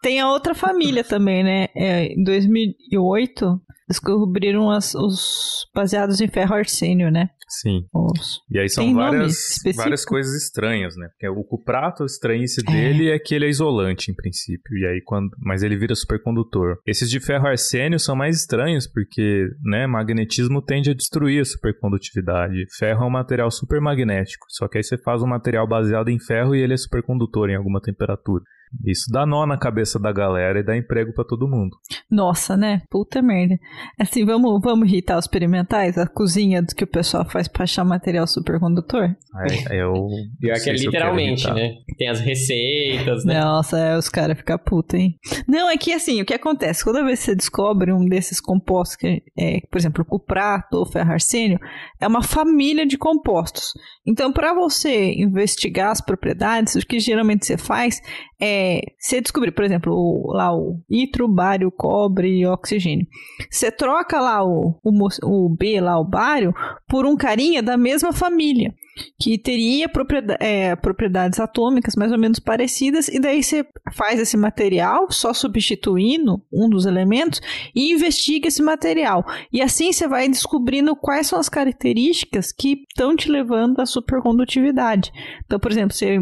[0.01, 1.67] tem a outra família também, né?
[1.75, 7.29] É, em 2008, descobriram as- os baseados em ferro arsênio, né?
[7.59, 7.85] Sim.
[7.93, 9.35] Os- E aí são Tem várias,
[9.75, 11.07] várias coisas estranhas, né?
[11.09, 14.77] Porque o cuprato, a estranhice dele é que ele é isolante, em princípio.
[14.77, 15.29] E aí quando...
[15.39, 16.77] Mas ele vira supercondutor.
[16.85, 22.65] Esses de ferro arsênio são mais estranhos, porque, né, magnetismo tende a destruir a supercondutividade.
[22.77, 24.45] Ferro é um material supermagnético.
[24.49, 27.55] Só que aí você faz um material baseado em ferro e ele é supercondutor em
[27.55, 28.43] alguma temperatura.
[28.85, 31.75] Isso dá nó na cabeça da galera e dá emprego pra todo mundo.
[32.09, 32.81] Nossa, né?
[32.89, 33.57] Puta merda.
[33.99, 35.97] Assim, vamos, vamos irritar os experimentais?
[35.97, 39.15] A cozinha do que o pessoal faz pra achar material supercondutor?
[39.35, 39.93] Aí eu.
[40.39, 41.73] Pior não que é literalmente, né?
[41.97, 43.39] Tem as receitas, né?
[43.39, 45.17] Nossa, é, os caras ficam putos, hein?
[45.47, 46.83] Não, é que assim, o que acontece?
[46.83, 50.85] Toda vez que você descobre um desses compostos, que é, por exemplo, o cuprato ou
[50.85, 51.59] ferrarsênio,
[51.99, 53.73] é uma família de compostos.
[54.05, 58.01] Então, para você investigar as propriedades, o que geralmente você faz
[58.39, 58.60] é
[58.97, 63.05] você descobrir, por exemplo, o- lá o nitro, bário, cobre e oxigênio.
[63.49, 66.53] Você troca lá o, o, o B, lá o bário,
[66.87, 68.73] por um carinha da mesma família
[69.19, 74.37] que teria proprieda- é, propriedades atômicas mais ou menos parecidas, e daí você faz esse
[74.37, 77.41] material só substituindo um dos elementos
[77.75, 79.25] e investiga esse material.
[79.51, 85.11] E assim você vai descobrindo quais são as características que estão te levando à supercondutividade.
[85.45, 86.17] Então, por exemplo, você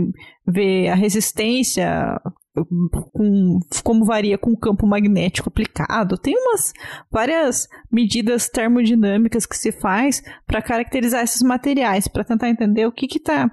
[0.48, 2.20] vê a resistência.
[2.66, 6.18] Com- como varia com o campo magnético aplicado.
[6.18, 6.74] Tem umas
[7.12, 13.06] várias medidas termodinâmicas que se faz para caracterizar esses materiais, para tentar entender o que
[13.18, 13.52] está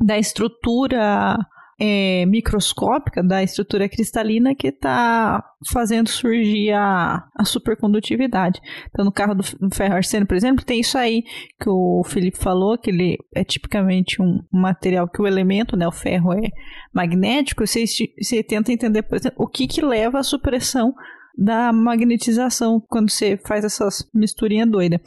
[0.00, 1.38] da estrutura
[1.78, 5.42] é, microscópica, da estrutura cristalina que está
[5.72, 8.60] fazendo surgir a, a supercondutividade.
[8.90, 9.42] Então, no carro do,
[9.74, 11.22] ferro arsênio, por exemplo, tem isso aí
[11.60, 15.92] que o Felipe falou, que ele é tipicamente um material que o elemento, né, o
[15.92, 16.50] ferro é
[16.92, 20.94] magnético, você, você tenta entender, por exemplo, o que, que leva à supressão
[21.36, 25.00] da magnetização quando você faz essas misturinhas doidas.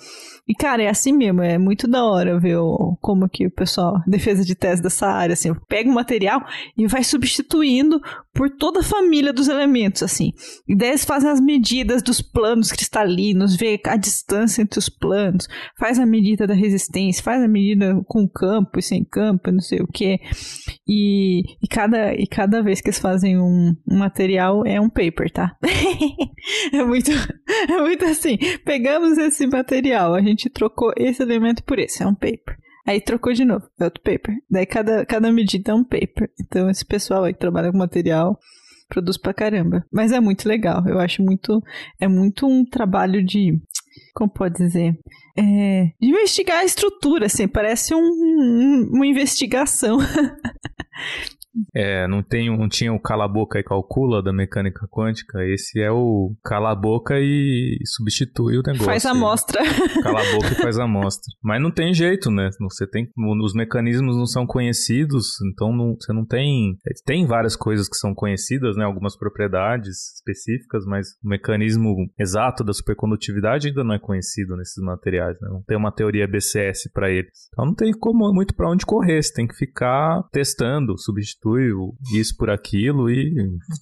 [0.48, 2.58] E, cara, é assim mesmo, é muito da hora ver
[3.02, 6.42] como que o pessoal, defesa de tese dessa área, assim, pega o material
[6.78, 8.02] e vai substituindo
[8.34, 10.32] por toda a família dos elementos, assim.
[10.68, 15.48] E daí eles fazem as medidas dos planos cristalinos, vê a distância entre os planos,
[15.78, 19.80] faz a medida da resistência, faz a medida com campo e sem campo, não sei
[19.80, 20.20] o que.
[20.88, 25.32] E, e, cada, e cada vez que eles fazem um, um material é um paper,
[25.32, 25.56] tá?
[26.74, 27.12] é muito,
[27.70, 28.38] é muito assim.
[28.66, 32.58] Pegamos esse material, a gente trocou esse elemento por esse, é um paper.
[32.86, 34.34] Aí trocou de novo, é outro paper.
[34.50, 36.30] Daí cada, cada medida é um paper.
[36.40, 38.40] Então esse pessoal aí que trabalha com material
[38.88, 39.86] produz pra caramba.
[39.92, 41.62] Mas é muito legal, eu acho muito.
[42.00, 43.60] É muito um trabalho de.
[44.14, 44.98] Como pode dizer?
[45.38, 49.98] É, de investigar a estrutura, assim, parece um- um- uma investigação.
[51.76, 55.44] É, não, tem, não tinha o cala a boca e calcula da mecânica quântica.
[55.46, 58.86] Esse é o cala a boca e substitui o negócio.
[58.86, 59.62] Faz a amostra.
[60.04, 61.32] Cala a boca e faz a amostra.
[61.44, 62.50] Mas não tem jeito, né?
[62.62, 63.10] Você tem,
[63.44, 66.78] os mecanismos não são conhecidos, então não- você não tem.
[67.06, 68.86] Tem várias coisas que são conhecidas, né?
[68.86, 75.38] Algumas propriedades específicas, mas o mecanismo exato da supercondutividade ainda não é conhecido nesses materiais,
[75.42, 75.50] né?
[75.50, 77.32] Não tem uma teoria BCS para eles.
[77.54, 79.22] Então não tem como muito para onde correr.
[79.22, 80.98] Você tem que ficar testando,
[81.48, 83.34] substitui isso por aquilo e,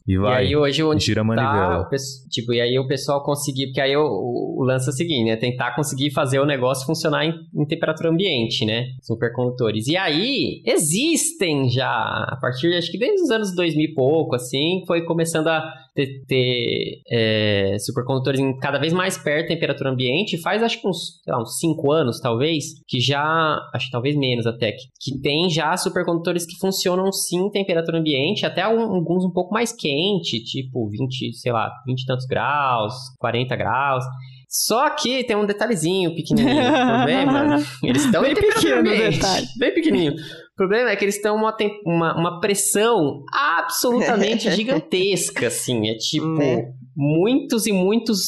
[0.08, 0.44] e vai.
[0.44, 1.90] E aí hoje onde gira a tá, manivela.
[1.90, 4.96] pes- tipo, e aí o pessoal conseguir, porque aí o, o, o lance é o
[4.96, 5.36] seguinte, né?
[5.36, 8.88] Tentar conseguir fazer o negócio funcionar em, em temperatura ambiente, né?
[9.02, 9.88] Supercondutores.
[9.88, 14.84] E aí existem já, a partir, acho que desde os anos 2000 e pouco, assim,
[14.86, 15.64] foi começando a
[15.96, 20.40] ter, ter, é, supercondutores em cada vez mais perto da temperatura ambiente.
[20.42, 24.16] Faz acho que uns, sei lá, uns 5 anos, talvez, que já, acho que talvez
[24.16, 29.24] menos até, que, que tem já supercondutores que funcionam sim em temperatura ambiente, até alguns
[29.24, 34.04] um pouco mais quente, tipo 20, sei lá, 20 e tantos graus, 40 graus.
[34.48, 36.56] Só que tem um detalhezinho pequenininho.
[36.56, 39.48] Problema, eles estão em Bem pequeno detalhe.
[39.58, 40.16] Bem pequenininho.
[40.56, 41.54] O problema é que eles estão uma,
[41.86, 45.90] uma, uma pressão absolutamente gigantesca, assim.
[45.90, 46.72] É tipo, Né?
[46.96, 48.22] muitos e muitos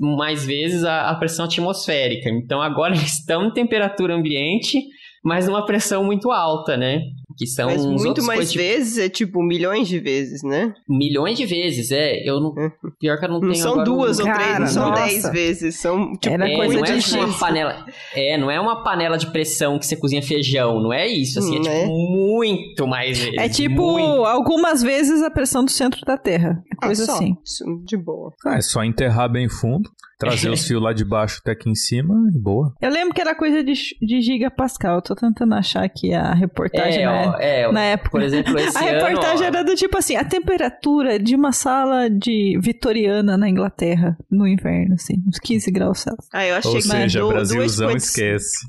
[0.00, 2.30] mais vezes a, a pressão atmosférica.
[2.30, 4.82] Então agora eles estão em temperatura ambiente,
[5.22, 7.02] mas numa pressão muito alta, né?
[7.36, 10.72] Que são Mas muito mais coisas de- vezes, é tipo milhões de vezes, né?
[10.88, 12.22] milhões de vezes, é.
[12.28, 12.54] Eu não.
[13.00, 14.90] Pior que eu não, Não tenho são agora duas um- ou três, Cara, não são
[14.90, 15.02] nossa.
[15.04, 17.38] dez vezes, são tipo Era É, coisa não é de tipo uma X.
[17.40, 17.86] panela.
[18.14, 21.38] É, não é uma panela de pressão que você cozinha feijão, não é isso.
[21.38, 21.86] Assim, é Hum, tipo né?
[21.86, 23.38] muito mais vezes.
[23.38, 24.24] É tipo, muito.
[24.26, 26.62] algumas vezes a pressão do centro da Terra.
[26.80, 27.36] Ah, Coisa só, assim.
[27.44, 28.32] isso, de boa.
[28.46, 29.90] Ah, é só enterrar bem fundo,
[30.24, 32.72] trazer os fios lá de baixo até aqui em cima e boa.
[32.80, 35.00] Eu lembro que era coisa de, de gigapascal.
[35.02, 38.10] Tô tentando achar aqui a reportagem É, na, ó, é, na época.
[38.10, 38.90] por exemplo, esse a ano.
[39.06, 44.16] reportagem ó, era do tipo assim, a temperatura de uma sala de vitoriana na Inglaterra
[44.30, 46.28] no inverno, assim, uns 15 graus Celsius.
[46.32, 48.66] Ah, eu achei Ou que seja, Brasilzão 2,5 esquece.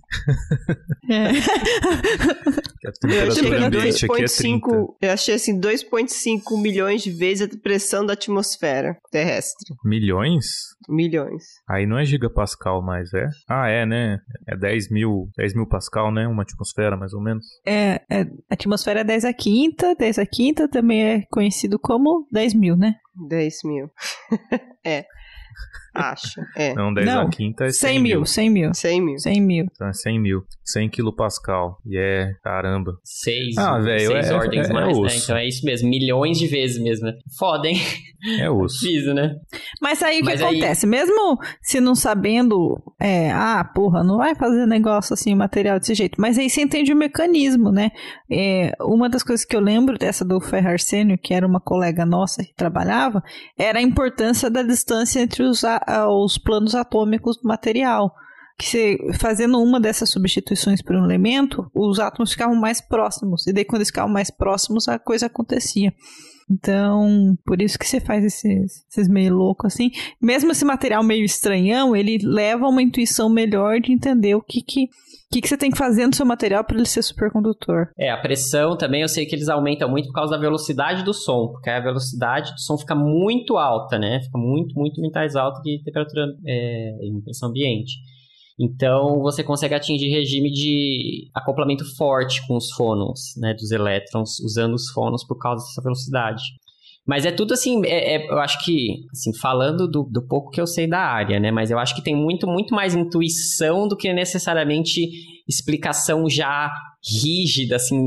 [1.10, 1.32] É.
[2.86, 4.96] A Eu achei temperatura ambiente aqui é 2,5 30.
[5.02, 9.76] eu achei assim 2,5 milhões de vezes a pressão da atmosfera terrestre.
[9.84, 10.46] Milhões?
[10.88, 11.44] Milhões.
[11.68, 13.28] Aí não é gigapascal mais, é?
[13.50, 14.20] Ah, é, né?
[14.48, 16.28] É 10 mil, 10 mil pascal, né?
[16.28, 17.46] Uma atmosfera, mais ou menos.
[17.66, 22.28] É, é, a atmosfera é 10 a quinta, 10 a quinta também é conhecido como
[22.32, 22.96] 10 mil, né?
[23.30, 23.90] 10 mil.
[24.86, 25.06] é.
[25.96, 26.42] Acho.
[26.56, 26.74] É.
[26.74, 29.18] Não, 10 Não, a quinta é 100, 100 mil, 100 mil, 100 mil.
[29.20, 29.66] 100 mil.
[29.72, 30.44] Então é 100 mil.
[30.64, 31.78] 100 quilopascal.
[31.86, 32.98] E é, caramba.
[33.04, 35.04] Seis, Ah, velho, seis é- ordens é- é mais, né?
[35.04, 35.24] osso.
[35.24, 37.14] Então é isso mesmo, milhões de vezes mesmo, né?
[37.38, 37.78] Foda, hein?
[38.40, 38.80] É osso.
[38.82, 39.36] Preciso, né?
[39.82, 40.88] Mas aí o que aí- acontece?
[40.88, 46.20] Mesmo se não sabendo, é, ah, porra, não vai fazer negócio assim, material desse jeito.
[46.20, 47.92] Mas aí você entende o mecanismo, né?
[48.32, 52.44] É, uma das coisas que eu lembro dessa do Ferrarsênio, que era uma colega nossa
[52.44, 53.22] que trabalhava,
[53.58, 58.14] era a importância da distância entre os, a- a- os planos atômicos do material.
[58.58, 63.46] Que você, fazendo uma dessas substituições por um elemento, os átomos ficavam mais próximos.
[63.48, 65.94] E daí, quando eles ficavam mais próximos, a coisa acontecia.
[66.50, 69.90] Então, por isso que você faz esses, esses meio loucos assim.
[70.22, 74.62] Mesmo esse material meio estranhão, ele leva a uma intuição melhor de entender o que
[74.62, 74.88] que, o
[75.32, 77.88] que, que você tem que fazer no seu material para ele ser supercondutor.
[77.98, 81.14] É, a pressão também eu sei que eles aumentam muito por causa da velocidade do
[81.14, 84.22] som, porque a velocidade do som fica muito alta, né?
[84.22, 87.94] Fica muito, muito, muito mais alta que temperatura é, em pressão ambiente.
[88.60, 94.74] Então você consegue atingir regime de acoplamento forte com os fônons, né, dos elétrons, usando
[94.76, 96.42] os fônons por causa dessa velocidade.
[97.08, 100.60] Mas é tudo assim, é- é- eu acho que, assim, falando do, do pouco que
[100.60, 101.52] eu sei da área, né?
[101.52, 105.02] Mas eu acho que tem muito, muito mais intuição do que necessariamente
[105.48, 106.72] explicação já
[107.08, 108.00] rígida, assim,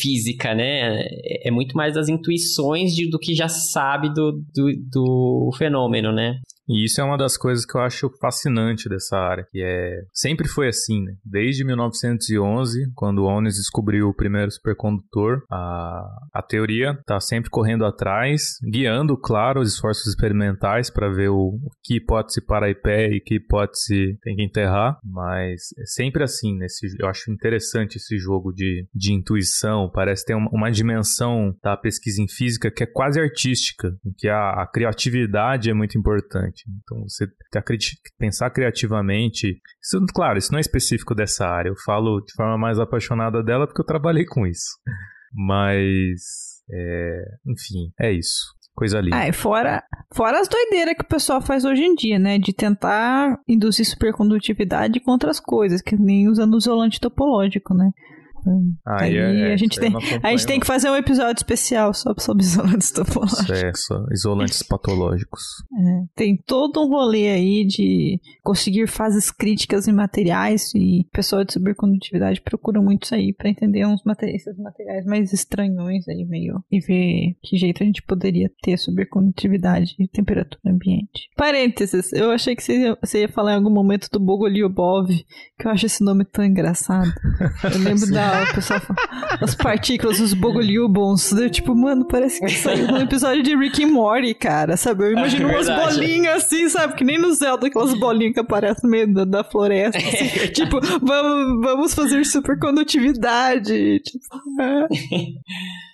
[0.00, 1.02] física, né?
[1.04, 6.10] É, é muito mais das intuições de- do que já sabe do, do, do fenômeno,
[6.12, 6.40] né?
[6.72, 10.48] E isso é uma das coisas que eu acho fascinante dessa área, que é sempre
[10.48, 11.12] foi assim, né?
[11.22, 17.84] Desde 1911, quando o Onnes descobriu o primeiro supercondutor, a, a teoria está sempre correndo
[17.84, 23.10] atrás, guiando, claro, os esforços experimentais para ver o, o que hipótese para em pé
[23.10, 28.16] e que hipótese tem que enterrar, mas é sempre assim, nesse, eu acho interessante esse
[28.16, 32.86] jogo de, de intuição, parece ter uma, uma dimensão da pesquisa em física que é
[32.86, 36.61] quase artística, em que a, a criatividade é muito importante.
[36.68, 37.26] Então, você
[38.18, 39.60] pensar criativamente.
[39.82, 41.70] Isso, claro, isso não é específico dessa área.
[41.70, 44.78] Eu falo de forma mais apaixonada dela porque eu trabalhei com isso.
[45.32, 48.54] Mas, é, enfim, é isso.
[48.74, 49.28] Coisa linda.
[49.28, 49.84] Ah, fora,
[50.14, 52.38] fora as doideiras que o pessoal faz hoje em dia, né?
[52.38, 57.90] De tentar induzir supercondutividade com outras coisas, que nem usando isolante topológico, né?
[58.86, 59.92] Aí aí a gente tem-
[60.22, 63.42] A gente tem que fazer um episódio especial só sobre isolantes topológicos.
[63.44, 65.42] Isso é só isolantes patológicos.
[65.78, 71.52] É, tem todo um rolê aí de conseguir fases críticas em materiais e pessoal de
[71.52, 76.62] supercondutividade procura muito isso aí pra entender uns materiais, esses materiais mais estranhões aí meio
[76.70, 81.28] e ver que jeito a gente poderia ter supercondutividade e temperatura ambiente.
[81.36, 85.08] Parênteses, eu achei que você ia, você ia falar em algum momento do Bogoliubov,
[85.58, 87.12] que eu acho esse nome tão engraçado.
[87.62, 88.80] Eu lembro da o pessoal
[89.40, 93.88] as partículas, os Bogoliubons, eu tipo, mano, parece que saiu um episódio de Rick and
[93.88, 95.04] Morty, cara, sabe?
[95.04, 95.94] Eu imagino umas Verdade.
[95.94, 96.94] bolinhas assim, sabe?
[96.94, 99.98] Que nem no Zelda, aquelas bolinhas que aparecem no meio da, da floresta.
[99.98, 100.52] assim.
[100.52, 104.00] tipo, vamos, vamos fazer supercondutividade.
[104.00, 104.26] Tipo,
[104.60, 104.88] ah.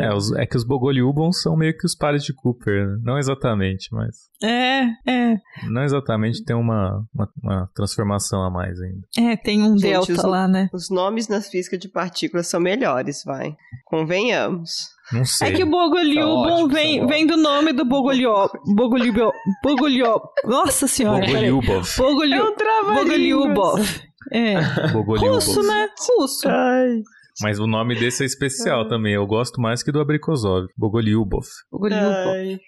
[0.00, 2.96] É, os- é que os Bogoliubons são meio que os pares de Cooper, né?
[3.02, 4.16] Não exatamente, mas.
[4.42, 5.36] é, é,
[5.70, 9.06] Não exatamente tem uma, uma, uma transformação a mais ainda.
[9.32, 10.68] é, tem um Gente, delta os- lá, né?
[10.72, 13.54] Os nomes na física de partículas são melhores, vai.
[13.86, 14.70] Convenhamos.
[15.12, 15.48] Não sei.
[15.48, 18.50] É que o Bogoliubon Tá ótimo, vem, tá vem do nome do Bogoliub.
[18.74, 19.18] Bogoliub.
[19.62, 20.20] Bogoliub.
[20.44, 21.26] Nossa senhora.
[21.26, 21.86] Bogoliubov.
[21.98, 22.54] Bogoliub.
[22.62, 22.94] É um.
[22.94, 24.00] Bogoliubov.
[24.32, 24.54] É.
[24.92, 25.34] Bogoliubov.
[25.34, 25.88] Russo, né?
[26.18, 26.48] Russo.
[26.48, 27.02] Ai,
[27.42, 29.14] Mas o nome desse é especial também.
[29.14, 30.66] Eu gosto mais que do Abrikozov.
[30.76, 31.46] Bogoliubov.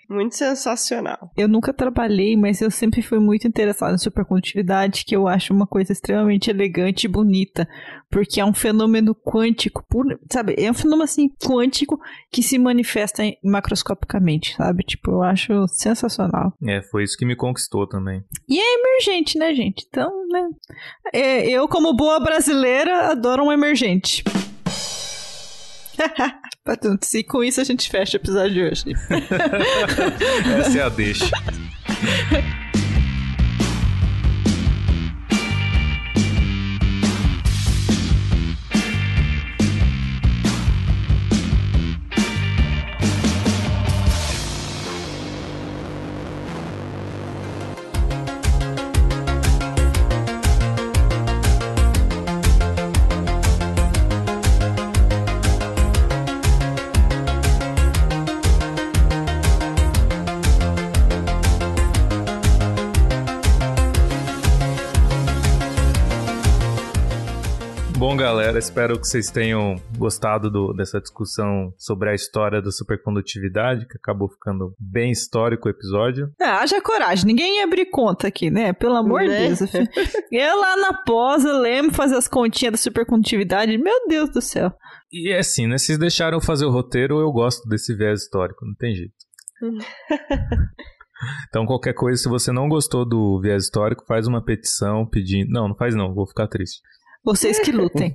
[0.09, 1.31] Muito sensacional.
[1.37, 5.67] Eu nunca trabalhei, mas eu sempre fui muito interessada em supercondutividade, que eu acho uma
[5.67, 7.69] coisa extremamente elegante e bonita,
[8.11, 10.55] porque é um fenômeno quântico, puro, sabe?
[10.59, 11.99] É um fenômeno assim quântico
[12.31, 14.85] que se manifesta macroscopicamente, sabe?
[14.85, 16.53] Tipo, eu acho sensacional.
[16.67, 18.23] É, foi isso que me conquistou também.
[18.49, 19.87] Emergente, né, gente?
[19.89, 20.49] Então, né?
[21.13, 24.23] É, eu, como boa brasileira, adoro um emergente.
[26.65, 28.85] Portanto, se com isso a gente fecha o episódio de hoje.
[30.59, 31.31] Essa é a deixa.
[68.23, 73.97] galera, espero que vocês tenham gostado do- dessa discussão sobre a história da supercondutividade, que
[73.97, 76.33] acabou ficando bem histórico o episódio.
[76.41, 78.73] Ah, haja coragem, ninguém ia abrir conta aqui, né?
[78.73, 79.49] Pelo amor de Né?
[79.49, 79.71] Deus.
[79.71, 79.89] filho.
[80.31, 83.77] Eu lá na pós, eu lembro fazer as continhas da supercondutividade.
[83.77, 84.73] Meu Deus do céu.
[85.13, 85.77] E é assim, né?
[85.77, 89.15] Vocês deixaram eu fazer o roteiro, eu gosto desse viés histórico, não tem jeito.
[91.49, 95.53] Então, qualquer coisa, se você não gostou do viés histórico, faz uma petição pedindo.
[95.53, 96.81] Não, não faz não, vou ficar triste.
[97.25, 98.13] Vocês que lutem.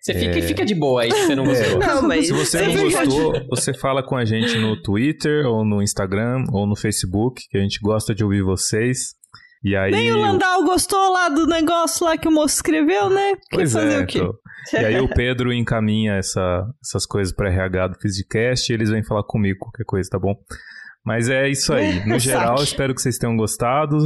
[0.00, 1.78] Você fica, fica de boa aí se você não gostou.
[1.78, 5.82] Não, mas Se você não gostou, você fala com a gente no Twitter, ou no
[5.82, 9.14] Instagram, ou no Facebook, que a gente gosta de ouvir vocês.
[9.64, 9.90] E aí.
[9.90, 13.32] Nem o Landau gostou lá do negócio lá que o moço escreveu, né?
[13.50, 14.18] Quer Pois fazer é, o quê?
[14.18, 14.32] então.
[14.80, 19.02] E aí o Pedro encaminha essa- essas coisas para RH do Physicast e eles vêm
[19.04, 20.34] falar comigo qualquer coisa, tá bom?
[21.04, 22.00] Mas é isso aí.
[22.06, 23.96] No geral, espero que vocês tenham gostado.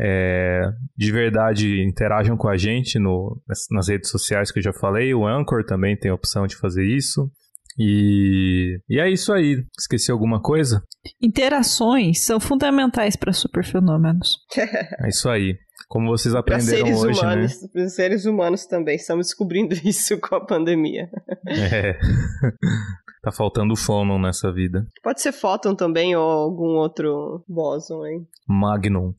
[0.00, 0.62] É,
[0.96, 3.40] de verdade, interajam com a gente no-
[3.70, 5.14] nas- redes sociais que eu já falei.
[5.14, 7.30] O Anchor também tem a opção de fazer isso.
[7.78, 9.62] E, e é isso aí.
[9.78, 10.82] Esqueci alguma coisa?
[11.22, 14.36] Interações são fundamentais para superfenômenos.
[15.04, 15.54] É isso aí.
[15.88, 20.34] Como vocês Para aprenderam seres hoje, humanos, para seres humanos também, estamos descobrindo isso com
[20.34, 21.08] a pandemia.
[21.44, 21.90] né?
[21.90, 21.98] É.
[23.26, 24.86] tá faltando fono nessa vida.
[25.02, 28.24] Pode ser fóton também ou algum outro bóson, hein?
[28.46, 29.12] Magnum.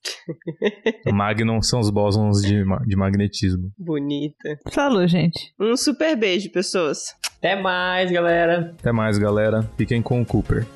[1.13, 3.69] Magnum são os bósons de, de magnetismo.
[3.77, 4.57] Bonita.
[4.71, 5.53] Falou, gente.
[5.59, 7.15] Um super beijo, pessoas.
[7.37, 8.73] Até mais, galera.
[8.79, 9.69] Até mais, galera.
[9.77, 10.65] Fiquem com o Cooper.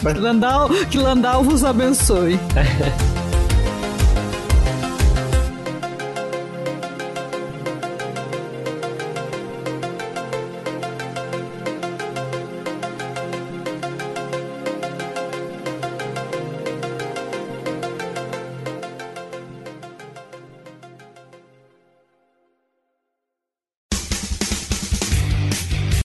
[0.00, 2.38] Que Landau, que Landau vos abençoe.